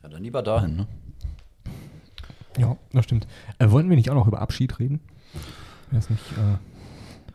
[0.02, 0.86] Ja, dann lieber dahin, ne?
[2.56, 3.26] Ja, das stimmt.
[3.58, 5.00] Äh, wollten wir nicht auch noch über Abschied reden?
[5.90, 6.56] Wäre das nicht äh,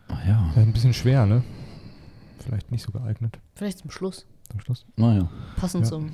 [0.08, 0.52] Ach ja.
[0.56, 1.44] wär ein bisschen schwer, ne?
[2.48, 4.26] Vielleicht nicht so geeignet Vielleicht zum Schluss.
[4.50, 4.86] zum Schluss.
[4.96, 5.30] Naja.
[5.58, 5.90] Passend Ja.
[5.90, 6.12] zum.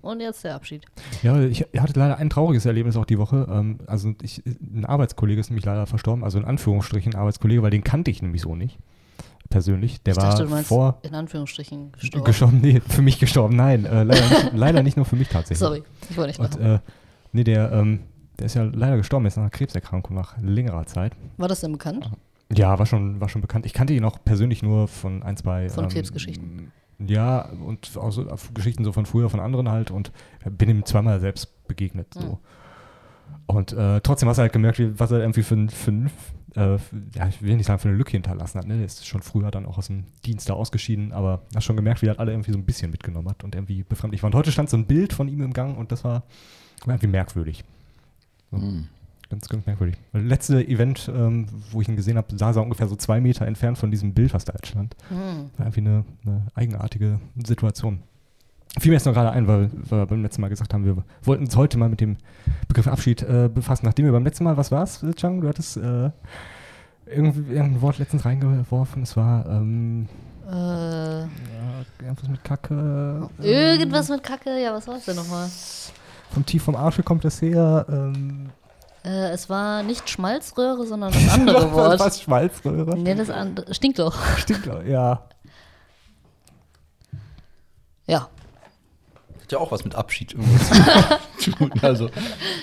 [0.00, 0.84] Und jetzt der Abschied.
[1.22, 3.46] Ja, ich hatte leider ein trauriges Erlebnis auch die Woche.
[3.50, 7.70] Ähm, also ich, ein Arbeitskollege ist nämlich leider verstorben, also in Anführungsstrichen ein Arbeitskollege, weil
[7.70, 8.78] den kannte ich nämlich so nicht.
[9.48, 10.02] Persönlich.
[10.02, 12.24] Der ich war dachte, du meinst vor in Anführungsstrichen gestorben.
[12.24, 12.60] gestorben.
[12.62, 13.54] Nee, für mich gestorben.
[13.54, 15.58] Nein, äh, leider, nicht, leider nicht nur für mich tatsächlich.
[15.58, 16.74] Sorry, ich wollte nicht Und lachen.
[16.76, 16.78] äh,
[17.32, 18.00] nee, der, ähm,
[18.38, 21.12] der ist ja leider gestorben, jetzt nach einer Krebserkrankung nach längerer Zeit.
[21.36, 22.10] War das denn bekannt?
[22.54, 23.66] Ja, war schon, war schon bekannt.
[23.66, 25.68] Ich kannte ihn auch persönlich nur von ein, zwei.
[25.68, 26.72] Von ähm, Krebsgeschichten.
[27.04, 30.12] Ja, und auch so auf Geschichten so von früher, von anderen halt und
[30.48, 32.14] bin ihm zweimal selbst begegnet.
[32.14, 32.38] So.
[33.46, 35.90] Und äh, trotzdem hast du halt gemerkt, was er irgendwie für, ein- für,
[36.54, 36.78] äh,
[37.14, 38.66] ja, ich will nicht sagen, für eine Lücke hinterlassen hat.
[38.68, 38.76] Ne?
[38.76, 42.02] Der ist schon früher dann auch aus dem Dienst da ausgeschieden, aber hast schon gemerkt,
[42.02, 44.28] wie er halt alle irgendwie so ein bisschen mitgenommen hat und irgendwie befremdlich war.
[44.28, 46.22] Und heute stand so ein Bild von ihm im Gang und das war,
[46.86, 47.64] irgendwie merkwürdig.
[48.52, 48.58] So.
[48.58, 48.86] Hm.
[49.32, 49.96] Ganz, ganz merkwürdig.
[50.12, 53.46] Das letzte Event, ähm, wo ich ihn gesehen habe, saß er ungefähr so zwei Meter
[53.46, 54.94] entfernt von diesem Bild, was da jetzt stand.
[55.08, 55.50] Hm.
[55.56, 58.00] War irgendwie eine, eine eigenartige Situation.
[58.78, 61.44] Fiel mir jetzt noch gerade ein, weil, wir beim letzten Mal gesagt haben, wir wollten
[61.44, 62.18] uns heute mal mit dem
[62.68, 63.86] Begriff Abschied äh, befassen.
[63.86, 65.40] Nachdem wir beim letzten Mal, was war's, äh, Chang?
[65.40, 66.10] Du hattest äh,
[67.06, 69.02] irgendwie irgendein Wort letztens reingeworfen.
[69.02, 70.08] Es war ähm,
[70.46, 71.26] Äh, ja,
[72.02, 72.74] irgendwas mit Kacke.
[73.38, 75.48] ähm, irgendwas mit Kacke, ja, was war es denn nochmal?
[76.32, 77.86] Vom Tief vom Arsche kommt das her.
[77.88, 78.50] Ähm,
[79.04, 82.00] Äh, es war nicht Schmalzröhre, sondern das andere Wort.
[82.00, 82.96] Was Schmalzröhre?
[82.96, 83.72] Nee, das andere.
[83.74, 84.16] Stinkloch.
[84.36, 85.28] Stimmt, ja.
[88.06, 88.28] Ja.
[89.42, 90.58] Hat ja auch was mit Abschied irgendwie
[91.38, 91.72] zu tun.
[91.82, 92.10] Also,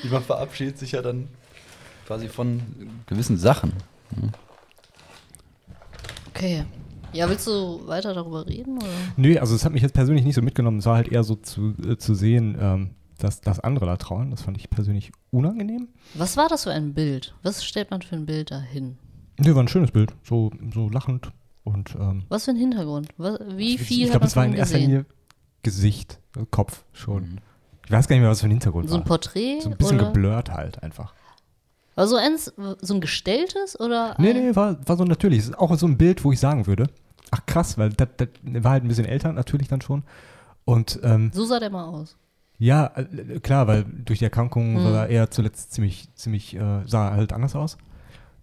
[0.10, 1.28] man verabschiedet sich ja dann
[2.08, 2.62] quasi von
[3.06, 3.74] gewissen Sachen.
[6.30, 6.66] Okay.
[7.12, 8.78] Ja, willst du weiter darüber reden?
[8.78, 8.88] Oder?
[9.18, 10.80] Nö, also es hat mich jetzt persönlich nicht so mitgenommen.
[10.80, 12.90] Es war halt eher so zu, äh, zu sehen, ähm,
[13.24, 14.32] dass, dass andere da trauern.
[14.32, 15.90] Das fand ich persönlich unangenehm.
[16.16, 17.36] Was war das für ein Bild?
[17.44, 18.98] Was stellt man für ein Bild dahin?
[19.38, 20.14] Nö, war ein schönes Bild.
[20.24, 21.32] So, so lachend
[21.64, 23.10] und ähm, Was für ein Hintergrund?
[23.18, 24.90] Was, wie viel ich hat glaube, man es war in erster gesehen?
[24.92, 25.06] Linie
[25.64, 27.42] Gesicht, äh, Kopf schon.
[27.86, 29.06] Ich weiß gar nicht mehr, was für ein Hintergrund So ein war.
[29.08, 29.60] Porträt?
[29.62, 30.08] So ein bisschen oder?
[30.08, 31.14] geblurrt halt einfach.
[31.96, 34.16] War so eins, so ein gestelltes oder?
[34.20, 35.40] Nee, nee, war, war so natürlich.
[35.40, 36.88] Es ist auch so ein Bild, wo ich sagen würde,
[37.32, 40.04] ach krass, weil das, das war halt ein bisschen älter natürlich dann schon.
[40.66, 42.16] Und ähm, So sah der mal aus.
[42.60, 44.84] Ja, äh, klar, weil durch die Erkrankung Mhm.
[44.84, 47.78] war er zuletzt ziemlich, ziemlich, äh, sah er halt anders aus.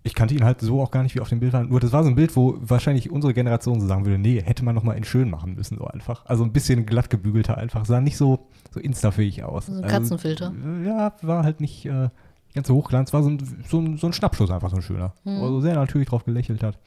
[0.04, 1.64] Ich kannte ihn halt so auch gar nicht, wie auf dem Bild war.
[1.64, 4.64] Nur das war so ein Bild, wo wahrscheinlich unsere Generation so sagen würde, nee, hätte
[4.64, 6.24] man noch mal in schön machen müssen, so einfach.
[6.26, 7.84] Also ein bisschen glatt gebügelter einfach.
[7.84, 9.66] Sah nicht so, so instafähig aus.
[9.66, 10.54] So ein also, Katzenfilter.
[10.64, 12.08] äh, Ja, war halt nicht äh,
[12.54, 13.12] ganz so hochglanz.
[13.12, 15.12] War so ein, so, ein, so ein Schnappschuss einfach, so ein schöner.
[15.24, 15.40] Mhm.
[15.40, 16.78] Wo er so sehr natürlich drauf gelächelt hat.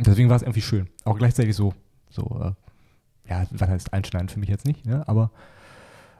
[0.00, 0.86] Deswegen war es irgendwie schön.
[1.04, 1.74] Auch gleichzeitig so,
[2.08, 5.02] so, äh, ja, was heißt einschneidend für mich jetzt nicht, ne?
[5.08, 5.32] aber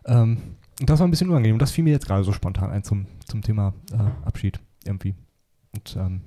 [0.08, 0.38] ähm,
[0.80, 1.58] das war ein bisschen unangenehm.
[1.58, 5.14] Das fiel mir jetzt gerade so spontan ein zum, zum Thema äh, Abschied irgendwie.
[5.74, 6.20] Und ähm,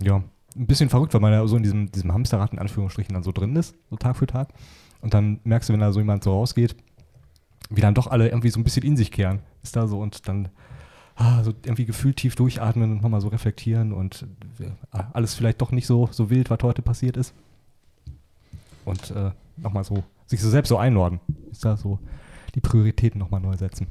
[0.00, 0.22] ja,
[0.56, 3.32] ein bisschen verrückt, weil man ja so in diesem, diesem Hamsterrad in Anführungsstrichen dann so
[3.32, 4.48] drin ist, so Tag für Tag.
[5.00, 6.76] Und dann merkst du, wenn da so jemand so rausgeht,
[7.68, 9.40] wie dann doch alle irgendwie so ein bisschen in sich kehren.
[9.62, 10.48] Ist da so und dann
[11.16, 14.26] ah, so irgendwie gefühlt tief durchatmen und nochmal so reflektieren und
[14.58, 14.70] äh,
[15.12, 17.34] alles vielleicht doch nicht so, so wild, was heute passiert ist.
[18.84, 21.20] und äh, nochmal so, sich so selbst so einordnen.
[21.50, 21.98] Ist da so
[22.54, 23.86] die Prioritäten nochmal neu setzen.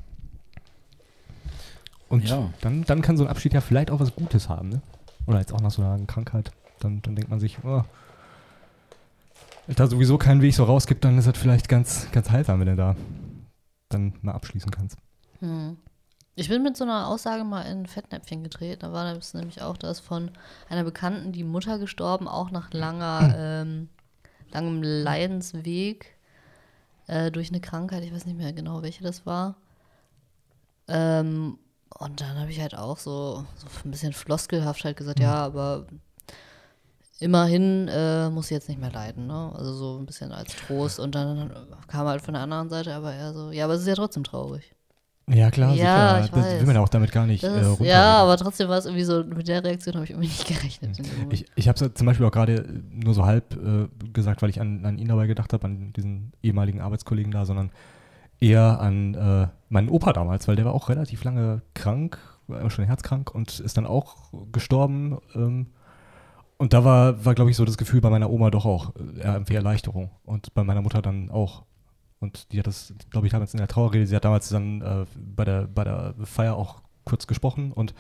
[2.10, 2.50] Und Ja.
[2.62, 4.82] dann, dann kann so ein Abschied ja vielleicht auch was Gutes haben, ne?
[5.28, 6.52] Oder jetzt auch nach so einer Krankheit.
[6.80, 7.84] Dann, dann denkt man sich, oh,
[9.68, 12.60] wenn da sowieso keinen Weg so raus gibt, dann ist das vielleicht ganz, ganz heilsam,
[12.60, 12.96] wenn du da
[13.90, 14.98] dann mal abschließen kannst.
[15.40, 15.78] Hm.
[16.36, 18.80] Ich bin mit so einer Aussage mal in ein Fettnäpfchen getreten.
[18.80, 20.32] Da war das nämlich auch, dass von
[20.70, 23.90] einer Bekannten die Mutter gestorben, auch nach langer, ähm,
[24.52, 26.16] langem Leidensweg
[27.10, 28.04] äh, durch eine Krankheit.
[28.04, 29.56] Ich weiß nicht mehr genau, welche das war.
[30.88, 31.58] Ähm,
[31.98, 35.88] und dann habe ich halt auch so, so ein bisschen floskelhaft halt gesagt, ja, aber
[37.20, 39.52] immerhin äh, muss sie jetzt nicht mehr leiden, ne?
[39.56, 41.00] Also so ein bisschen als Trost.
[41.00, 41.52] Und dann
[41.88, 44.24] kam halt von der anderen Seite aber eher so, ja, aber es ist ja trotzdem
[44.24, 44.76] traurig.
[45.32, 46.26] Ja, klar, Ja, sicher.
[46.26, 47.86] ich das will man ja auch damit gar nicht Das äh, runterreden.
[47.86, 51.00] ja, aber trotzdem war es irgendwie so, mit der Reaktion habe ich irgendwie nicht gerechnet.
[51.30, 54.60] Ich, ich habe es zum Beispiel auch gerade nur so halb äh, gesagt, weil ich
[54.60, 57.72] an, an ihn dabei gedacht habe, an diesen ehemaligen Arbeitskollegen da, sondern
[58.40, 62.18] eher an äh, meinen Opa damals, weil der war auch relativ lange krank,
[62.48, 64.16] war immer schon herzkrank und ist dann auch
[64.52, 65.18] gestorben.
[65.36, 65.68] Ähm,
[66.58, 69.22] und da war, war glaube ich, so das Gefühl bei meiner Oma doch auch äh,
[69.24, 71.64] irgendwie Erleichterung und bei meiner Mutter dann auch.
[72.20, 75.06] Und die hat das, glaube ich, damals in der Trauerrede, sie hat damals dann äh,
[75.16, 77.94] bei, der, bei der Feier auch kurz gesprochen und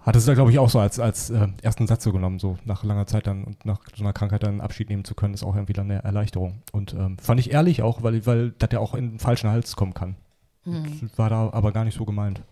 [0.00, 2.58] hat es da, glaube ich, auch so als, als äh, ersten Satz so genommen, so
[2.64, 5.42] nach langer Zeit dann und nach so einer Krankheit dann Abschied nehmen zu können, ist
[5.42, 6.62] auch irgendwie dann eine Erleichterung.
[6.72, 9.76] Und ähm, fand ich ehrlich auch, weil, weil das ja auch in den falschen Hals
[9.76, 10.16] kommen kann.
[10.64, 11.10] Hm.
[11.16, 12.42] War da aber gar nicht so gemeint.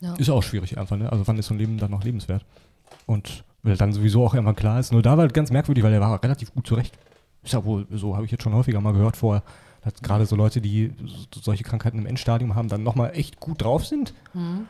[0.00, 0.14] Ja.
[0.14, 1.10] Ist auch schwierig einfach, ne?
[1.10, 2.46] Also wann ist so ein Leben dann noch lebenswert?
[3.06, 5.90] Und weil dann sowieso auch irgendwann klar ist, nur da war es ganz merkwürdig, weil
[5.90, 6.98] der war relativ gut zurecht.
[7.42, 9.42] Ist ja wohl, so habe ich jetzt schon häufiger mal gehört vorher,
[9.90, 10.92] dass gerade so Leute, die
[11.32, 14.12] so- solche Krankheiten im Endstadium haben, dann nochmal echt gut drauf sind.
[14.32, 14.66] Hm.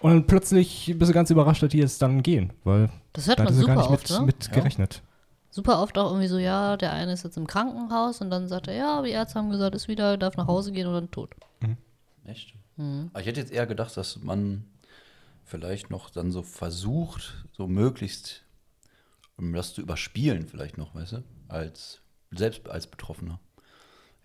[0.00, 3.38] Und dann plötzlich bist du ganz überrascht, dass die jetzt dann gehen, weil Das hört
[3.38, 4.26] da man ist er gar super nicht oft, mit, ne?
[4.26, 4.52] mit Ja.
[4.52, 5.02] gerechnet.
[5.50, 8.68] Super oft auch irgendwie so, ja, der eine ist jetzt im Krankenhaus und dann sagt
[8.68, 11.34] er, ja, die Ärzte haben gesagt, ist wieder, darf nach Hause gehen und dann tot.
[12.24, 12.54] Echt?
[12.76, 13.10] Hm.
[13.12, 14.64] Aber ich hätte jetzt eher gedacht, dass man
[15.44, 18.44] vielleicht noch dann so versucht, so möglichst
[19.36, 23.40] um das zu überspielen, vielleicht noch, weißt du, als selbst als Betroffener.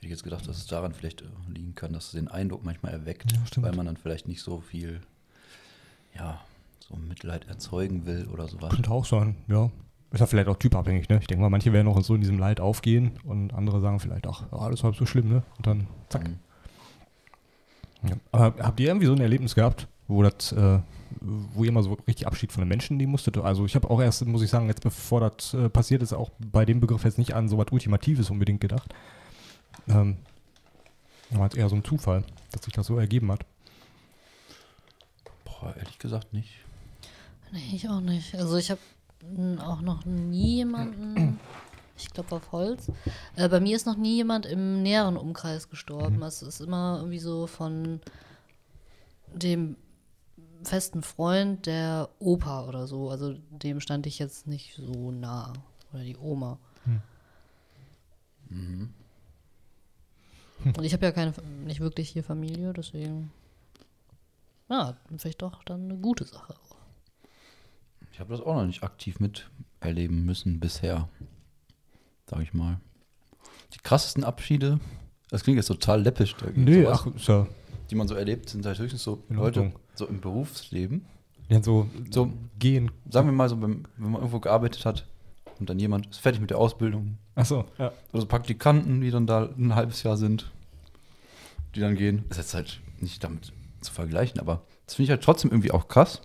[0.06, 2.92] Hätte ich jetzt gedacht, dass es daran vielleicht liegen kann, dass es den Eindruck manchmal
[2.92, 5.02] erweckt, Ja, weil man dann vielleicht nicht so viel,
[6.16, 6.40] ja,
[6.78, 8.70] so Mitleid erzeugen will oder sowas.
[8.76, 9.72] Könnte auch sein, ja.
[10.12, 11.18] Ist ja vielleicht auch typabhängig, ne?
[11.22, 14.28] Ich denke mal, manche werden auch so in diesem Leid aufgehen und andere sagen vielleicht,
[14.28, 15.42] ach, ja, alles halb so schlimm, ne?
[15.58, 16.28] Und dann zack.
[16.28, 16.38] Mhm.
[18.08, 18.16] Ja.
[18.32, 20.82] Aber habt ihr irgendwie so ein Erlebnis gehabt, wo das, äh,
[21.20, 23.40] wo ihr mal so richtig Abschied von den Menschen nehmen musstet?
[23.40, 26.30] Also ich habe auch erst, muss ich sagen, jetzt bevor das äh, passiert ist, auch
[26.38, 28.94] bei dem Begriff jetzt nicht an so was Ultimatives unbedingt gedacht.
[29.88, 30.18] Ähm,
[31.32, 33.46] war es eher so ein Zufall, dass sich das so ergeben hat.
[35.44, 36.52] Boah, ehrlich gesagt nicht.
[37.52, 38.36] Nee, ich auch nicht.
[38.36, 38.82] Also ich habe
[39.60, 41.40] auch noch nie jemanden,
[41.98, 42.92] ich glaube auf Holz,
[43.36, 46.22] äh, bei mir ist noch nie jemand im näheren Umkreis gestorben.
[46.24, 48.02] Es ist immer irgendwie so von
[49.34, 49.78] dem
[50.64, 53.10] festen Freund der Opa oder so.
[53.10, 55.54] Also dem stand ich jetzt nicht so nah.
[55.94, 56.60] Oder die Oma.
[60.64, 61.34] Und ich habe ja keine,
[61.66, 63.32] nicht wirklich hier Familie, deswegen.
[64.70, 66.76] Ja, vielleicht doch dann eine gute Sache auch.
[68.12, 71.08] Ich habe das auch noch nicht aktiv miterleben müssen bisher,
[72.30, 72.80] sag ich mal.
[73.74, 74.80] Die krassesten Abschiede,
[75.30, 77.48] das klingt jetzt total läppisch, Nee, sowas, ach, ja,
[77.92, 79.80] die man so erlebt, sind halt höchstens so In Leute Ordnung.
[79.96, 81.06] so im Berufsleben.
[81.50, 82.32] ja, so, So.
[82.58, 82.90] gehen.
[83.10, 85.06] Sagen wir mal so, wenn, wenn man irgendwo gearbeitet hat
[85.60, 87.18] und dann jemand ist fertig mit der Ausbildung.
[87.36, 87.92] Achso, ja.
[88.12, 90.52] Oder so Praktikanten, die dann da ein halbes Jahr sind,
[91.76, 92.24] die dann gehen.
[92.30, 93.52] Das ist jetzt halt nicht damit
[93.82, 96.22] zu vergleichen, aber das finde ich halt trotzdem irgendwie auch krass,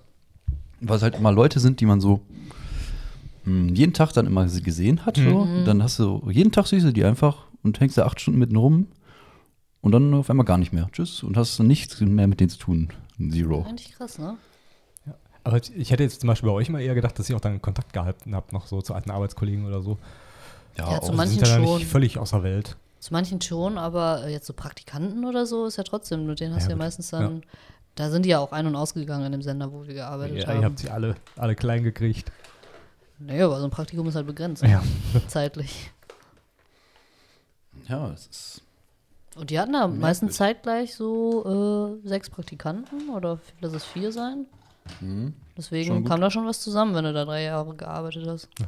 [0.81, 2.21] weil es halt immer Leute sind, die man so
[3.45, 5.17] mh, jeden Tag dann immer gesehen hat.
[5.17, 5.47] So.
[5.65, 8.57] Dann hast du jeden Tag siehst du die einfach und hängst da acht Stunden mitten
[8.57, 8.89] rum
[9.81, 10.89] und dann auf einmal gar nicht mehr.
[10.93, 11.23] Tschüss.
[11.23, 12.89] Und hast dann nichts mehr mit denen zu tun.
[13.31, 13.67] Zero.
[13.69, 14.37] Eigentlich krass, ne?
[15.45, 17.63] Aber ich hätte jetzt zum Beispiel bei euch mal eher gedacht, dass ihr auch dann
[17.63, 19.99] Kontakt gehalten habt, noch so zu alten Arbeitskollegen oder so.
[20.77, 21.79] Ja, Ja, Die Manchen sind ja schon.
[21.79, 22.77] nicht völlig außer Welt.
[23.01, 26.55] Zu manchen schon, aber äh, jetzt so Praktikanten oder so ist ja trotzdem, mit denen
[26.55, 26.85] hast Ja, du ja gut.
[26.85, 27.43] meistens dann,
[27.95, 30.49] da sind die ja auch ein- und ausgegangen in dem Sender, wo wir gearbeitet Ja,
[30.51, 30.65] ihr haben.
[30.65, 32.31] habt sie alle, alle klein gekriegt.
[33.19, 34.83] Naja, aber so ein Praktikum ist halt begrenzt, Ja.
[35.29, 35.91] zeitlich.
[37.89, 38.63] ja, es ist.
[39.37, 44.47] Und die hatten da meistens zeitgleich so äh, sechs Praktikanten oder lass es vier sein.
[45.01, 45.35] Mhm.
[45.57, 48.49] Deswegen kam da schon was zusammen, wenn du da drei Jahre gearbeitet hast.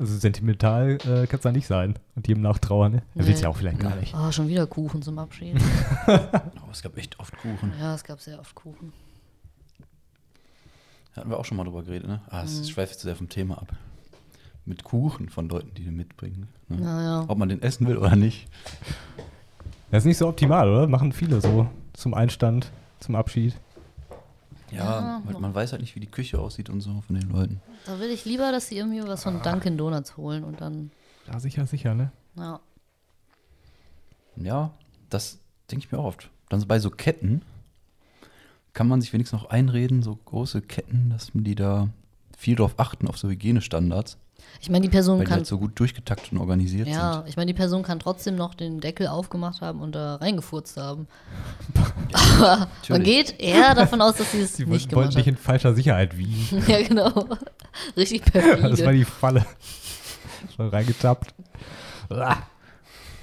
[0.00, 1.94] Also sentimental äh, kann es da nicht sein.
[2.16, 3.02] Und jedem nachtrauern, ne?
[3.14, 3.44] Er will es Nee.
[3.44, 4.12] ja auch vielleicht gar nicht.
[4.16, 5.56] Oh, schon wieder Kuchen zum Abschied.
[6.08, 7.72] Oh, es gab echt oft Kuchen.
[7.78, 8.92] ja, es gab sehr oft Kuchen.
[11.14, 12.20] Hatten wir auch schon mal drüber geredet, ne?
[12.30, 13.68] Ah, es schweift jetzt sehr vom Thema ab.
[14.64, 16.48] mit Kuchen von Leuten, die den mitbringen.
[16.68, 16.76] Ne?
[16.80, 17.24] Naja.
[17.28, 18.48] Ob man den essen will oder nicht.
[19.90, 20.86] Das ist nicht so optimal, oder?
[20.86, 23.54] Machen viele so zum Einstand, zum Abschied.
[24.70, 27.60] Ja, weil man weiß halt nicht, wie die Küche aussieht und so von den Leuten.
[27.86, 30.90] Da will ich lieber, dass sie irgendwie was von Dunkin' Donuts holen und dann,
[31.26, 32.12] Ja, sicher, sicher, ne?
[32.36, 32.60] ja.
[34.36, 34.70] Ja,
[35.10, 35.38] das
[35.70, 36.30] denke ich mir auch oft.
[36.48, 37.42] Dann so bei so Ketten
[38.72, 41.88] kann man sich wenigstens noch einreden, so große Ketten, dass die da
[42.36, 44.16] viel drauf achten, auf so Hygienestandards,
[44.60, 47.28] Ich meine, die Person weil die kann halt so gut durchgetaktet und organisiert Ja, sind.
[47.28, 51.06] ich meine, die Person kann trotzdem noch den Deckel aufgemacht haben und da reingefurzt haben.
[52.12, 55.26] Aber man geht eher davon aus, dass sie es Sie nicht wollten gemacht nicht hat.
[55.26, 56.64] in falscher Sicherheit wiegen.
[56.68, 57.28] ja, genau.
[57.96, 59.46] Richtig Das war die Falle.
[60.56, 61.34] So reingetappt.
[62.10, 62.38] Ah.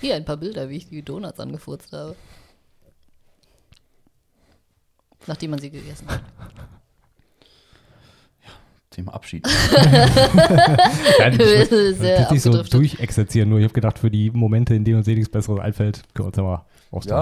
[0.01, 2.15] Hier ein paar Bilder, wie ich die Donuts angefurzt habe.
[5.27, 6.21] Nachdem man sie gegessen hat.
[8.95, 9.45] Thema Abschied.
[11.19, 14.97] Ja, ich jetzt nicht so durchexerzieren, nur ich habe gedacht, für die Momente, in denen
[14.97, 16.65] uns eh nichts Besseres einfällt, können wir uns ja mal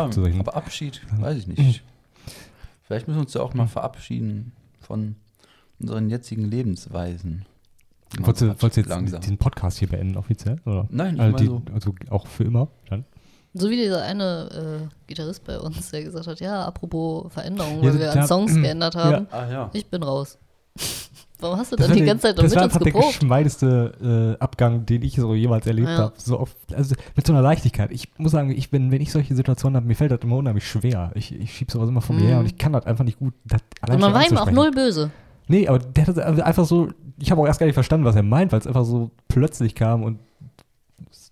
[0.06, 1.84] ja, zu solchen- aber Abschied, weiß ich nicht.
[2.84, 5.16] Vielleicht müssen wir uns ja auch mal verabschieden von
[5.80, 7.46] unseren jetzigen Lebensweisen.
[8.20, 9.22] Wolltest du, wolltest du jetzt langsam.
[9.22, 10.60] diesen Podcast hier beenden, offiziell?
[10.66, 10.88] Oder?
[10.92, 11.74] Nein, ich also, meine die, so.
[11.74, 12.68] also auch für immer?
[12.90, 13.06] Dann?
[13.56, 17.94] So wie dieser eine äh, Gitarrist bei uns, der gesagt hat, ja, apropos Veränderungen, Ja,
[17.94, 19.28] weil wir an Songs geändert haben.
[19.32, 19.70] Ah ja.
[19.74, 20.38] Ich bin raus.
[21.44, 22.84] Warum hast du Das dann war die der- ganze Zeit das damit war uns einfach
[22.84, 23.20] der geprobt?
[23.20, 25.98] geschmeideste äh, Abgang, den ich so jemals erlebt Ja.
[25.98, 26.14] habe.
[26.18, 27.92] So oft, also mit so einer Leichtigkeit.
[27.92, 30.68] Ich muss sagen, ich bin, wenn ich solche Situationen habe, mir fällt das immer unheimlich
[30.68, 31.12] schwer.
[31.16, 32.28] Ich, ich schiebe sowas immer von mir Mhm.
[32.28, 33.34] her und ich kann das einfach nicht gut.
[33.46, 35.12] Das Und man war ihm auch null böse.
[35.48, 36.90] Nee, aber der hat das einfach so,
[37.20, 39.76] ich habe auch erst gar nicht verstanden, was er meint, weil es einfach so plötzlich
[39.76, 40.20] kam und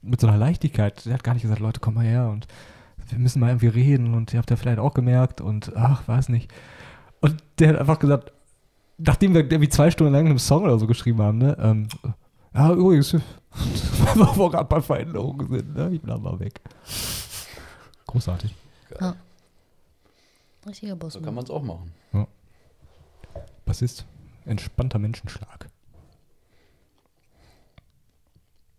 [0.01, 1.05] mit so einer Leichtigkeit.
[1.05, 2.47] Der hat gar nicht gesagt, Leute, komm mal her und
[3.09, 6.29] wir müssen mal irgendwie reden und ihr habt ja vielleicht auch gemerkt und ach, weiß
[6.29, 6.51] nicht.
[7.19, 8.31] Und der hat einfach gesagt,
[9.05, 11.87] nachdem wir irgendwie zwei Stunden lang einen Song oder so geschrieben haben, ne, ähm,
[12.53, 13.13] ja, übrigens,
[13.53, 16.61] weil wir gerade bei Veränderungen sind, ne, ich bin aber weg.
[18.07, 18.55] Großartig.
[20.67, 21.13] Richtiger Boss.
[21.13, 21.91] So kann man es auch machen.
[23.65, 24.05] Bassist,
[24.45, 25.69] entspannter Menschenschlag.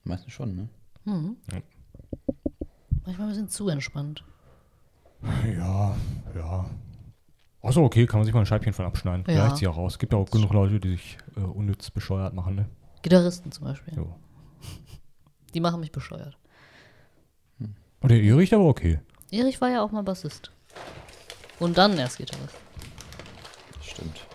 [0.04, 0.68] Meistens schon, ne?
[1.04, 1.36] Mhm.
[1.50, 1.60] Ja.
[3.06, 4.24] Manchmal ein bisschen zu entspannt.
[5.56, 5.96] Ja,
[6.34, 6.66] ja.
[7.62, 9.24] Achso, okay, kann man sich mal ein Scheibchen von abschneiden.
[9.32, 9.44] Ja.
[9.44, 9.92] Reicht sie auch raus.
[9.94, 12.66] Es gibt ja auch genug Leute, die sich äh, unnütz bescheuert machen, ne?
[13.02, 13.94] Gitarristen zum Beispiel.
[13.96, 14.14] Jo.
[15.54, 16.36] Die machen mich bescheuert.
[18.00, 18.98] Und der Erich, aber okay.
[19.30, 20.50] Erich war ja auch mal Bassist.
[21.60, 22.56] Und dann erst Gitarrist.
[23.80, 24.26] Stimmt.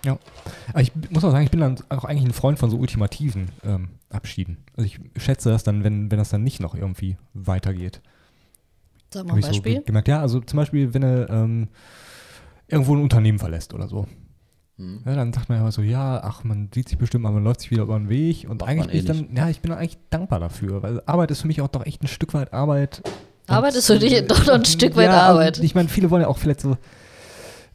[0.69, 3.49] Aber ich muss auch sagen, ich bin dann auch eigentlich ein Freund von so ultimativen
[3.65, 4.57] ähm, Abschieden.
[4.77, 8.01] Also ich schätze das dann, wenn, wenn das dann nicht noch irgendwie weitergeht.
[9.13, 9.73] Sag mal ein ich so Beispiel.
[9.75, 10.07] ge- gemerkt.
[10.07, 11.67] Ja, also zum Beispiel, wenn er ähm,
[12.67, 14.07] irgendwo ein Unternehmen verlässt oder so.
[14.77, 15.01] Hm.
[15.05, 17.43] Ja, dann sagt man ja immer so, ja, ach, man sieht sich bestimmt mal, man
[17.43, 18.47] läuft sich wieder über den Weg.
[18.47, 21.01] Und Macht eigentlich bin ich eh dann, ja, ich bin dann eigentlich dankbar dafür, weil
[21.05, 23.01] Arbeit ist für mich auch doch echt ein Stück weit Arbeit.
[23.47, 25.59] Arbeit ist für dich doch noch ein Stück weit ja, Arbeit.
[25.59, 26.77] Ich meine, viele wollen ja auch vielleicht so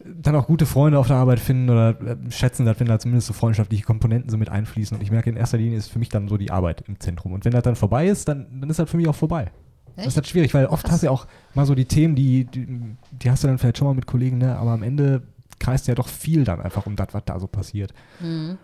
[0.04, 3.28] dann auch gute Freunde auf der Arbeit finden oder äh, schätzen das, wenn da zumindest
[3.28, 4.96] so freundschaftliche Komponenten so mit einfließen.
[4.96, 7.32] Und ich merke, in erster Linie ist für mich dann so die Arbeit im Zentrum.
[7.32, 9.50] Und wenn das dann vorbei ist, dann, dann ist das für mich auch vorbei.
[9.96, 10.16] Das ist Echt?
[10.16, 10.92] halt schwierig, weil oft Krass.
[10.92, 13.78] hast du ja auch mal so die Themen, die, die, die hast du dann vielleicht
[13.78, 14.56] schon mal mit Kollegen, ne?
[14.56, 15.22] aber am Ende
[15.58, 17.92] kreist ja doch viel dann einfach um das, was da so passiert.
[18.20, 18.58] Mhm.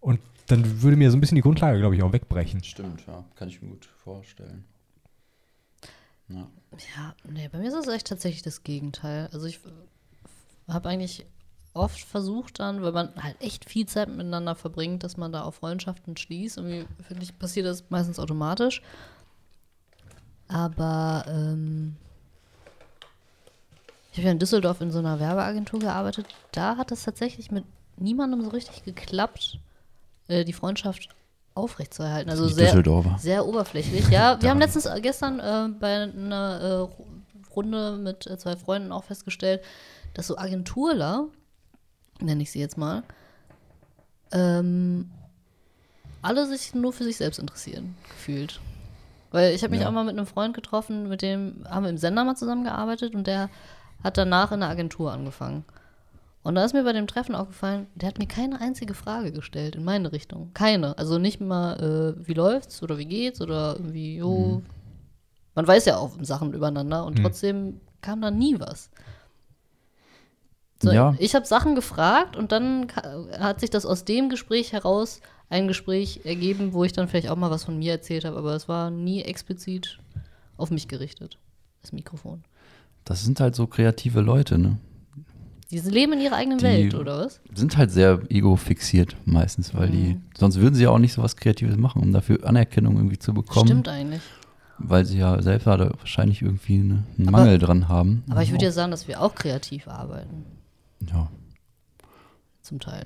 [0.00, 2.62] Und dann würde mir so ein bisschen die Grundlage, glaube ich, auch wegbrechen.
[2.62, 3.24] Stimmt, ja.
[3.34, 4.64] Kann ich mir gut vorstellen.
[6.28, 6.48] Ja.
[6.96, 9.28] Ja, nee, bei mir ist es echt tatsächlich das Gegenteil.
[9.32, 9.60] Also ich
[10.68, 11.24] habe eigentlich
[11.72, 15.56] oft versucht dann, weil man halt echt viel Zeit miteinander verbringt, dass man da auf
[15.56, 16.58] Freundschaften schließt.
[16.58, 18.82] Irgendwie, finde ich, passiert das meistens automatisch.
[20.48, 21.96] Aber ähm,
[24.12, 26.26] ich habe ja in Düsseldorf in so einer Werbeagentur gearbeitet.
[26.52, 27.64] Da hat es tatsächlich mit
[27.96, 29.58] niemandem so richtig geklappt,
[30.28, 31.08] äh, die Freundschaft
[31.54, 32.30] aufrechtzuerhalten.
[32.30, 32.66] Also Die sehr,
[33.18, 34.08] sehr oberflächlich.
[34.10, 36.66] Ja, wir haben letztens äh, gestern äh, bei einer äh,
[37.02, 37.06] Ru-
[37.56, 39.62] Runde mit äh, zwei Freunden auch festgestellt,
[40.14, 41.26] dass so Agenturler,
[42.20, 43.02] nenne ich sie jetzt mal,
[44.32, 45.10] ähm,
[46.22, 48.60] alle sich nur für sich selbst interessieren, gefühlt.
[49.34, 49.88] Weil ich habe mich Ja.
[49.88, 53.26] auch mal mit einem Freund getroffen, mit dem haben wir im Sender mal zusammengearbeitet und
[53.26, 53.50] der
[54.04, 55.64] hat danach in der Agentur angefangen.
[56.44, 59.74] Und da ist mir bei dem Treffen aufgefallen, der hat mir keine einzige Frage gestellt
[59.74, 60.52] in meine Richtung.
[60.54, 60.96] Keine.
[60.98, 64.62] Also nicht mal, äh, wie läuft's oder wie geht's oder irgendwie, jo.
[65.56, 67.22] Man weiß ja auch Sachen übereinander und Mhm.
[67.24, 68.88] trotzdem kam da nie was.
[70.80, 71.14] So, Ja.
[71.18, 72.86] Ich habe Sachen gefragt und dann
[73.40, 75.20] hat sich das aus dem Gespräch heraus
[75.54, 78.54] ein Gespräch ergeben, wo ich dann vielleicht auch mal was von mir erzählt habe, aber
[78.54, 79.98] es war nie explizit
[80.56, 81.38] auf mich gerichtet,
[81.82, 82.42] das Mikrofon.
[83.04, 84.78] Das sind halt so kreative Leute, ne?
[85.70, 87.40] Die leben in ihrer eigenen Die- Welt, oder was?
[87.54, 91.36] Sind halt sehr ego-fixiert meistens, weil die, sonst würden sie ja auch nicht so was
[91.36, 93.66] Kreatives machen, um dafür Anerkennung irgendwie zu bekommen.
[93.66, 94.20] Stimmt eigentlich.
[94.78, 98.24] Weil sie ja selbst da wahrscheinlich irgendwie eine, einen Aber- Mangel dran haben.
[98.28, 100.44] Aber ich würde ja sagen, dass wir auch kreativ arbeiten.
[101.08, 101.30] ja.
[102.62, 103.04] Zum Teil.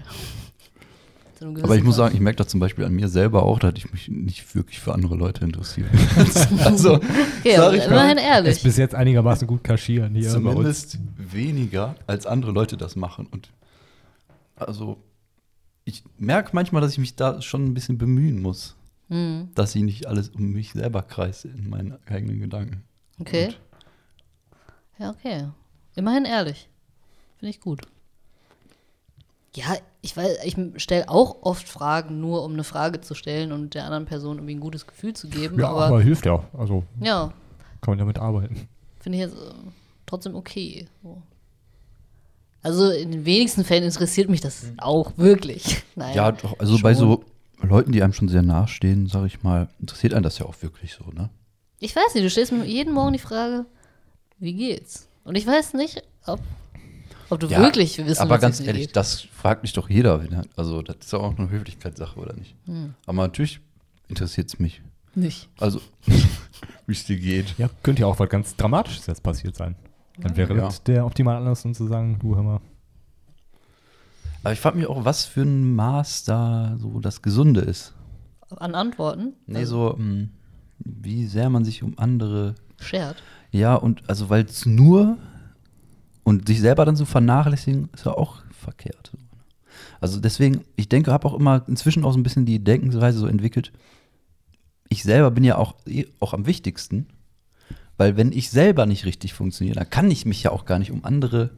[1.40, 3.92] Aber ich muss sagen, ich merke das zum Beispiel an mir selber auch, dass ich
[3.92, 5.88] mich nicht wirklich für andere Leute interessiere.
[6.64, 8.52] also, Okay, sag aber ich immerhin mal, ehrlich.
[8.56, 10.44] Ist bis jetzt einigermaßen gut kaschieren hier bei uns.
[10.54, 13.26] zumindest weniger, als andere Leute das machen.
[13.30, 13.50] Und
[14.56, 14.98] also,
[15.84, 18.74] ich merke manchmal, dass ich mich da schon ein bisschen bemühen muss,
[19.08, 22.82] Hm, dass ich nicht alles um mich selber kreise in meinen eigenen Gedanken.
[23.20, 23.54] okay.
[24.98, 25.46] Ja, okay.
[25.94, 26.68] Immerhin ehrlich.
[27.38, 27.82] Finde ich gut.
[29.54, 33.74] Ja, ich weiß, ich stelle auch oft Fragen, nur um eine Frage zu stellen und
[33.74, 35.58] der anderen Person irgendwie ein gutes Gefühl zu geben.
[35.58, 36.44] Ja, aber, aber hilft ja.
[36.56, 37.32] Also ja,
[37.80, 38.68] kann man damit arbeiten.
[39.00, 39.54] finde ich jetzt äh,
[40.06, 40.86] trotzdem okay.
[41.02, 41.22] So.
[42.62, 45.82] Also in den wenigsten Fällen interessiert mich das auch wirklich.
[45.94, 46.14] Nein.
[46.14, 47.24] Ja, doch, also bei so
[47.62, 50.94] Leuten, die einem schon sehr nahestehen, sage ich mal, interessiert einen das ja auch wirklich
[50.94, 51.30] so, ne?
[51.80, 53.64] Ich weiß nicht, du stellst mir jeden Morgen die Frage,
[54.38, 55.08] wie geht's?
[55.24, 56.40] Und ich weiß nicht, ob,
[57.30, 58.96] ob du wirklich wissen Aber ganz ehrlich, geht.
[58.96, 60.22] das fragt mich doch jeder.
[60.22, 62.54] wenn er- Also, das ist auch eine Höflichkeitssache, oder nicht?
[62.66, 62.94] Hm.
[63.06, 63.60] Aber natürlich
[64.08, 64.82] interessiert es mich.
[65.14, 65.48] Nicht.
[65.58, 65.80] Also,
[66.86, 67.54] wie es dir geht.
[67.58, 69.74] Ja, könnte ja auch was ganz Dramatisches jetzt passiert sein.
[70.18, 70.62] Dann wäre Ja.
[70.66, 72.60] das der optimale Anlass, um zu sagen, du hör mal.
[74.42, 77.94] Aber ich frage mich auch, was für ein Maß da so das Gesunde ist.
[78.56, 79.34] An Antworten?
[79.46, 80.28] Nee, so, mh,
[80.78, 82.54] wie sehr man sich um andere.
[82.80, 83.22] Schert.
[83.50, 85.18] Ja, und also, weil es nur
[86.28, 89.12] und sich selber dann so vernachlässigen, ist ja auch verkehrt.
[90.00, 93.26] Also deswegen, ich denke, habe auch immer inzwischen auch so ein bisschen die Denkensweise so
[93.26, 93.72] entwickelt.
[94.90, 97.06] Ich selber bin ja auch, eh- auch am wichtigsten,
[97.96, 100.90] weil wenn ich selber nicht richtig funktioniere, dann kann ich mich ja auch gar nicht
[100.92, 101.50] um andere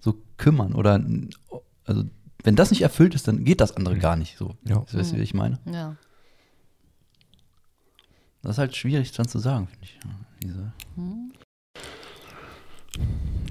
[0.00, 1.02] so kümmern oder
[1.84, 2.04] also
[2.44, 4.54] wenn das nicht erfüllt ist, dann geht das andere gar nicht so.
[4.64, 4.84] Ja.
[4.92, 5.58] Weißt du, wie ich meine?
[5.64, 5.96] Ja.
[8.42, 9.98] Das ist halt schwierig dann zu sagen, finde ich.
[10.42, 10.72] Diese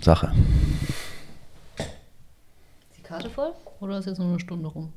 [0.08, 0.32] Sache.
[1.78, 3.52] Ist die Karte voll?
[3.82, 4.94] Oder ist jetzt nur eine Stunde rum?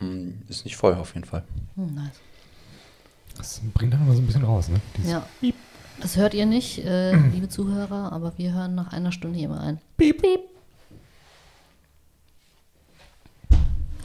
[0.00, 1.44] Hm, Ist nicht voll auf jeden Fall.
[1.76, 2.18] Hm, nice.
[3.36, 4.80] Das bringt dann immer so ein bisschen raus, ne?
[4.96, 5.24] Dieses Ja.
[6.00, 9.60] Das hört ihr nicht, äh, liebe Zuhörer, aber wir hören nach einer Stunde hier mal
[9.60, 9.78] ein.
[9.96, 10.20] Piep.
[10.20, 10.40] Piep.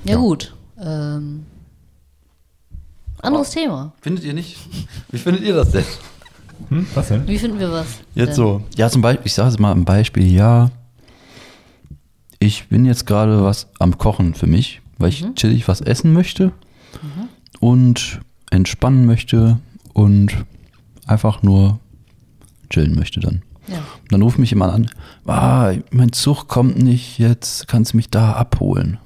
[0.04, 0.18] Ja, Ja.
[0.18, 0.56] gut.
[0.80, 1.46] Ähm,
[3.20, 3.94] anderes Thema.
[4.02, 4.58] Findet ihr nicht?
[5.10, 5.86] Wie findet ihr das denn?
[6.70, 7.28] Hm, was denn?
[7.28, 7.88] Wie finden wir was?
[8.16, 8.36] Jetzt denn?
[8.36, 8.62] so.
[8.76, 10.72] Ja, zum Beispiel, ich sage es mal ein Beispiel, ja.
[12.40, 16.52] Ich bin jetzt gerade was am Kochen für mich, weil ich chillig was essen möchte
[17.60, 18.20] und
[18.52, 19.60] entspannen möchte
[19.94, 20.46] und
[21.08, 21.80] einfach nur
[22.70, 23.44] chillen möchte dann.
[23.68, 23.82] Ja.
[24.10, 24.90] Dann ruft mich jemand an,
[25.26, 29.00] ah, mein Zug kommt nicht, jetzt kannst du mich da abholen.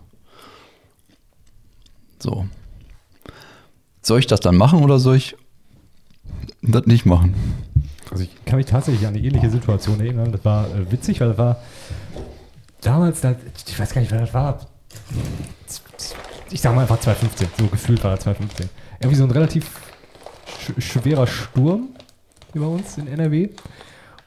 [2.19, 2.47] So.
[4.01, 5.35] Soll ich das dann machen oder soll ich
[6.61, 7.33] das nicht machen?
[8.11, 10.31] Also ich kann mich tatsächlich an eine ähnliche Situation erinnern.
[10.31, 11.57] Das war äh, witzig, weil das war
[12.81, 13.35] damals, da,
[13.67, 14.59] ich weiß gar nicht, wer das war.
[16.49, 18.69] Ich sag mal einfach 2015, so gefühlt war das 2015.
[18.99, 19.69] Irgendwie so ein relativ
[20.59, 21.89] sch schwerer Sturm
[22.53, 23.49] über uns in NRW.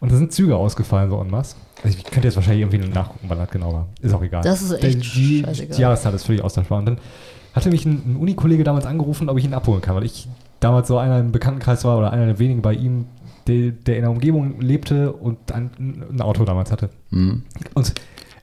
[0.00, 1.56] Und da sind Züge ausgefallen, so en masse.
[1.82, 3.88] Also ich könnte jetzt wahrscheinlich irgendwie nachgucken, wann das genau war.
[4.00, 4.42] Ist auch egal.
[4.42, 5.76] Das ist echt die, scheißegal.
[5.76, 6.78] die Jahreszeit ist völlig austauschbar.
[6.78, 6.98] Und dann
[7.54, 10.28] hatte mich ein, ein Unikollege damals angerufen, ob ich ihn abholen kann, weil ich
[10.60, 13.06] damals so einer im Bekanntenkreis war oder einer der wenigen bei ihm,
[13.46, 15.70] der, der in der Umgebung lebte und ein,
[16.12, 16.90] ein Auto damals hatte.
[17.10, 17.42] Hm.
[17.74, 17.92] Und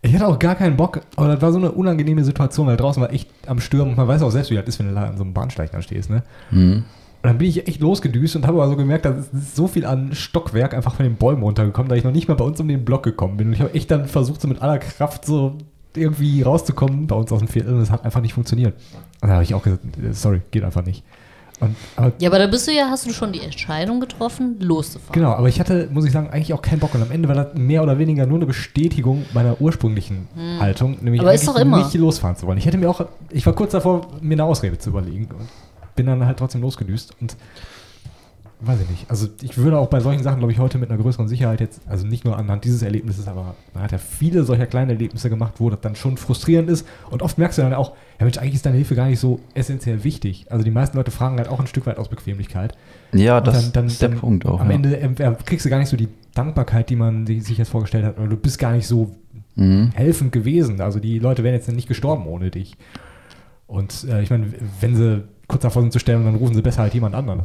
[0.01, 3.01] ich hatte auch gar keinen Bock, aber das war so eine unangenehme Situation, weil draußen
[3.01, 5.17] war echt am Stürmen und man weiß auch selbst, wie das ist, wenn du an
[5.17, 6.23] so einem Bahnsteig dann stehst, ne?
[6.49, 6.83] Hm.
[7.23, 9.85] Und dann bin ich echt losgedüst und habe aber so gemerkt, da ist so viel
[9.85, 12.67] an Stockwerk einfach von den Bäumen runtergekommen, da ich noch nicht mal bei uns um
[12.67, 13.47] den Block gekommen bin.
[13.47, 15.57] Und ich habe echt dann versucht, so mit aller Kraft so
[15.95, 18.75] irgendwie rauszukommen bei uns aus dem Viertel und es hat einfach nicht funktioniert.
[19.21, 21.03] Und da habe ich auch gesagt, sorry, geht einfach nicht.
[21.59, 25.13] Und, aber, Ja, aber da bist du ja, hast du schon die Entscheidung getroffen, loszufahren.
[25.13, 26.93] genau, aber ich hatte, muss ich sagen, eigentlich auch keinen Bock.
[26.93, 30.27] Und am Ende war das mehr oder weniger nur eine Bestätigung meiner ursprünglichen
[30.59, 31.27] Haltung, nämlich Hm.
[31.27, 31.77] Aber ist doch immer.
[31.77, 32.57] nicht losfahren zu wollen.
[32.59, 35.47] Ich hätte mir auch, ich war kurz davor, mir eine Ausrede zu überlegen und
[35.95, 37.35] bin dann halt trotzdem losgedüst und
[38.59, 39.09] weiß ich nicht.
[39.11, 41.81] Also ich würde auch bei solchen Sachen, glaube ich, heute mit einer größeren Sicherheit jetzt,
[41.87, 45.53] also nicht nur anhand dieses Erlebnisses, aber man hat ja viele solcher kleinen Erlebnisse gemacht,
[45.59, 48.55] wo das dann schon frustrierend ist und oft merkst du dann auch, ja Mensch, eigentlich
[48.55, 50.47] ist deine Hilfe gar nicht so essentiell wichtig.
[50.51, 52.75] Also die meisten Leute fragen halt auch ein Stück weit aus Bequemlichkeit.
[53.13, 54.59] Ja, das dann- dann- ist der dann Punkt auch.
[54.59, 54.75] Am ja.
[54.75, 58.05] Ende ähm, äh, kriegst du gar nicht so die Dankbarkeit, die man sich jetzt vorgestellt
[58.05, 59.15] hat, oder du bist gar nicht so
[59.55, 59.91] Mhm.
[59.95, 60.81] helfend gewesen.
[60.81, 62.75] Also die Leute wären jetzt nicht gestorben ohne dich.
[63.67, 64.47] Und äh, ich meine,
[64.81, 67.41] wenn sie kurz davor sind zu sterben, dann rufen sie besser halt jemand anderen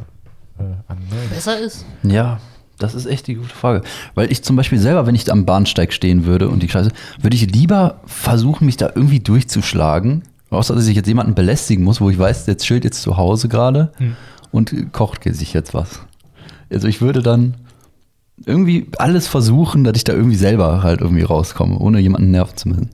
[0.59, 0.97] äh, an.
[0.99, 1.15] Ne?
[1.33, 1.85] Besser ist.
[2.03, 2.39] Ja,
[2.79, 3.81] Das ist echt die gute Frage.
[4.15, 6.91] Weil ich zum Beispiel selber, wenn ich am Bahnsteig stehen würde und die Scheiße,
[7.21, 12.01] würde ich lieber versuchen, mich da irgendwie durchzuschlagen, außer dass ich jetzt jemanden belästigen muss,
[12.01, 13.91] wo ich weiß, der chillt jetzt zu Hause gerade
[14.51, 16.01] und kocht sich jetzt was.
[16.71, 17.55] Also ich würde dann
[18.45, 22.69] irgendwie alles versuchen, dass ich da irgendwie selber halt irgendwie rauskomme, ohne jemanden nerven zu
[22.69, 22.89] müssen.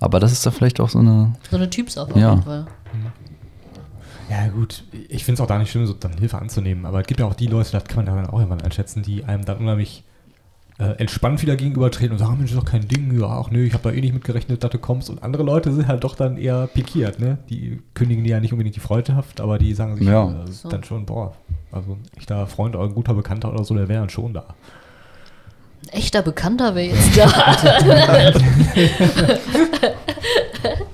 [0.00, 1.32] Aber das ist da vielleicht auch so eine.
[1.50, 2.30] So eine Typsache Ja.
[2.30, 2.66] auf jeden Fall.
[4.30, 6.86] Ja, gut, ich finde es auch da nicht schlimm, so dann Hilfe anzunehmen.
[6.86, 9.24] Aber es gibt ja auch die Leute, das kann man dann auch irgendwann einschätzen, die
[9.24, 10.04] einem dann unheimlich
[10.78, 13.74] äh, entspannt wieder gegenübertreten und sagen, Mensch, ist doch kein Ding, ja, ach nö, ich
[13.74, 15.10] habe da eh nicht mitgerechnet, dass du kommst.
[15.10, 17.38] Und andere Leute sind halt doch dann eher pikiert, ne?
[17.50, 20.30] Die kündigen dir ja nicht unbedingt die Freundschaft, aber die sagen sich Ja.
[20.30, 21.34] äh, dann schon, boah,
[21.72, 24.54] also ein echter Freund oder ein guter Bekannter oder so, der wäre dann schon da.
[25.86, 27.26] Ein echter Bekannter wäre jetzt da.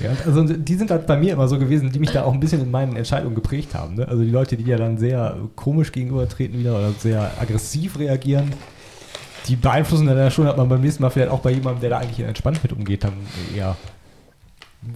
[0.00, 2.40] Ja, also die sind halt bei mir immer so gewesen, die mich da auch ein
[2.40, 3.96] bisschen in meinen Entscheidungen geprägt haben.
[3.96, 4.08] Ne?
[4.08, 8.52] Also die Leute, die ja dann sehr komisch gegenübertreten wieder oder sehr aggressiv reagieren,
[9.46, 11.90] die beeinflussen dann ja schon, dass man beim nächsten Mal vielleicht auch bei jemandem, der
[11.90, 13.14] da eigentlich entspannt mit umgeht, dann
[13.54, 13.76] eher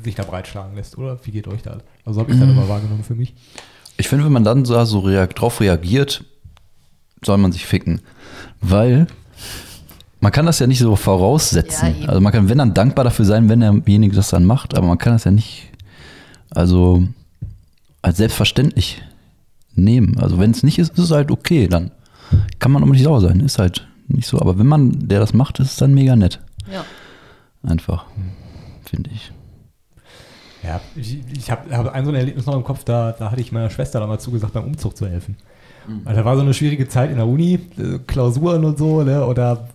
[0.04, 1.18] sich da breitschlagen lässt, oder?
[1.24, 1.78] Wie geht euch das?
[2.04, 3.34] Also habe ich dann immer wahrgenommen für mich.
[3.96, 6.24] Ich finde, wenn man dann so, so reag drauf reagiert,
[7.24, 8.00] soll man sich ficken.
[8.60, 9.06] Weil
[10.22, 11.96] man kann das ja nicht so voraussetzen.
[12.00, 14.86] Ja, also man kann, wenn dann dankbar dafür sein, wenn derjenige das dann macht, aber
[14.86, 15.68] man kann das ja nicht,
[16.50, 17.02] also
[18.02, 19.02] als selbstverständlich
[19.74, 20.20] nehmen.
[20.20, 21.90] Also wenn es nicht ist, ist es halt okay, dann
[22.60, 23.40] kann man auch nicht sauer sein.
[23.40, 24.40] Ist halt nicht so.
[24.40, 26.40] Aber wenn man, der das macht, ist es dann mega nett.
[26.72, 26.84] ja.
[27.64, 28.06] Einfach.
[28.84, 29.32] Finde ich.
[30.62, 33.40] Ja, ich, ich habe hab ein so ein Erlebnis noch im Kopf, da, da hatte
[33.40, 35.36] ich meiner Schwester damals zugesagt, beim Umzug zu helfen.
[36.04, 39.24] Weil da war so eine schwierige Zeit in der Uni, äh, Klausuren und so, ne?
[39.26, 39.68] Oder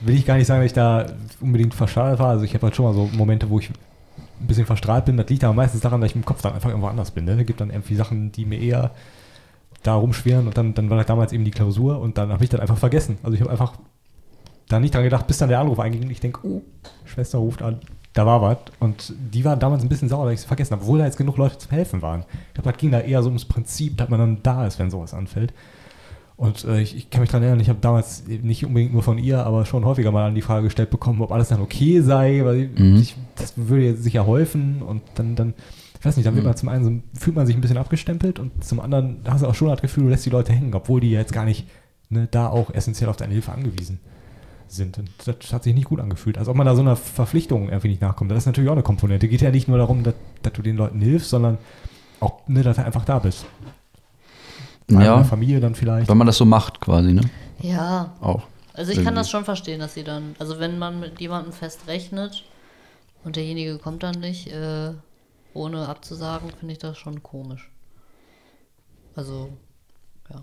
[0.00, 1.06] will ich gar nicht sagen, dass ich da
[1.40, 2.28] unbedingt verstrahlt war.
[2.28, 5.16] Also ich habe halt schon mal so Momente, wo ich ein bisschen verstrahlt bin.
[5.16, 7.24] Das liegt aber meistens daran, dass ich im Kopf dann einfach irgendwo anders bin.
[7.24, 7.36] Ne?
[7.36, 8.90] Da gibt dann irgendwie Sachen, die mir eher
[9.82, 12.50] da rumschweren und dann, dann war das damals eben die Klausur und dann habe ich
[12.50, 13.18] das einfach vergessen.
[13.22, 13.74] Also ich habe einfach
[14.68, 16.62] da nicht dran gedacht, bis dann der Anruf einging ich denke, oh,
[17.04, 17.80] Schwester ruft an,
[18.14, 18.58] da war was.
[18.80, 21.18] Und die war damals ein bisschen sauer, dass ich es vergessen habe, obwohl da jetzt
[21.18, 22.24] genug Leute zum Helfen waren.
[22.48, 24.90] Ich glaube, das ging da eher so ums Prinzip, dass man dann da ist, wenn
[24.90, 25.52] sowas anfällt.
[26.36, 29.18] Und äh, ich, ich kann mich daran erinnern, ich habe damals nicht unbedingt nur von
[29.18, 32.40] ihr, aber schon häufiger mal an die Frage gestellt bekommen, ob alles dann okay sei,
[32.44, 32.96] weil Mhm.
[32.96, 35.54] ich, das würde jetzt sicher helfen und dann, dann,
[35.98, 38.40] ich weiß nicht, dann wird man zum einen so, fühlt man sich ein bisschen abgestempelt
[38.40, 41.00] und zum anderen hast du auch schon das Gefühl, du lässt die Leute hängen, obwohl
[41.00, 41.66] die ja jetzt gar nicht
[42.10, 44.00] ne, da auch essentiell auf deine Hilfe angewiesen
[44.66, 44.98] sind.
[44.98, 46.36] Und das hat sich nicht gut angefühlt.
[46.36, 48.30] Als ob man da so einer Verpflichtung irgendwie nicht nachkommt.
[48.32, 49.28] Das ist natürlich auch eine Komponente.
[49.28, 51.58] Geht ja nicht nur darum, dass, dass du den Leuten hilfst, sondern
[52.18, 53.46] auch, ne, dass du einfach da bist.
[54.90, 54.98] Ja.
[55.16, 56.08] einer Familie dann vielleicht.
[56.08, 57.22] Wenn man das so macht, quasi, ne?
[57.60, 58.12] Ja.
[58.20, 58.42] Auch.
[58.74, 59.20] Also ich kann Irgendwie.
[59.20, 62.44] das schon verstehen, dass sie dann, also wenn man mit jemandem fest rechnet
[63.24, 64.90] und derjenige kommt dann nicht, äh,
[65.54, 67.70] ohne abzusagen, finde ich das schon komisch.
[69.14, 69.50] Also,
[70.30, 70.40] ja.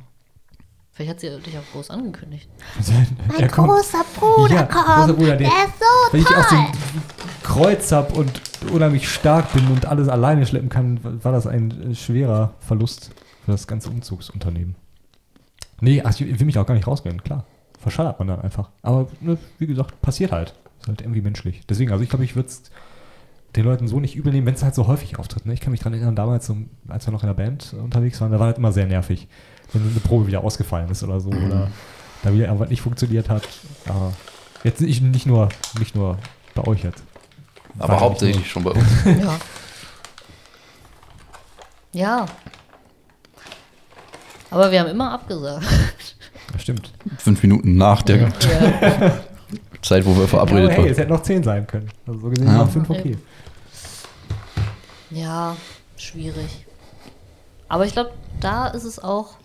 [0.94, 2.50] Vielleicht hat sie dich auch groß angekündigt.
[3.38, 4.86] Mein großer Bruder Ja, kommt.
[4.86, 6.72] großer Bruder, der- der ist so Wenn ich aus dem toll.
[7.44, 12.54] Kreuz habe und unheimlich stark bin und alles alleine schleppen kann, war das ein schwerer
[12.60, 13.12] Verlust
[13.52, 14.76] für das ganze Umzugsunternehmen.
[15.82, 17.46] Nee, ach, ich will mich auch gar nicht rausgehen, klar.
[17.80, 18.70] Verschallert man dann einfach.
[18.82, 20.54] Aber ne, wie gesagt, passiert halt.
[20.80, 21.62] Ist halt irgendwie menschlich.
[21.68, 22.64] Deswegen, also ich glaube, ich würde es
[23.56, 25.46] den Leuten so nicht übel nehmen, wenn es halt so häufig auftritt.
[25.46, 25.54] Ne?
[25.54, 26.56] Ich kann mich daran erinnern, damals, so,
[26.88, 29.28] als wir noch in der Band unterwegs waren, da war halt immer sehr nervig,
[29.74, 31.30] wenn eine Probe wieder ausgefallen ist oder so.
[31.30, 31.70] Oder
[32.24, 33.48] da wieder irgendwas nicht funktioniert hat.
[33.88, 34.14] Aber
[34.64, 35.50] jetzt nicht, nicht, nur,
[35.80, 36.18] nicht nur
[36.56, 37.04] bei euch jetzt.
[37.80, 38.88] Aber hauptsächlich schon bei uns.
[39.06, 39.40] Ja.
[41.94, 42.26] Ja.
[44.52, 45.66] Aber wir haben immer abgesagt.
[46.60, 46.92] stimmt.
[47.18, 48.32] Fünf Minuten nach der Ja.
[49.82, 50.92] Zeit, wo wir Ja, verabredet aber hey, waren.
[50.92, 51.90] es hätten noch zehn sein können.
[52.06, 52.60] Also so gesehen Ja.
[52.60, 53.18] waren fünf okay.
[55.10, 55.56] Ja,
[55.98, 56.66] schwierig.
[57.68, 59.36] Aber ich glaube, da ist es auch,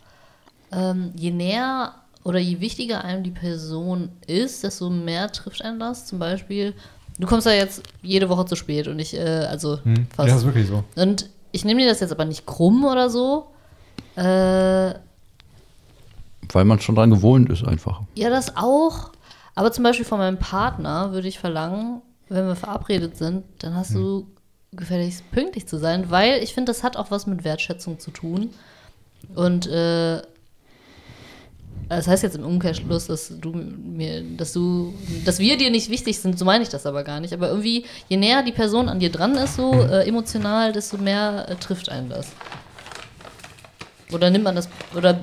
[0.73, 6.07] ähm, je näher oder je wichtiger einem die Person ist, desto mehr trifft einen das.
[6.07, 6.75] Zum Beispiel,
[7.19, 10.07] du kommst ja jetzt jede Woche zu spät und ich, äh, also Hm?
[10.15, 10.29] fast.
[10.29, 10.83] Ja, das ist wirklich so.
[10.97, 13.53] Und ich nehme dir das jetzt aber nicht krumm oder so.
[14.17, 14.95] Äh,
[16.53, 18.01] Weil man schon dran gewohnt ist einfach.
[18.15, 19.13] ja, das auch.
[19.55, 23.95] Aber zum Beispiel von meinem Partner würde ich verlangen, wenn wir verabredet sind, dann hast
[23.95, 24.27] du
[24.73, 28.51] gefälligst pünktlich zu sein, weil ich finde, das hat auch was mit Wertschätzung zu tun.
[29.35, 30.21] Und äh,
[31.89, 34.93] das heißt jetzt im Umkehrschluss, dass du mir, dass du,
[35.25, 37.33] dass wir dir nicht wichtig sind, so meine ich das aber gar nicht.
[37.33, 41.47] Aber irgendwie, je näher die Person an dir dran ist, so äh, emotional, desto mehr
[41.49, 42.27] äh, trifft einen das.
[44.13, 45.19] Oder nimmt man das, oder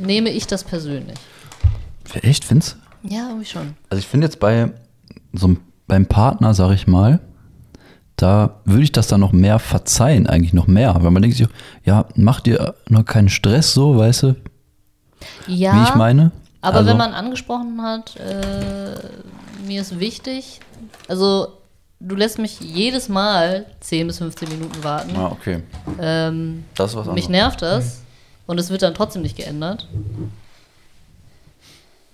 [0.00, 1.18] nehme ich das persönlich?
[2.22, 3.74] Echt, findest Ja, irgendwie schon.
[3.90, 4.70] Also ich finde jetzt bei
[5.32, 7.20] so einem, beim Partner, sag ich mal,
[8.16, 10.94] da würde ich das dann noch mehr verzeihen, eigentlich noch mehr.
[11.00, 11.48] Weil man denkt sich,
[11.84, 14.36] ja, mach dir noch keinen Stress so, weißt du,
[15.46, 16.30] Ja, wie ich meine?
[16.60, 18.94] aber Also- wenn man angesprochen hat, äh,
[19.66, 20.60] mir ist wichtig,
[21.08, 21.48] also
[22.00, 25.16] du lässt mich jedes Mal 10 bis 15 Minuten warten.
[25.16, 25.62] Ah, okay.
[26.00, 27.28] Ähm, Das ist was mich anderes.
[27.30, 28.00] nervt das
[28.46, 29.88] und es wird dann trotzdem nicht geändert.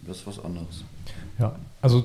[0.02, 0.84] Das ist was anderes.
[1.38, 2.04] Ja, also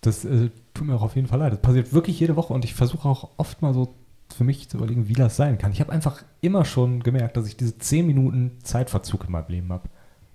[0.00, 1.52] das äh, tut mir auch auf jeden Fall leid.
[1.52, 3.94] Das passiert wirklich jede Woche und ich versuche auch oft mal so
[4.34, 5.72] für mich zu überlegen, wie das sein kann.
[5.72, 9.72] Ich habe einfach immer schon gemerkt, dass ich diese 10 Minuten Zeitverzug in meinem Leben
[9.72, 9.88] habe.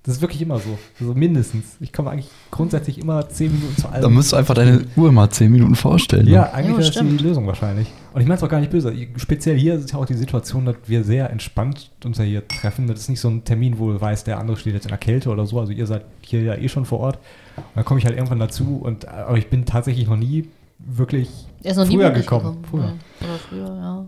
[0.05, 0.77] Das ist wirklich immer so.
[0.99, 1.77] Also mindestens.
[1.79, 4.03] Ich komme eigentlich grundsätzlich immer 10 Minuten zu allem.
[4.03, 6.27] Da musst du einfach deine Uhr mal 10 Minuten vorstellen.
[6.27, 6.53] Ja, ne?
[6.53, 7.23] eigentlich Ja, wäre das die.
[7.23, 7.87] Lösung wahrscheinlich.
[8.13, 8.93] Und ich meine es auch gar nicht böse.
[9.15, 12.85] Speziell hier ist ja auch die Situation, dass wir sehr entspannt uns ja hier treffen.
[12.85, 14.99] Das ist nicht so ein Termin, wo du weißt, der andere steht jetzt in der
[14.99, 15.59] Kälte oder so.
[15.59, 17.17] Also ihr seid hier ja eh schon vor Ort.
[17.57, 18.79] Und dann komme ich halt irgendwann dazu.
[18.83, 21.29] Und, aber ich bin tatsächlich noch nie wirklich
[21.63, 22.57] Er ist noch nie früher pünktlich gekommen.
[22.69, 22.83] Früher.
[22.83, 23.27] Ja.
[23.27, 24.05] Oder früher, ja.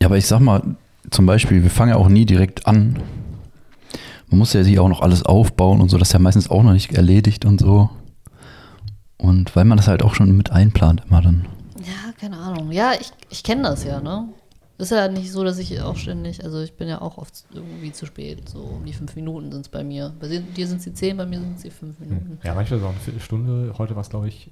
[0.00, 0.62] Ja, aber ich sag mal,
[1.10, 2.98] zum Beispiel, wir fangen ja auch nie direkt an.
[4.34, 6.64] Man muss ja sich auch noch alles aufbauen und so, das ist ja meistens auch
[6.64, 7.88] noch nicht erledigt und so.
[9.16, 11.46] Und weil man das halt auch schon mit einplant immer dann.
[11.78, 12.72] Ja, keine Ahnung.
[12.72, 14.28] Ja, ich, ich kenne das ja, ne?
[14.76, 17.92] Ist ja nicht so, dass ich auch ständig, also ich bin ja auch oft irgendwie
[17.92, 18.48] zu spät.
[18.48, 20.12] So um die fünf Minuten sind es bei mir.
[20.18, 22.40] Bei dir sind es die zehn, bei mir sind es die fünf Minuten.
[22.42, 23.72] Ja, manchmal so eine Viertelstunde.
[23.78, 24.50] Heute war es, glaube ich,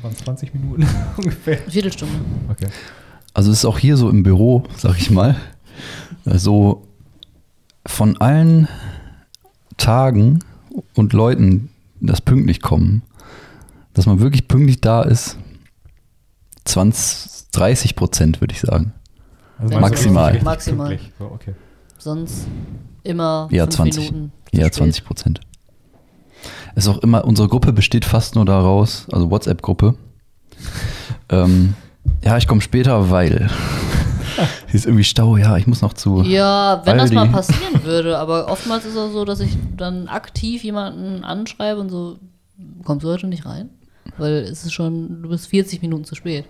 [0.00, 0.88] waren 20 Minuten
[1.18, 1.60] ungefähr.
[1.60, 2.14] Eine Viertelstunde.
[2.50, 2.68] Okay.
[3.34, 5.36] Also es ist auch hier so im Büro, sag ich mal,
[6.24, 6.88] so
[7.86, 8.68] von allen
[9.76, 10.40] Tagen
[10.94, 11.70] und Leuten,
[12.00, 13.02] das pünktlich kommen,
[13.92, 15.38] dass man wirklich pünktlich da ist,
[16.64, 18.92] 20, 30 Prozent würde ich sagen.
[19.58, 20.30] Also maximal.
[20.30, 20.98] richtig Maximal.
[21.18, 21.54] So, okay.
[21.98, 22.46] Sonst
[23.02, 24.10] immer Ja, fünf 20.
[24.10, 24.32] Minuten.
[24.52, 24.74] Ja, spät.
[24.74, 25.40] 20 Prozent.
[26.74, 29.94] Es ist auch immer, unsere Gruppe besteht fast nur daraus, also WhatsApp-Gruppe.
[31.28, 31.74] ähm,
[32.22, 33.50] ja, ich komme später, weil.
[34.66, 36.22] Hier ist irgendwie Stau, ja, ich muss noch zu.
[36.22, 37.14] Ja, wenn das Aldi.
[37.14, 41.88] mal passieren würde, aber oftmals ist es so, dass ich dann aktiv jemanden anschreibe und
[41.90, 42.18] so,
[42.84, 43.70] kommst du heute nicht rein?
[44.18, 46.44] Weil es ist schon, du bist 40 Minuten zu spät.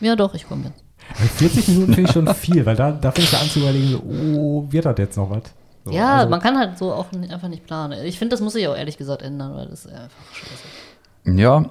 [0.00, 0.84] Ja, doch, ich komme jetzt.
[1.14, 3.88] Also 40 Minuten finde ich schon viel, weil da, da fängst du an zu überlegen,
[3.90, 3.98] so,
[4.38, 5.42] oh, wird das jetzt noch was?
[5.84, 8.04] So, ja, also- man kann halt so auch einfach nicht planen.
[8.04, 11.38] Ich finde, das muss sich auch ehrlich gesagt ändern, weil das ist einfach scheiße.
[11.38, 11.70] Ja,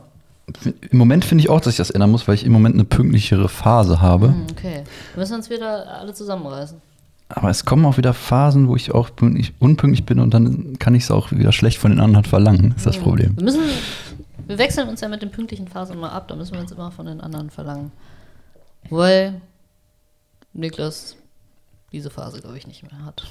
[0.90, 2.86] im Moment finde ich auch, dass ich das ändern muss, weil ich im Moment eine
[2.86, 4.30] pünktlichere Phase habe.
[4.30, 4.84] Hm, okay.
[5.14, 6.82] Wir müssen uns wieder alle zusammenreißen.
[7.30, 10.96] Aber es kommen auch wieder Phasen, wo ich auch pünktlich, unpünktlich bin und dann kann
[10.96, 12.74] ich es auch wieder schlecht von den anderen verlangen.
[12.78, 13.36] ist das Problem.
[13.36, 13.62] Wir müssen,
[14.48, 16.92] wir wechseln uns ja mit den pünktlichen Phasen mal ab, da müssen wir uns immer
[16.92, 17.92] von den anderen verlangen.
[18.90, 19.42] Weil
[20.54, 21.17] Niklas
[21.98, 23.24] diese Phase, glaube ich, nicht mehr hat.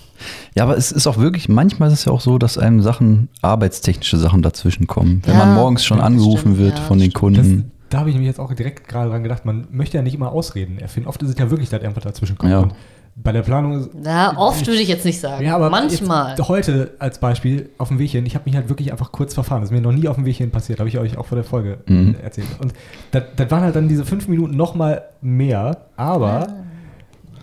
[0.55, 3.29] Ja, aber es ist auch wirklich, manchmal ist es ja auch so, dass einem Sachen,
[3.43, 5.23] arbeitstechnische Sachen dazwischen kommen.
[5.25, 7.37] Wenn Ja, man morgens schon angerufen stimmt, wird ja, von den stimmt.
[7.39, 7.73] Das, Kunden.
[7.91, 10.33] da habe ich mich jetzt auch direkt gerade dran gedacht, man möchte ja nicht immer
[10.33, 11.09] Ausreden erfinden.
[11.09, 12.51] Oft ist es ja wirklich, dass irgendwas dazwischen kommt.
[12.53, 12.59] Ja.
[12.61, 12.75] Und
[13.19, 13.89] bei der Planung ist.
[14.05, 15.43] Ja, oft würde ich jetzt nicht sagen.
[15.43, 16.37] Ja, aber manchmal.
[16.37, 19.33] Jetzt, heute als Beispiel auf dem Weg hin, ich habe mich halt wirklich einfach kurz
[19.33, 19.63] verfahren.
[19.63, 21.37] Das ist mir noch nie auf dem Weg hin passiert, habe ich euch auch vor
[21.37, 22.15] der Folge Mhm.
[22.21, 22.49] äh, erzählt.
[22.61, 22.75] Und
[23.13, 26.47] das, das waren halt dann diese fünf Minuten noch mal mehr, aber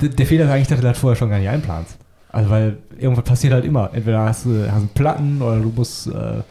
[0.01, 1.97] der Fehler ist eigentlich, dass du das vorher schon gar nicht einplanst.
[2.29, 3.91] Also weil irgendwas passiert halt immer.
[3.93, 6.41] Entweder hast du hast einen Platten oder du musst, äh,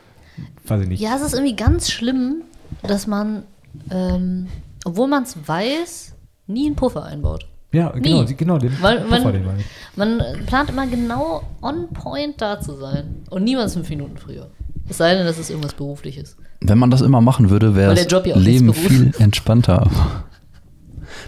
[0.66, 1.01] weiß ich nicht.
[1.01, 2.43] Ja, es ist irgendwie ganz schlimm,
[2.82, 3.43] dass man,
[3.90, 4.47] ähm,
[4.85, 6.14] obwohl man es weiß,
[6.47, 7.47] nie einen Puffer einbaut.
[7.73, 8.35] Ja, genau, Nie.
[8.35, 9.66] genau den Weil- Puffer, wenn- den meine ich.
[9.97, 14.51] Man plant immer genau on point da zu sein und niemals fünf Minuten früher.
[14.89, 16.36] Es sei denn, dass es irgendwas Berufliches.
[16.60, 18.06] Wenn man das immer machen würde, wäre das
[18.36, 19.89] Leben viel entspannter.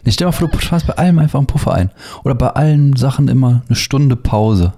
[0.04, 1.90] Nee, stell dir mal vor, du sparst bei allem einfach einen Puffer ein.
[2.24, 4.72] Oder bei allen Sachen immer eine Stunde Pause.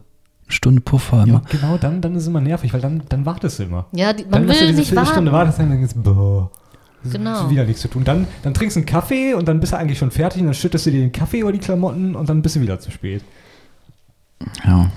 [0.47, 1.43] Eine Stunde Puffer Ja, immer.
[1.51, 3.87] genau, dann, dann ist es immer nervig, weil dann, dann wartest du immer.
[3.93, 5.33] Ja, die, man dann lässt du will diese nicht warten.
[5.33, 6.51] wartest, dann denkst du, boah,
[7.11, 7.45] Genau.
[7.45, 8.03] ist wieder nichts zu tun.
[8.05, 10.55] Dann, dann trinkst du einen Kaffee und dann bist du eigentlich schon fertig und dann
[10.55, 13.23] schüttest du dir den Kaffee über die Klamotten und dann bist du wieder zu spät.
[14.65, 14.91] Ja.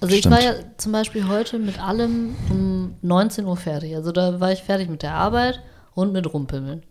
[0.00, 0.34] Also ich Stimmt.
[0.36, 3.94] war ja zum Beispiel heute mit allem um 19 Uhr fertig.
[3.94, 5.60] Also da war ich fertig mit der Arbeit
[5.94, 6.82] und mit Rumpimmeln.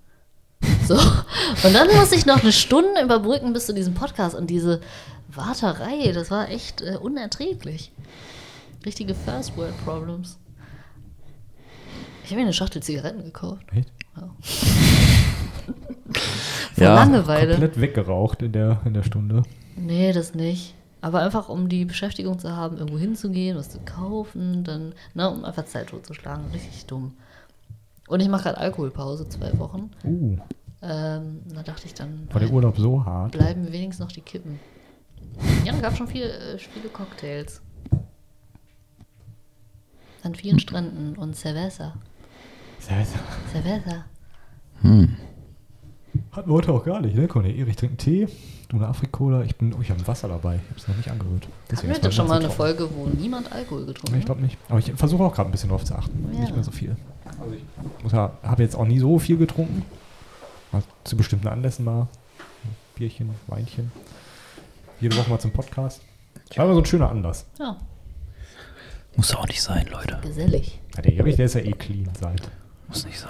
[0.88, 0.96] So.
[0.96, 4.82] Und dann musste ich noch eine Stunde überbrücken bis zu diesem Podcast und diese
[5.30, 7.92] Warterei, das war echt äh, unerträglich.
[8.86, 10.38] Richtige First World Problems.
[12.24, 13.64] Ich habe mir eine Schachtel Zigaretten gekauft.
[13.74, 13.90] Echt?
[16.74, 17.52] Vor Ja, Langeweile.
[17.52, 19.44] Komplett weggeraucht in der, in der Stunde.
[19.76, 20.76] Nee, das nicht.
[21.02, 25.44] Aber einfach, um die Beschäftigung zu haben, irgendwo hinzugehen, was zu kaufen, dann, ne, um
[25.44, 26.46] einfach Zeit totzuschlagen.
[26.54, 27.14] Richtig dumm.
[28.08, 29.92] Und ich mache gerade Alkoholpause, zwei Wochen.
[30.04, 30.38] Uh,
[30.86, 33.32] Ähm, da dachte ich dann, war der Urlaub so hart.
[33.32, 34.60] bleiben wenigstens noch die Kippen.
[35.64, 37.62] Ja, gab schon viel, äh, viele Cocktails.
[40.24, 41.94] An vielen Stränden und Cerveza.
[42.80, 43.06] Sehr-
[43.52, 44.06] Cerveza.
[44.82, 45.16] Hm.
[46.32, 47.28] Hatten wir heute auch gar nicht, ne?
[47.28, 48.28] Conny, Erich trinkt Tee,
[48.70, 51.10] du eine Afrikola, ich bin, oh, ich habe Wasser dabei, ich habe es noch nicht
[51.10, 51.44] angerührt.
[51.46, 52.56] Hatten Deswegen wir doch mein schon mal eine trocken.
[52.58, 54.26] Folge, wo niemand Alkohol getrunken Nee, ich hat?
[54.28, 54.58] glaube nicht.
[54.70, 56.30] Aber ich versuche auch gerade ein bisschen drauf zu achten.
[56.34, 56.40] Ja.
[56.42, 56.96] Nicht mehr so viel.
[57.26, 57.54] Also
[58.06, 59.84] ich ja, habe jetzt auch nie so viel getrunken.
[61.04, 62.08] Zu bestimmten Anlässen mal.
[62.96, 63.92] Bierchen, Weinchen.
[65.00, 66.02] Jede Woche mal zum Podcast.
[66.56, 67.46] War immer so ein schöner Anlass.
[67.60, 67.78] Ja,
[69.16, 70.20] Muss auch nicht sein, Leute.
[70.22, 70.80] gesellig.
[70.96, 72.50] Ja, der Erich, der ist ja eh clean seit
[72.88, 73.30] Muss nicht sein.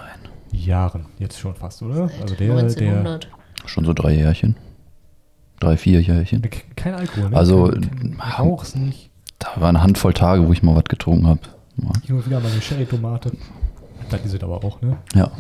[0.52, 1.08] Jahren.
[1.20, 2.10] Jetzt schon fast, oder?
[2.10, 3.28] Seit also der, der, 1900.
[3.66, 4.56] Schon so drei Jährchen.
[5.60, 6.42] Drei, vier Jährchen.
[6.76, 7.38] kein Alkohol, ne?
[7.38, 9.10] Also, kein, kein nicht.
[9.40, 11.40] Da war eine Handvoll Tage, wo ich mal was getrunken habe.
[12.06, 13.32] Hin und wieder mal eine Sherry-Tomate.
[14.14, 14.98] Da die sind aber auch, ne?
[15.16, 15.32] Ja.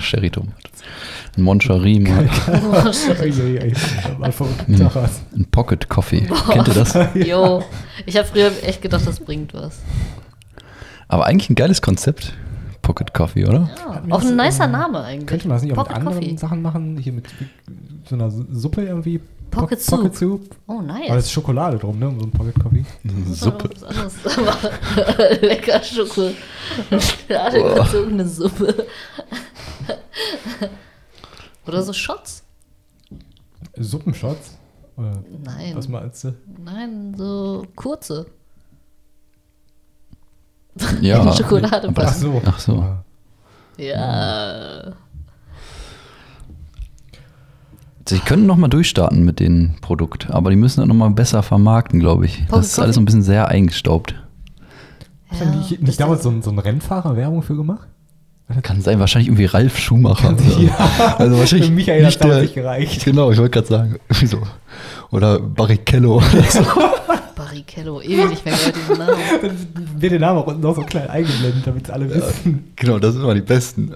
[0.00, 0.52] Sherry Tomat.
[1.36, 2.28] Ein Moncherie, mal.
[5.32, 6.28] Ein Pocket Coffee.
[6.50, 6.98] Kennt ihr das?
[7.14, 7.62] Jo,
[8.06, 9.78] ich habe früher echt gedacht, das bringt was.
[11.06, 12.34] Aber eigentlich ein geiles Konzept.
[12.82, 13.70] Pocket Coffee, oder?
[13.78, 15.26] Ja, auch ein nicer Name eigentlich.
[15.28, 16.36] Könnte man das nicht auch mit Pocket anderen Coffee.
[16.36, 16.98] Sachen machen?
[16.98, 17.28] Hier mit
[18.08, 19.20] so einer Suppe irgendwie?
[19.50, 20.42] Pocket Po- Pocket Soup.
[20.44, 20.56] Soup.
[20.66, 21.24] Oh, Aber es nice.
[21.24, 22.14] ist Schokolade drum, ne?
[22.18, 22.84] So ein Pocket Coffee.
[23.32, 23.68] Suppe.
[23.68, 24.58] Das ist was anderes.
[25.08, 26.34] Aber Lecker Schokolade.
[27.28, 28.86] Gezogene Suppe.
[31.66, 32.42] Oder so Shots?
[33.76, 34.56] Suppenshots?
[34.96, 35.76] Oder Nein.
[35.76, 36.34] was meinst du?
[36.64, 38.26] Nein, so kurze.
[41.00, 41.32] Ja.
[41.36, 42.40] Schokolade aber das- so.
[42.44, 42.74] Ach so.
[42.76, 43.04] Ja.
[43.78, 44.92] Ja.
[48.10, 51.44] Sie können noch mal durchstarten mit dem Produkt, aber die müssen das noch mal besser
[51.44, 52.42] vermarkten, glaube ich.
[52.50, 54.16] Das ist alles so ein bisschen sehr eingestaubt.
[55.28, 57.86] Hast du nicht, das nicht damals so ein, so ein Rennfahrer Werbung für gemacht?
[58.62, 60.36] Kann sein, wahrscheinlich irgendwie Ralf Schumacher.
[60.58, 61.14] Ja.
[61.18, 63.04] Also wahrscheinlich Für Michael nicht der, nicht gereicht.
[63.04, 63.96] Genau, ich wollte gerade sagen.
[64.18, 64.42] Wieso?
[65.12, 66.16] Oder Barrichello.
[66.16, 66.64] oder so.
[67.36, 69.16] Barrichello, ewig nicht mehr gehört diesen Namen.
[69.42, 72.72] Dann wird der Name auch unten noch so klein eingeblendet, damit es alle wissen.
[72.74, 73.94] genau, das sind immer die besten.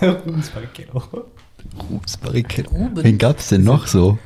[0.00, 1.02] Rubens Barrichello.
[1.90, 2.70] Rubens Barrichello.
[2.70, 3.04] Rubens.
[3.04, 4.18] Wen gab's denn noch so?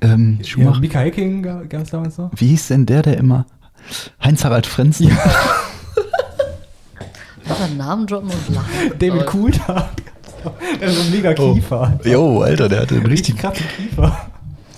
[0.00, 0.80] Ähm, Ja, Schumacher.
[0.80, 2.30] Mika Hecking gab es damals noch.
[2.36, 3.46] Wie hieß denn der, der immer
[4.22, 5.10] Heinz-Harald Frenzen?
[7.44, 8.98] Einfach einen Namen droppen und lachen.
[8.98, 9.90] David Coulthard.
[10.80, 11.54] Der hat so einen mega Oh.
[11.54, 11.98] Kiefer.
[12.04, 14.26] Jo, Alter, der hatte einen Richtig krassen Kiefer.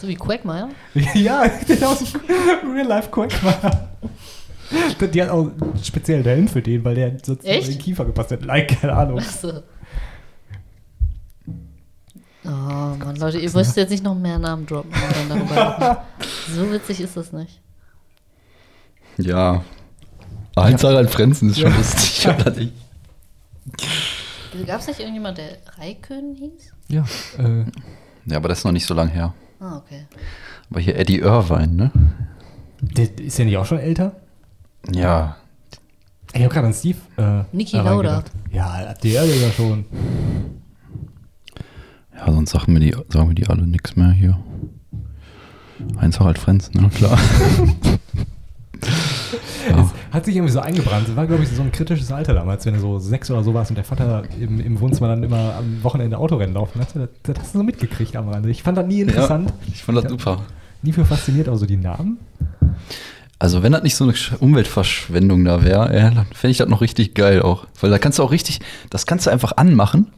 [0.00, 0.68] So wie Quagmire.
[1.14, 2.20] Ja, der aus dem
[2.74, 3.88] Real Life Quackmire.
[5.12, 5.50] Die hat auch
[5.82, 7.68] speziell dahin für den, weil der sonst Echt?
[7.68, 8.44] in den Kiefer gepasst hat.
[8.44, 9.18] Like, keine Ahnung.
[9.18, 9.62] Achso.
[12.44, 14.90] Oh Mann, Leute, ihr müsst jetzt nicht noch mehr Namen droppen.
[14.92, 15.96] Und dann darüber lachen.
[16.54, 17.60] so witzig ist das nicht.
[19.16, 19.64] Ja.
[20.56, 22.72] Heinz-Harald Frenzen ist schon lustig, oder nicht?
[24.66, 26.72] Gab es nicht irgendjemand, der Raikön hieß?
[26.88, 27.04] Ja,
[27.38, 27.64] äh,
[28.26, 29.34] Ja, aber das ist noch nicht so lang her.
[29.58, 30.06] Ah, okay.
[30.70, 31.90] Aber hier Eddie Irvine, ne?
[32.80, 34.12] der, ist der nicht auch schon älter?
[34.92, 35.36] Ja.
[36.32, 36.98] Ich habe gerade an Steve.
[37.16, 38.24] Äh, Niki Lauda.
[38.52, 39.84] Ja, der ist ja schon.
[42.16, 44.38] Ja, sonst sagen wir die, sagen wir die alle nichts mehr hier.
[46.00, 46.88] Heinz-Harald Frenzen, ne?
[46.90, 47.18] Klar.
[49.68, 49.80] ja.
[49.80, 51.08] Es hat sich irgendwie so eingebrannt.
[51.08, 53.52] Es war, glaube ich, so ein kritisches Alter damals, wenn du so sechs oder so
[53.54, 56.94] warst und der Vater im, im Wohnzimmer dann immer am Wochenende Autorennen laufen hat.
[56.94, 58.50] Das, das hast du so mitgekriegt am Rande.
[58.50, 59.52] Ich fand das nie interessant.
[59.66, 60.10] Ich fand das Ja.
[60.10, 60.42] super.
[60.82, 62.18] Nie für fasziniert, aber so die Namen.
[63.38, 66.68] Also wenn das nicht so eine Sch- Umweltverschwendung da wäre, ja, dann fände ich das
[66.68, 67.66] noch richtig geil auch.
[67.80, 68.60] Weil da kannst du auch richtig,
[68.90, 70.08] das kannst du einfach anmachen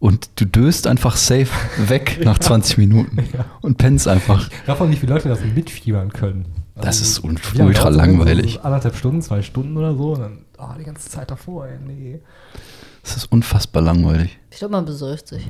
[0.00, 1.48] und du döst einfach safe
[1.88, 3.18] weg nach 20 Minuten
[3.60, 4.48] und pennst einfach.
[4.66, 6.46] Raff auch nicht, wie Leute das mitfiebern können.
[6.80, 7.94] Das ist ultra denn?
[7.98, 8.54] langweilig.
[8.54, 10.14] So anderthalb Stunden, zwei Stunden oder so.
[10.14, 12.20] Und dann, oh, die ganze Zeit davor, ey, nee.
[13.02, 14.38] Das ist unfassbar langweilig.
[14.50, 15.46] Ich glaube, man besäuft sich.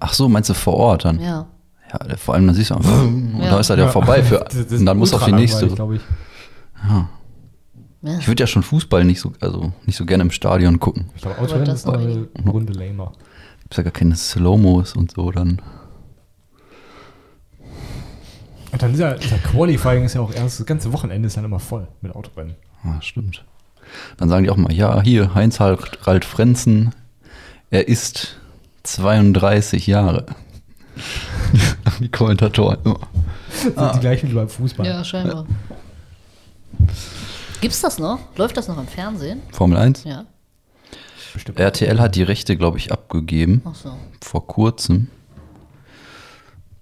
[0.00, 1.20] Ach so, meinst du vor Ort dann?
[1.20, 1.46] Ja.
[1.92, 3.50] Ja, vor allem dann siehst du, und Ja.
[3.50, 4.40] da ist er ja vorbei für,
[4.70, 5.66] und dann muss auf die ultra nächste.
[5.66, 6.00] ich.
[6.88, 7.08] Ja.
[8.02, 8.18] Ja.
[8.18, 11.06] Ich würde ja schon Fußball nicht so, also nicht so gerne im Stadion gucken.
[11.14, 13.12] Ich glaube, Autorennen ist noch eine Runde lamer.
[13.60, 15.62] Gibt's ja gar keine Slow-Mos und so dann.
[18.72, 21.60] Und dann dieser, dieser Qualifying ist ja auch erst, das ganze Wochenende ist dann immer
[21.60, 22.56] voll mit Autorennen.
[22.84, 23.44] Ah, stimmt.
[24.16, 26.94] Dann sagen die auch mal, ja, hier, Heinz-Harald Frenzen,
[27.70, 28.38] er ist
[28.82, 30.26] 32 Jahre.
[32.00, 33.00] die Kommentatoren immer.
[33.50, 34.86] Sind die gleichen wie beim Fußball.
[34.86, 35.46] ja, scheinbar.
[37.62, 38.18] Gibt's das noch?
[38.36, 39.40] Läuft das noch im Fernsehen?
[39.52, 40.04] Formel 1.
[40.04, 40.26] Ja.
[41.32, 41.58] Bestimmt.
[41.58, 43.62] RTL hat die Rechte, glaube ich, abgegeben.
[43.64, 43.96] Ach so.
[44.20, 45.08] Vor kurzem.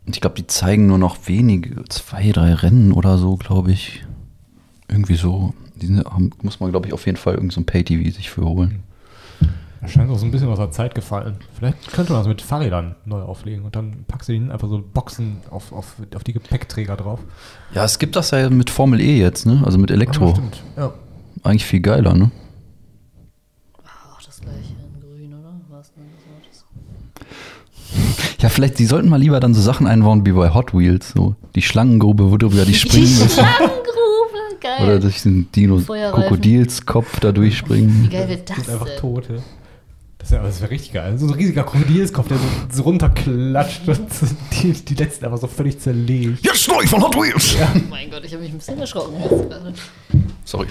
[0.06, 4.04] Und ich glaube, die zeigen nur noch wenige, zwei, drei Rennen oder so, glaube ich.
[4.88, 5.54] Irgendwie so.
[5.76, 8.28] Die sind, haben- muss man, glaube ich, auf jeden Fall irgend so ein Pay-TV sich
[8.30, 8.82] für holen.
[9.82, 11.36] Da scheint auch so ein bisschen aus der Zeit gefallen.
[11.58, 14.82] Vielleicht könnte man das mit Fahrrädern neu auflegen und dann packst du ihnen einfach so
[14.82, 17.20] Boxen auf, auf, auf die Gepäckträger drauf.
[17.74, 19.62] Ja, es gibt das ja mit Formel E jetzt, ne?
[19.64, 20.26] Also mit Elektro.
[20.28, 20.62] Ah, stimmt.
[20.76, 20.92] Ja.
[21.44, 22.30] Eigentlich viel geiler, ne?
[24.12, 25.54] Auch das gleiche in grün, oder?
[25.70, 26.04] Was denn
[26.50, 26.64] das?
[28.40, 31.36] Ja, vielleicht, die sollten mal lieber dann so Sachen einbauen wie bei Hot Wheels, so
[31.54, 33.28] die Schlangengrube, worüber die springen Die müssen.
[33.30, 34.84] Schlangengrube, geil.
[34.84, 36.20] Oder durch den Dino Feuerreifen.
[36.22, 38.04] Krokodilskopf da durchspringen.
[38.04, 38.98] Wie geil wird das Die sind einfach denn?
[38.98, 39.42] Tote.
[40.20, 41.18] Das wäre wär richtig geil.
[41.18, 45.46] So ein riesiger Krokodilskopf, der so, so runterklatscht und so die, die letzten einfach so
[45.46, 46.44] völlig zerlegt.
[46.44, 47.56] Jetzt neu von Hot Wheels!
[47.58, 49.14] Oh mein Gott, ich habe mich ein bisschen erschrocken.
[49.20, 49.72] jetzt gerade.
[50.44, 50.66] Sorry.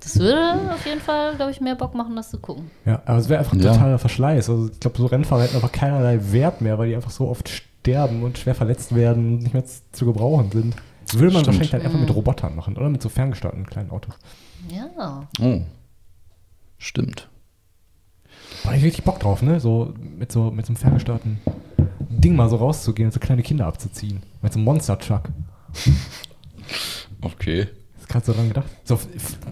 [0.00, 2.70] Das würde auf jeden Fall, glaube ich, mehr Bock machen, das zu gucken.
[2.84, 3.72] Ja, aber es wäre einfach ein Ja.
[3.72, 4.48] totaler Verschleiß.
[4.48, 7.48] Also ich glaube, so Rennfahrer hätten einfach keinerlei Wert mehr, weil die einfach so oft
[7.48, 10.76] sterben und schwer verletzt werden und nicht mehr zu gebrauchen sind.
[11.06, 11.46] Das würde man Stimmt.
[11.46, 14.14] wahrscheinlich dann einfach mit Robotern machen oder mit so ferngesteuerten kleinen Autos.
[14.68, 15.26] Ja.
[15.40, 15.60] Oh.
[16.78, 17.28] Stimmt.
[18.62, 19.60] Da hab ich richtig Bock drauf, ne?
[19.60, 21.38] So mit so, mit so einem ferngesteuerten
[22.08, 24.22] Ding mal so rauszugehen und so kleine Kinder abzuziehen.
[24.42, 25.30] Mit so einem Monster-Truck.
[27.20, 27.66] Okay.
[27.94, 28.66] Das ist gerade so dran gedacht.
[28.84, 28.98] So,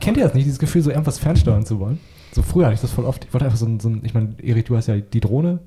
[0.01, 1.99] kennt ihr das nicht, dieses Gefühl, so irgendwas fernsteuern zu wollen?
[2.33, 3.25] So früher hatte ich das voll oft.
[3.25, 5.61] Ich wollte einfach so ein, so ein ich meine, Erik, du hast ja die Drohne.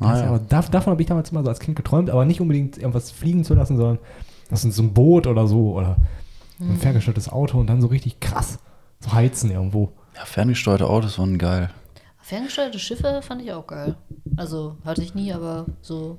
[0.00, 0.26] Ah, ja.
[0.28, 3.10] Aber dav- davon habe ich damals immer so als Kind geträumt, aber nicht unbedingt irgendwas
[3.10, 3.98] fliegen zu lassen, sondern
[4.50, 5.96] das ist so ein Boot oder so oder
[6.60, 8.58] ein ferngesteuertes Auto und dann so richtig krass
[9.00, 9.92] so heizen irgendwo.
[10.14, 11.70] Ja, ferngesteuerte Autos waren geil.
[12.20, 13.96] Ferngesteuerte Schiffe fand ich auch geil.
[14.36, 16.18] Also hatte ich nie, aber so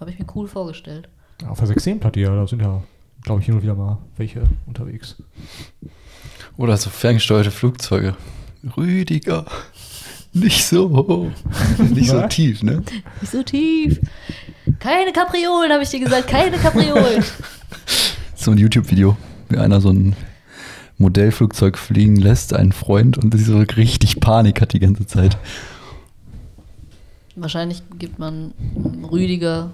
[0.00, 1.08] habe ich mir cool vorgestellt.
[1.46, 2.82] Auf der 16-Platte, ja, da sind ja,
[3.22, 5.16] glaube ich, hin und wieder mal welche unterwegs.
[6.56, 8.16] Oder so ferngesteuerte Flugzeuge.
[8.76, 9.44] Rüdiger.
[10.32, 11.30] Nicht so hoch.
[11.90, 12.82] Nicht so tief, ne?
[13.20, 14.00] Nicht so tief.
[14.80, 16.26] Keine Kapriolen, habe ich dir gesagt.
[16.28, 17.24] Keine Kapriolen.
[18.36, 19.16] So ein YouTube-Video,
[19.48, 20.14] wie einer so ein
[21.04, 25.36] Modellflugzeug fliegen lässt, einen Freund und so richtig Panik hat die ganze Zeit.
[27.36, 28.54] Wahrscheinlich gibt man
[29.12, 29.72] Rüdiger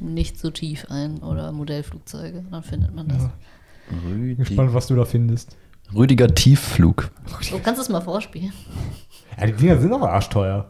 [0.00, 2.44] nicht so tief ein oder Modellflugzeuge.
[2.50, 3.28] Dann findet man das.
[3.90, 5.56] Bin gespannt, was du da findest.
[5.94, 7.12] Rüdiger Tiefflug.
[7.62, 8.52] Kannst du es mal vorspielen?
[9.38, 10.68] Ja, die Dinger sind aber arschteuer.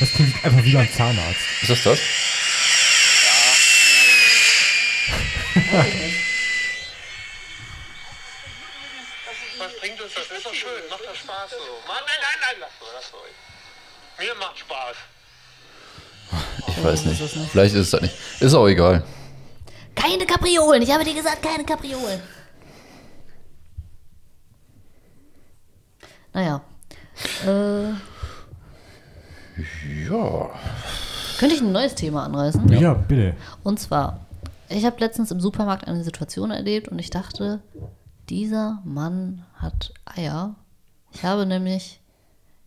[0.00, 1.40] Das klingt einfach wie beim Zahnarzt.
[1.62, 1.98] Ist das das?
[9.58, 10.36] Was bringt uns das?
[10.36, 10.68] Ist doch schön.
[10.90, 11.56] Macht doch Spaß so.
[11.88, 13.16] Mann, nein, nein, nein, lass so.
[14.22, 14.96] Mir macht Spaß.
[16.68, 17.22] Ich weiß nicht.
[17.50, 18.14] Vielleicht ist es das nicht.
[18.40, 19.02] Ist auch egal.
[19.94, 20.82] Keine Kapriolen.
[20.82, 22.20] Ich habe dir gesagt, keine Kapriolen.
[26.34, 26.60] Naja.
[27.46, 27.92] Äh,
[30.06, 30.50] Ja.
[31.38, 32.68] könnte ich ein neues Thema anreißen?
[32.78, 33.34] Ja, bitte.
[33.62, 34.25] Und zwar,
[34.68, 37.60] ich habe letztens im Supermarkt eine Situation erlebt und ich dachte,
[38.28, 40.54] dieser Mann hat Eier.
[41.12, 42.00] Ich habe nämlich,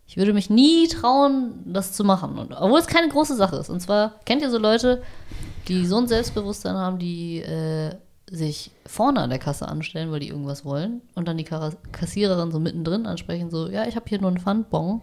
[0.06, 2.38] ich würde mich nie trauen, das zu machen.
[2.38, 3.70] Und, obwohl es keine große Sache ist.
[3.70, 5.02] Und zwar, kennt ihr so Leute,
[5.68, 7.94] die so ein Selbstbewusstsein haben, die äh,
[8.30, 12.60] sich vorne an der Kasse anstellen, weil die irgendwas wollen und dann die Kassiererin so
[12.60, 15.02] mittendrin ansprechen, so, ja, ich habe hier nur einen Pfandbon.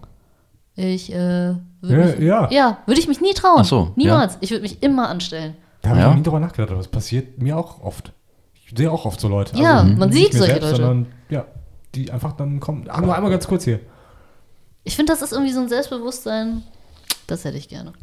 [0.76, 2.52] Ich, äh, würde Ja, mich, ja.
[2.52, 3.60] ja, würde ich mich nie trauen.
[3.60, 4.38] Ach so, Niemals.
[4.41, 5.56] Ich würde mich immer anstellen.
[5.88, 6.05] Da habe Ja.
[6.07, 8.11] ich noch nie drüber nachgedacht, aber das passiert mir auch oft.
[8.53, 9.57] Ich sehe auch oft so Leute.
[9.57, 10.84] Ja, man nicht sieht solche selbst, Leute.
[10.84, 11.45] Sondern, ja,
[11.95, 12.89] die einfach dann kommen.
[12.89, 13.80] Ah, nur einmal ganz kurz hier.
[14.84, 16.64] Ich finde, das ist irgendwie so ein Selbstbewusstsein,
[17.27, 17.93] das hätte ich gerne.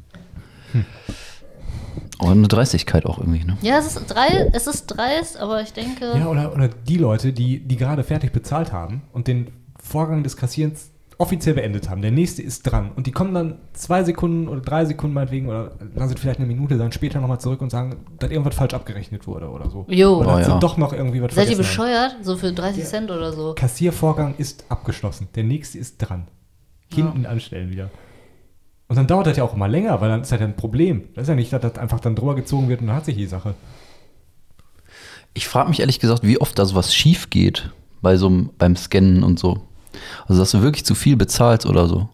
[2.19, 3.59] Aber eine Dreistigkeit auch irgendwie, ne?
[3.61, 7.33] Ja, es ist, drei, es ist dreist, aber ich denke, Ja, oder, oder die Leute,
[7.33, 12.03] die, die gerade fertig bezahlt haben und den Vorgang des Kassierens offiziell beendet haben.
[12.03, 12.91] Der nächste ist dran.
[12.97, 16.49] Und die kommen dann zwei Sekunden oder drei Sekunden meinetwegen oder lassen es vielleicht eine
[16.49, 19.87] Minute dann später nochmal zurück und sagen, dass irgendwas falsch abgerechnet wurde oder so.
[19.89, 20.17] Jo.
[20.19, 20.59] Oder Oh, ja.
[20.59, 21.87] doch noch irgendwie was seid ihr vergessen haben.
[21.89, 22.17] bescheuert?
[22.25, 23.55] So für 30 Cent oder so.
[23.55, 25.29] Kassiervorgang ist abgeschlossen.
[25.35, 26.27] Der nächste ist dran.
[26.93, 27.91] Hinten anstellen wieder.
[28.89, 31.05] Und dann dauert das ja auch immer länger, weil dann ist halt ein Problem.
[31.15, 33.17] Das ist ja nicht, dass das einfach dann drüber gezogen wird und dann hat sich
[33.17, 33.55] die Sache.
[35.33, 37.71] Ich frage mich ehrlich gesagt, wie oft da sowas schief geht
[38.03, 39.63] bei so einem, beim Scannen und so.
[40.27, 42.09] Also, dass du wirklich zu viel bezahlst oder so.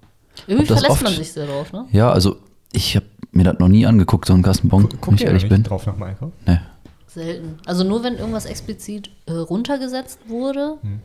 [0.47, 1.87] Irgendwie verlässt oft- man sich sehr drauf, ne?
[1.93, 2.37] Ja, also
[2.73, 5.49] ich habe mir das noch nie angeguckt, so ein Kassenbon, wenn ich ihr da ehrlich
[5.49, 5.63] bin.
[5.63, 6.33] drauf nach dem Einkauf?
[6.47, 6.59] Nee.
[7.07, 7.59] Selten.
[7.67, 10.77] Also nur wenn irgendwas explizit äh, runtergesetzt wurde.
[10.83, 11.01] Hm.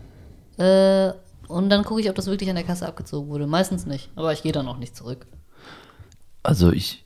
[0.64, 1.14] Äh,
[1.48, 3.46] und dann gucke ich, ob das wirklich an der Kasse abgezogen wurde.
[3.48, 4.10] Meistens nicht.
[4.16, 5.26] Aber ich gehe dann auch nicht zurück.
[6.44, 7.06] Also ich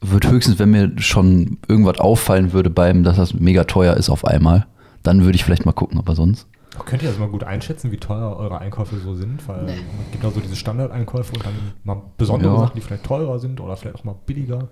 [0.00, 4.24] würde höchstens, wenn mir schon irgendwas auffallen würde beim, dass das mega teuer ist auf
[4.24, 4.66] einmal,
[5.04, 6.46] dann würde ich vielleicht mal gucken, aber sonst.
[6.86, 9.46] Könnt ihr das mal gut einschätzen, wie teuer eure Einkäufe so sind?
[9.46, 9.80] Weil Nee.
[10.06, 11.52] es gibt auch so diese Standardeinkäufe und dann
[11.84, 12.60] mal besondere Ja.
[12.60, 14.68] Sachen, die vielleicht teurer sind oder vielleicht auch mal billiger.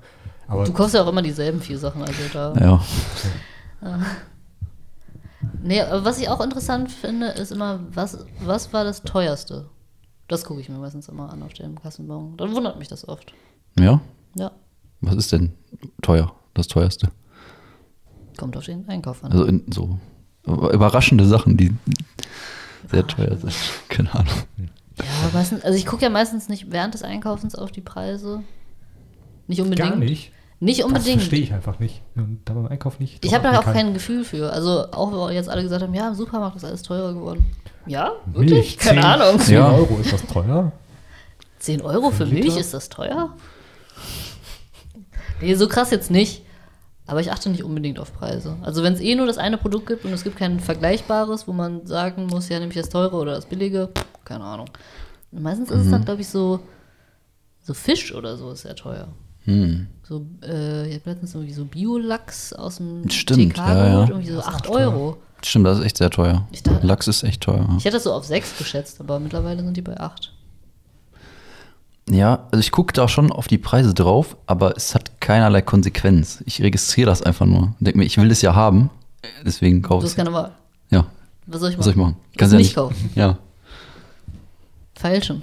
[0.49, 2.03] Aber Du kaufst ja auch immer dieselben vier Sachen.
[2.03, 2.55] Also da.
[2.55, 2.81] Ja.
[5.63, 9.71] Nee, aber was ich auch interessant finde, ist immer, was, was war das teuerste?
[10.29, 12.37] Das gucke ich mir meistens immer an auf dem Kassenbon.
[12.37, 13.33] Dann wundert mich das oft.
[13.79, 14.01] Ja?
[14.37, 14.53] Ja,
[15.01, 15.55] Was ist denn
[16.03, 16.33] teuer?
[16.55, 17.09] Das teuerste?
[18.39, 19.33] kommt auf den Einkauf an.
[19.33, 19.99] Also in so
[20.47, 21.73] überraschende Sachen, die.
[22.91, 23.53] sehr teuer sind.
[23.89, 24.33] Keine Ahnung.
[24.99, 28.43] Ja, meistens, also ich gucke ja meistens nicht während des Einkaufens auf die Preise.
[29.47, 29.89] Nicht unbedingt.
[29.91, 30.33] Gar nicht.
[30.63, 31.17] Nicht Das unbedingt.
[31.23, 32.03] verstehe ich einfach nicht.
[32.17, 33.25] Und da beim Einkauf nicht.
[33.25, 34.53] Ich habe da auch kein Gefühl für.
[34.53, 37.47] Also auch wenn jetzt alle gesagt haben, ja, im Supermarkt ist alles teurer geworden.
[37.87, 38.53] Ja, wirklich?
[38.53, 39.41] Milch, Keine 10 Ahnung.
[39.41, 39.71] 10 Ja.
[39.73, 40.71] Euro, ist das teuer?
[41.61, 42.61] 10 Euro für Für Milch, Liter?
[42.61, 43.35] ist das teuer?
[45.41, 46.43] Nee, so krass jetzt nicht.
[47.11, 48.55] Aber ich achte nicht unbedingt auf Preise.
[48.63, 51.53] Also wenn es eh nur das eine Produkt gibt und es gibt kein vergleichbares, wo
[51.53, 53.89] man sagen muss, ja, nehme ich das teure oder das billige,
[54.25, 54.69] keine Ahnung.
[55.33, 56.61] Und meistens ist es dann, glaube ich, so,
[57.63, 59.09] so Fisch oder so ist sehr teuer.
[59.45, 59.89] Hm.
[60.05, 64.09] So, äh, ich habe letztens irgendwie so Biolachs aus dem Stimmt, TK ja, ja.
[64.09, 65.17] irgendwie so 8 Euro.
[65.43, 66.47] Stimmt, das ist echt sehr teuer.
[66.53, 67.67] Ich dachte- Lachs ist echt teuer.
[67.77, 70.33] Ich hätte das so auf 6 geschätzt, aber mittlerweile sind die bei 8.
[72.09, 76.43] Ja, also ich gucke da schon auf die Preise drauf, aber es hat keinerlei Konsequenz.
[76.47, 77.73] Ich registriere das einfach nur.
[77.79, 78.91] Denke mir, ich will das ja haben,
[79.47, 80.51] deswegen Du kaufe hast ich keine Wahl.
[80.91, 81.07] Ja,
[81.47, 81.79] Was soll ich machen?
[81.79, 82.17] was soll ich machen?
[82.33, 83.11] Das Kannst ja nicht kaufen.
[83.15, 83.39] Ja.
[84.95, 85.43] Feilschen.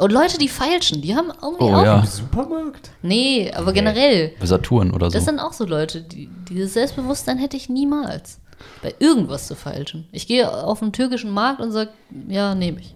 [0.00, 1.84] Und Leute, die feilschen, die haben irgendwie Oh auch.
[1.84, 2.90] ja, Im Supermarkt?
[3.02, 4.32] Nee, aber generell.
[4.40, 5.14] bei Saturn oder so.
[5.14, 8.38] Das sind auch so Leute, die, dieses Selbstbewusstsein hätte ich niemals.
[8.82, 10.06] Bei irgendwas zu feilschen.
[10.12, 11.90] Ich gehe auf einen türkischen Markt und sage,
[12.28, 12.94] ja, nehme ich.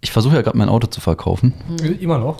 [0.00, 1.54] Ich versuche ja gerade mein Auto zu verkaufen.
[1.82, 2.38] Äh, Immer noch.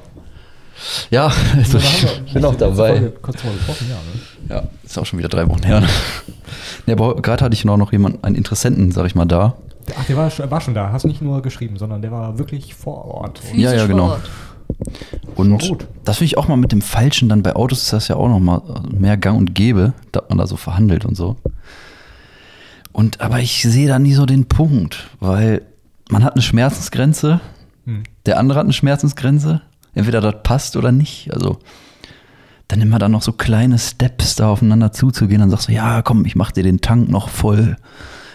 [1.10, 1.78] Ja, also
[2.26, 3.12] ich bin auch dabei.
[3.22, 3.96] Kurz mal gesprochen, ja.
[3.96, 4.62] Ne?
[4.62, 5.80] Ja, ist auch schon wieder drei Wochen her.
[5.80, 5.88] Ne?
[6.86, 9.54] Ja, aber gerade hatte ich noch, noch jemanden, einen Interessenten, sag ich mal, da.
[9.98, 10.90] Ach, der war, schon- war schon da.
[10.92, 13.40] Hast nicht nur geschrieben, sondern der war wirklich vor Ort.
[13.52, 14.16] Und Ja, ja, genau.
[15.34, 18.16] Und das finde ich auch mal mit dem Falschen dann bei Autos ist das ja
[18.16, 21.36] auch noch mal mehr Gang und Gäbe, dass man da so verhandelt und so.
[22.92, 25.62] Und aber ich sehe da nie so den Punkt, weil
[26.10, 27.40] man hat eine Schmerzensgrenze,
[27.84, 28.02] Hm.
[28.26, 29.62] der andere hat eine Schmerzensgrenze,
[29.98, 31.32] entweder das passt oder nicht.
[31.32, 31.58] Also
[32.68, 36.24] dann immer dann noch so kleine Steps da aufeinander zuzugehen, dann sagst du, ja, komm,
[36.26, 37.76] ich mach dir den Tank noch voll.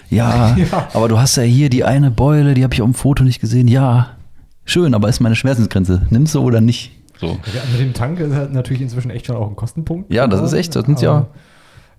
[0.09, 0.89] Ja, Ja.
[0.93, 3.39] aber du hast ja hier die eine Beule, die habe ich auf dem Foto nicht
[3.39, 3.67] gesehen.
[3.67, 4.17] Ja,
[4.65, 6.07] schön, aber ist meine Schmerzensgrenze.
[6.09, 6.91] Nimmst du oder nicht?
[7.19, 7.27] So.
[7.27, 10.11] Ja, mit dem Tank ist halt natürlich inzwischen echt schon auch ein Kostenpunkt.
[10.11, 11.27] Ja, das ist echt, das sind ja-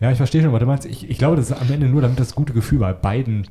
[0.01, 0.85] Ja, ich verstehe schon, was du meinst.
[0.87, 3.47] Ich, ich glaube, das ist am Ende nur, damit das gute Gefühl bei beiden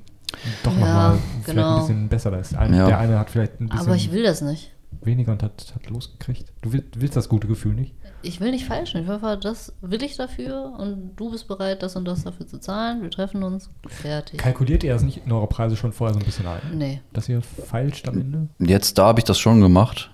[0.63, 1.75] doch Ja, nochmal vielleicht genau.
[1.75, 2.53] ein bisschen besser ist.
[2.55, 2.85] Ein, Ja.
[2.87, 4.71] Der eine hat vielleicht ein bisschen Aber ich will das nicht.
[5.01, 6.51] Weniger und hat, hat losgekriegt.
[6.61, 7.93] Du willst, willst das gute Gefühl nicht?
[8.21, 9.01] Ich will nicht feilschen.
[9.01, 12.47] Ich will einfach, das will ich dafür und du bist bereit, das und das dafür
[12.47, 13.01] zu zahlen.
[13.01, 13.69] Wir treffen uns.
[13.87, 14.39] Fertig.
[14.39, 16.61] Kalkuliert ihr das nicht in eure Preise schon vorher so ein bisschen ein?
[16.77, 17.01] nee.
[17.11, 18.47] Dass ihr feilscht am Ende?
[18.59, 20.09] Jetzt da habe ich das schon gemacht.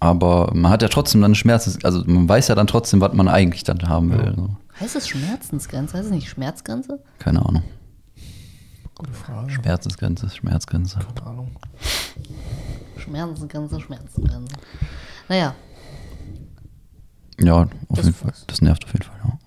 [0.00, 3.14] Aber man hat ja trotzdem dann eine Schmerzens, also man weiß ja dann trotzdem, was
[3.14, 4.26] man eigentlich dann haben will.
[4.26, 4.34] Ja.
[4.34, 4.50] So.
[4.80, 5.96] Heißt es Schmerzensgrenze?
[5.96, 7.02] Heißt es nicht Schmerzgrenze?
[7.18, 7.62] Keine Ahnung.
[8.96, 9.50] Gute Frage.
[9.50, 10.98] Schmerzensgrenze, Schmerzgrenze.
[11.14, 11.56] Keine Ahnung.
[13.04, 14.56] Schmerzensgrenze, Schmerzensgrenze.
[15.28, 15.54] Naja,
[17.40, 18.32] Ja, auf Das jeden Fall.
[18.46, 19.16] Das nervt auf jeden Fall.
[19.24, 19.38] Ja.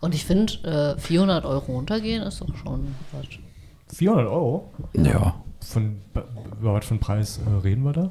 [0.00, 3.26] und ich finde, äh, 400 Euro runtergehen ist doch schon was.
[3.96, 4.72] 400 Euro?
[4.94, 5.34] ja.
[5.60, 5.96] Von,
[6.60, 8.10] über was für einen Preis äh, reden wir da?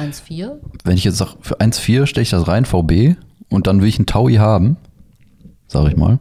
[0.00, 0.60] 1,4?
[0.84, 3.16] Wenn ich jetzt sage, für 1,4 stelle ich das rein, VB,
[3.50, 4.76] und dann will ich einen Taui haben,
[5.66, 6.20] sage ich mal,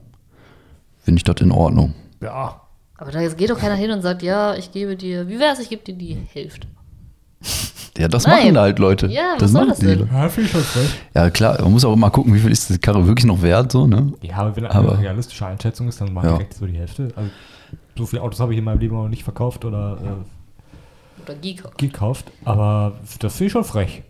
[1.00, 1.94] finde ich das in Ordnung.
[2.22, 2.60] Ja.
[2.98, 5.70] Aber da geht doch keiner hin und sagt, ja, ich gebe dir, wie wär's, ich
[5.70, 6.68] gebe dir die Hälfte.
[7.98, 8.46] Ja, das Nein.
[8.54, 9.08] machen halt Leute.
[9.08, 9.86] Ja, das machen das die?
[9.86, 10.10] Leute.
[10.12, 10.90] Ja, ich frech.
[11.14, 13.72] Ja, klar, man muss auch immer gucken, wie viel ist die Karre wirklich noch wert,
[13.72, 14.14] so, ne?
[14.22, 16.32] Ja, aber wenn Aber- eine realistische Einschätzung ist, dann mal Ja.
[16.32, 17.10] direkt so die Hälfte.
[17.16, 17.30] Also,
[17.98, 20.00] so viele Autos habe ich in meinem Leben noch nicht verkauft oder
[21.24, 21.64] Oder Geek.
[21.66, 24.02] äh, gekauft, aber das finde ich schon frech.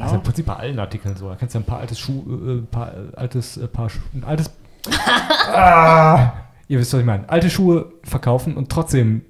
[0.00, 1.28] Also im Prinzip bei allen Artikeln so.
[1.28, 3.90] Da kannst du ja ein paar altes Schuh, äh, ein paar äh, altes, äh, paar
[3.90, 4.50] Schu ein altes.
[5.52, 6.32] ah,
[6.66, 7.28] ihr wisst, was ich meine.
[7.28, 9.22] Alte Schuhe verkaufen und trotzdem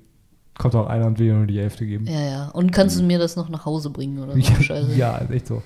[0.58, 2.06] kommt auch einer und will dir nur die Hälfte geben.
[2.06, 2.48] Ja, ja.
[2.50, 4.38] Und kannst du mir das noch nach Hause bringen oder so?
[4.38, 4.94] Ja, Scheiße.
[4.94, 5.62] ja, ist echt so.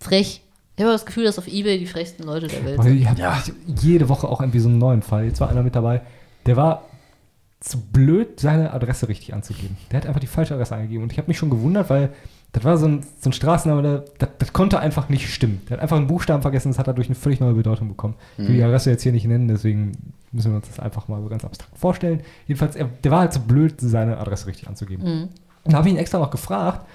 [0.00, 0.42] Frech.
[0.76, 3.00] Ich habe das Gefühl, dass auf Ebay die frechsten Leute der Welt Also sind.
[3.00, 3.42] ich habe Ja.
[3.66, 5.24] jede Woche auch irgendwie so einen neuen Fall.
[5.24, 6.02] Jetzt war einer mit dabei,
[6.44, 6.82] der war
[7.60, 9.76] zu blöd, seine Adresse richtig anzugeben.
[9.90, 11.02] Der hat einfach die falsche Adresse eingegeben.
[11.04, 12.10] Und ich habe mich schon gewundert, weil
[12.52, 15.60] das war so ein, so ein Straßenname, der, das, das konnte einfach nicht stimmen.
[15.68, 18.14] Der hat einfach einen Buchstaben vergessen, das hat dadurch eine völlig neue Bedeutung bekommen.
[18.38, 19.92] Ich will die Adresse jetzt hier nicht nennen, deswegen
[20.32, 22.20] müssen wir uns das einfach mal so ganz abstrakt vorstellen.
[22.46, 25.04] Jedenfalls, er, der war halt zu blöd, seine Adresse richtig anzugeben.
[25.04, 25.28] Mhm.
[25.64, 26.86] Und da habe ich ihn extra noch gefragt.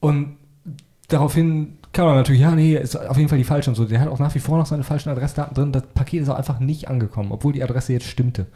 [0.00, 0.36] Und
[1.08, 3.84] daraufhin kam er natürlich, ja, nee, ist auf jeden Fall die falsche und so.
[3.84, 5.72] Der hat auch nach wie vor noch seine falschen Adressdaten drin.
[5.72, 8.46] Das Paket ist auch einfach nicht angekommen, obwohl die Adresse jetzt stimmte.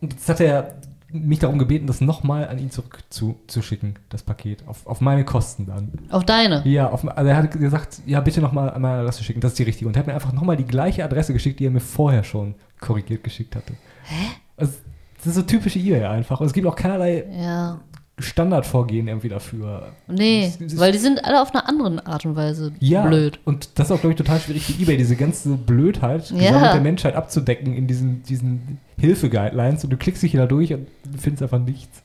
[0.00, 0.74] Und jetzt hat er
[1.10, 4.66] mich darum gebeten, das nochmal an ihn zurückzuschicken, das Paket.
[4.66, 5.92] Auf, auf meine Kosten dann.
[6.10, 6.66] Auf deine.
[6.66, 9.58] Ja, auf, also er hat gesagt, ja, bitte nochmal an meine Adresse schicken, das ist
[9.58, 9.88] die richtige.
[9.88, 12.54] Und er hat mir einfach nochmal die gleiche Adresse geschickt, die er mir vorher schon
[12.80, 13.72] korrigiert geschickt hatte.
[14.04, 14.26] Hä?
[14.56, 14.74] Also,
[15.16, 16.40] das ist so typische eBay einfach.
[16.40, 17.80] Und es gibt auch keinerlei Ja.
[18.18, 19.92] Standardvorgehen irgendwie dafür.
[20.06, 23.38] Nee, Das- das- weil die sind alle auf einer anderen Art und Weise Ja, blöd.
[23.44, 26.72] und das ist auch, glaube ich, total schwierig für Ebay, diese ganze Blödheit Ja.
[26.72, 30.86] der Menschheit abzudecken in diesen, diesen Hilfe-Guidelines und du klickst dich hier da durch und
[31.18, 32.02] findest einfach nichts.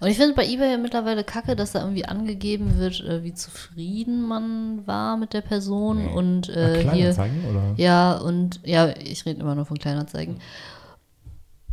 [0.00, 4.26] Und ich finde bei eBay mittlerweile kacke, dass da irgendwie angegeben wird, äh, wie zufrieden
[4.26, 7.10] man war mit der Person und äh, hier.
[7.10, 7.74] Oder?
[7.76, 10.36] Ja, und ja, ich rede immer nur von Kleinanzeigen.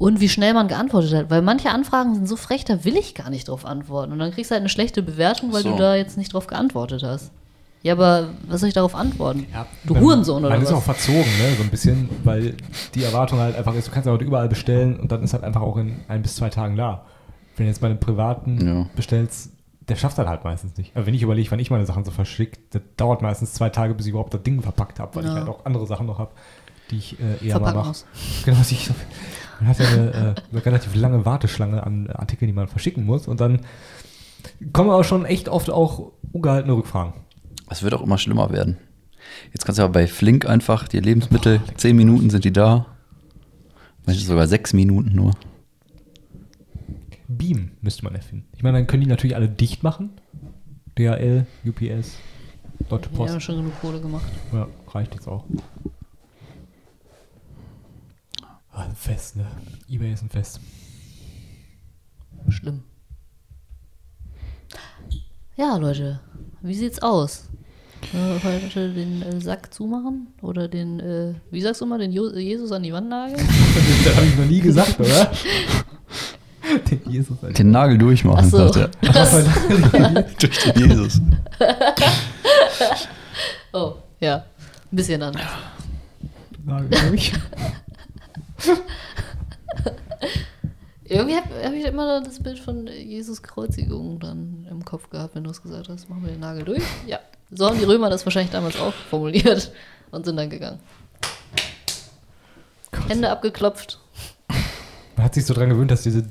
[0.02, 3.14] Und wie schnell man geantwortet hat, weil manche Anfragen sind so frech, da will ich
[3.14, 4.12] gar nicht drauf antworten.
[4.12, 5.72] Und dann kriegst du halt eine schlechte Bewertung, weil So.
[5.74, 7.32] du da jetzt nicht drauf geantwortet hast.
[7.84, 9.46] Ja, aber was soll ich darauf antworten?
[9.84, 10.84] du man- Hurensohn oder Man ist auch was?
[11.04, 12.56] verzogen, ne, so ein bisschen, weil
[12.96, 15.62] die Erwartung halt einfach ist, du kannst aber überall bestellen und dann ist halt einfach
[15.62, 17.06] auch in ein bis zwei Tagen da.
[17.58, 18.86] Wenn du jetzt bei einem privaten Ja.
[18.96, 19.52] bestellst,
[19.88, 20.96] der schafft das halt meistens nicht.
[20.96, 23.94] Aber wenn ich überlege, wann ich meine Sachen so verschicke, das dauert meistens zwei Tage,
[23.94, 25.30] bis ich überhaupt das Ding verpackt habe, weil Ja.
[25.32, 26.32] ich halt auch andere Sachen noch habe,
[26.92, 27.88] die ich äh, eher Verpacken mal mache.
[27.90, 28.06] muss.
[28.46, 28.94] Genau, was ich so,
[29.62, 33.28] man hat ja eine, äh, eine relativ lange Warteschlange an Artikeln, die man verschicken muss
[33.28, 33.62] und dann
[34.74, 37.14] kommen aber schon echt oft auch ungehaltene Rückfragen.
[37.70, 38.78] Es wird auch immer schlimmer werden.
[39.54, 42.88] Jetzt kannst du aber bei Flink einfach die Lebensmittel, zehn Minuten sind die da.
[44.06, 45.32] Manchmal sogar sechs Minuten nur.
[47.28, 48.48] Beam müsste man erfinden.
[48.58, 50.10] Ich meine, dann können die natürlich alle dicht machen.
[50.98, 52.18] DHL, UPS,
[52.90, 53.42] Deutsche Die haben Post.
[53.44, 54.26] schon genug Kohle gemacht.
[54.52, 55.46] Ja, reicht jetzt auch.
[58.74, 59.46] Ah, ein Fest, ne?
[59.90, 60.60] Ebay ist ein Fest.
[62.50, 62.84] Schlimm.
[65.58, 66.20] Ja, Leute,
[66.62, 67.50] wie sieht's aus?
[68.14, 70.28] Äh, heute den äh, Sack zumachen?
[70.42, 73.38] Oder den, äh, wie sagst du mal, den jo Jesus an die Wand nageln?
[74.04, 75.32] das habe ich noch nie gesagt, oder?
[76.90, 77.38] Den Jesus.
[77.42, 78.72] Den Nagel durchmachen, Ach so.
[78.72, 80.24] sagt er.
[80.40, 81.20] Durch den Jesus.
[83.74, 84.38] Oh, ja.
[84.38, 85.42] Ein bisschen anders.
[86.64, 87.34] Nagel durch.
[91.04, 95.44] Irgendwie habe hab ich immer das Bild von Jesus Kreuzigung dann im Kopf gehabt, wenn
[95.44, 96.10] du es gesagt hast.
[96.10, 96.84] Machen wir den Nagel durch?
[97.06, 97.20] Ja.
[97.52, 99.74] So haben die Römer das wahrscheinlich damals auch formuliert
[100.12, 100.80] und sind dann gegangen.
[103.08, 104.00] Hände abgeklopft.
[105.18, 106.24] Man hat sich so dran gewöhnt, dass diese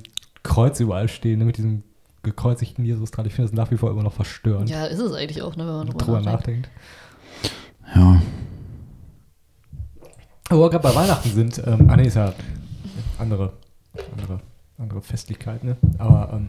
[0.43, 1.83] Kreuze überall stehen, ne, mit diesem
[2.23, 3.27] gekreuzigten Jesus dran.
[3.27, 4.71] Ich finde das nach wie vor immer noch verstörend.
[4.71, 6.71] Ja, ist es eigentlich auch, ne, wenn man drüber, drüber nachdenkt.
[7.93, 7.93] nachdenkt.
[7.95, 8.23] Ja.
[10.51, 12.33] Aber wo wir gerade bei Weihnachten sind, ähm, ah ne, ist ja
[13.19, 13.53] andere,
[14.19, 14.41] andere,
[14.79, 15.77] andere Festlichkeit, ne?
[15.99, 16.49] Aber ähm,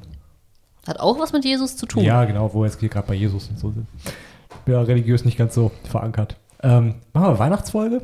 [0.88, 2.04] Hat auch was mit Jesus zu tun.
[2.04, 3.88] ja, genau, wo wir jetzt hier gerade bei Jesus und so sind.
[4.04, 6.36] Ich bin ja religiös nicht ganz so verankert.
[6.64, 8.02] Ähm, machen wir Weihnachtsfolge?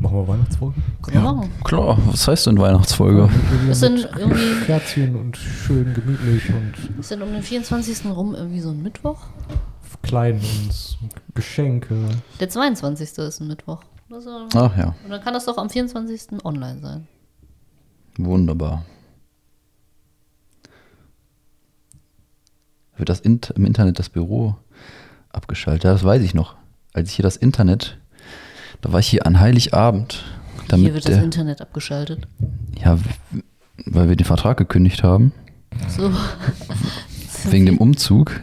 [0.00, 0.74] Machen wir Weihnachtsfolge?
[1.12, 1.52] Machen.
[1.62, 3.28] Klar, was heißt denn Weihnachtsfolge?
[3.68, 8.04] Das sind irgendwie, Kerzchen und schön gemütlich und ist denn um den 24.
[8.06, 9.18] rum irgendwie so ein Mittwoch?
[10.02, 10.40] klein
[11.02, 11.94] und Geschenke.
[12.40, 13.18] Der 22.
[13.18, 13.80] ist ein Mittwoch.
[14.08, 16.44] Das und Ach ja, dann kann das doch am 24.
[16.44, 17.06] online sein.
[18.16, 18.84] wunderbar.
[22.96, 24.56] Wird das Int im Internet das Büro
[25.30, 25.84] abgeschaltet?
[25.84, 26.56] Ja, das weiß ich noch.
[26.94, 27.98] Als ich hier das Internet,
[28.80, 30.24] da war ich hier an Heiligabend,
[30.68, 32.26] damit Hier wird das der, Internet abgeschaltet.
[32.82, 32.98] ja,
[33.86, 35.32] weil wir den Vertrag gekündigt haben.
[35.88, 36.10] So.
[37.50, 38.40] Wegen dem Umzug.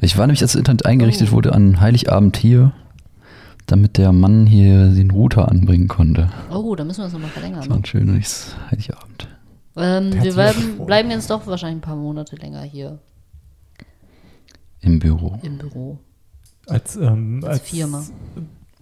[0.00, 1.32] Ich war nämlich, als das Internet eingerichtet Oh.
[1.32, 2.72] wurde, an Heiligabend hier,
[3.68, 6.28] damit der Mann hier den Router anbringen konnte.
[6.50, 7.60] Oh, da müssen wir das nochmal verlängern.
[7.60, 7.82] Das war Ne?
[7.82, 9.28] ein schönes Heiligabend.
[9.76, 12.98] Ähm, wir bleiben, bleiben jetzt doch wahrscheinlich ein paar Monate länger hier
[14.80, 15.38] Im Büro.
[15.42, 15.98] im Büro.
[16.66, 18.04] Als, ähm, Als Firma.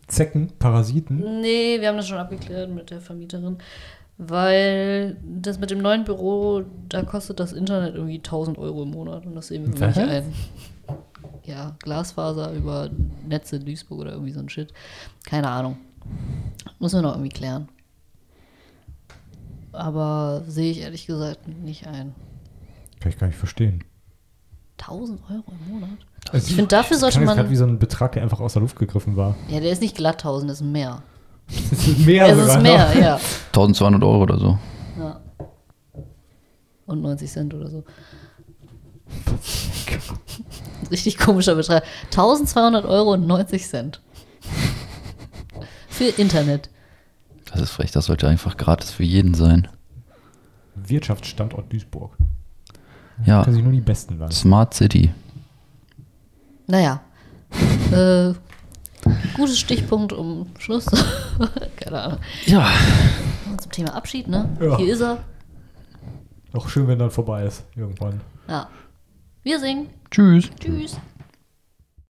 [0.08, 1.40] Zecken, Parasiten.
[1.40, 3.58] Nee, wir haben das schon abgeklärt mit der Vermieterin,
[4.18, 9.26] weil das mit dem neuen Büro, da kostet das Internet irgendwie 1000 Euro im Monat
[9.26, 10.24] und das sehen wir irgendwie nicht Was?
[10.24, 10.32] ein.
[11.46, 12.90] Ja, Glasfaser über
[13.26, 14.72] Netze in Duisburg oder irgendwie so ein Shit.
[15.24, 15.76] Keine Ahnung.
[16.78, 17.68] Muss man noch irgendwie klären.
[19.72, 22.14] Aber sehe ich ehrlich gesagt nicht ein.
[23.00, 23.84] Kann ich gar nicht verstehen.
[24.78, 25.98] 1000 Euro im Monat?
[26.32, 27.36] Also Ich finde, dafür sollte man.
[27.36, 29.36] grad wie so ein Betrag, der einfach aus der Luft gegriffen war.
[29.48, 31.02] Ja, der ist nicht glatt 1000, das ist mehr.
[31.70, 32.94] Das ist mehr Es ist sogar mehr, noch.
[33.00, 33.14] ja.
[33.48, 34.58] 1200 Euro oder so.
[34.98, 35.20] ja.
[36.86, 37.84] Und 90 Cent oder so.
[40.90, 41.82] Richtig komischer Betrag.
[42.06, 44.00] 1200 Euro und 90 Cent.
[45.88, 46.70] Für Internet.
[47.52, 49.68] Das ist frech, das sollte einfach gratis für jeden sein.
[50.74, 52.16] Wirtschaftsstandort Duisburg.
[53.24, 54.34] Ja, Kann sich nur die Besten leisten.
[54.34, 55.10] Smart City.
[56.66, 57.00] Naja.
[57.92, 58.34] äh,
[59.34, 60.86] gutes Stichpunkt um Schluss.
[61.76, 62.18] Keine Ahnung.
[62.44, 62.68] Ja,
[63.58, 64.48] Zum Thema Abschied, ne?
[64.60, 64.76] Ja.
[64.76, 65.18] Hier ist er.
[66.52, 68.20] Auch schön, wenn dann vorbei ist, irgendwann.
[68.48, 68.68] Ja.
[69.42, 69.88] Wir singen.
[70.16, 70.50] Tschüss.
[70.58, 70.98] Tschüss.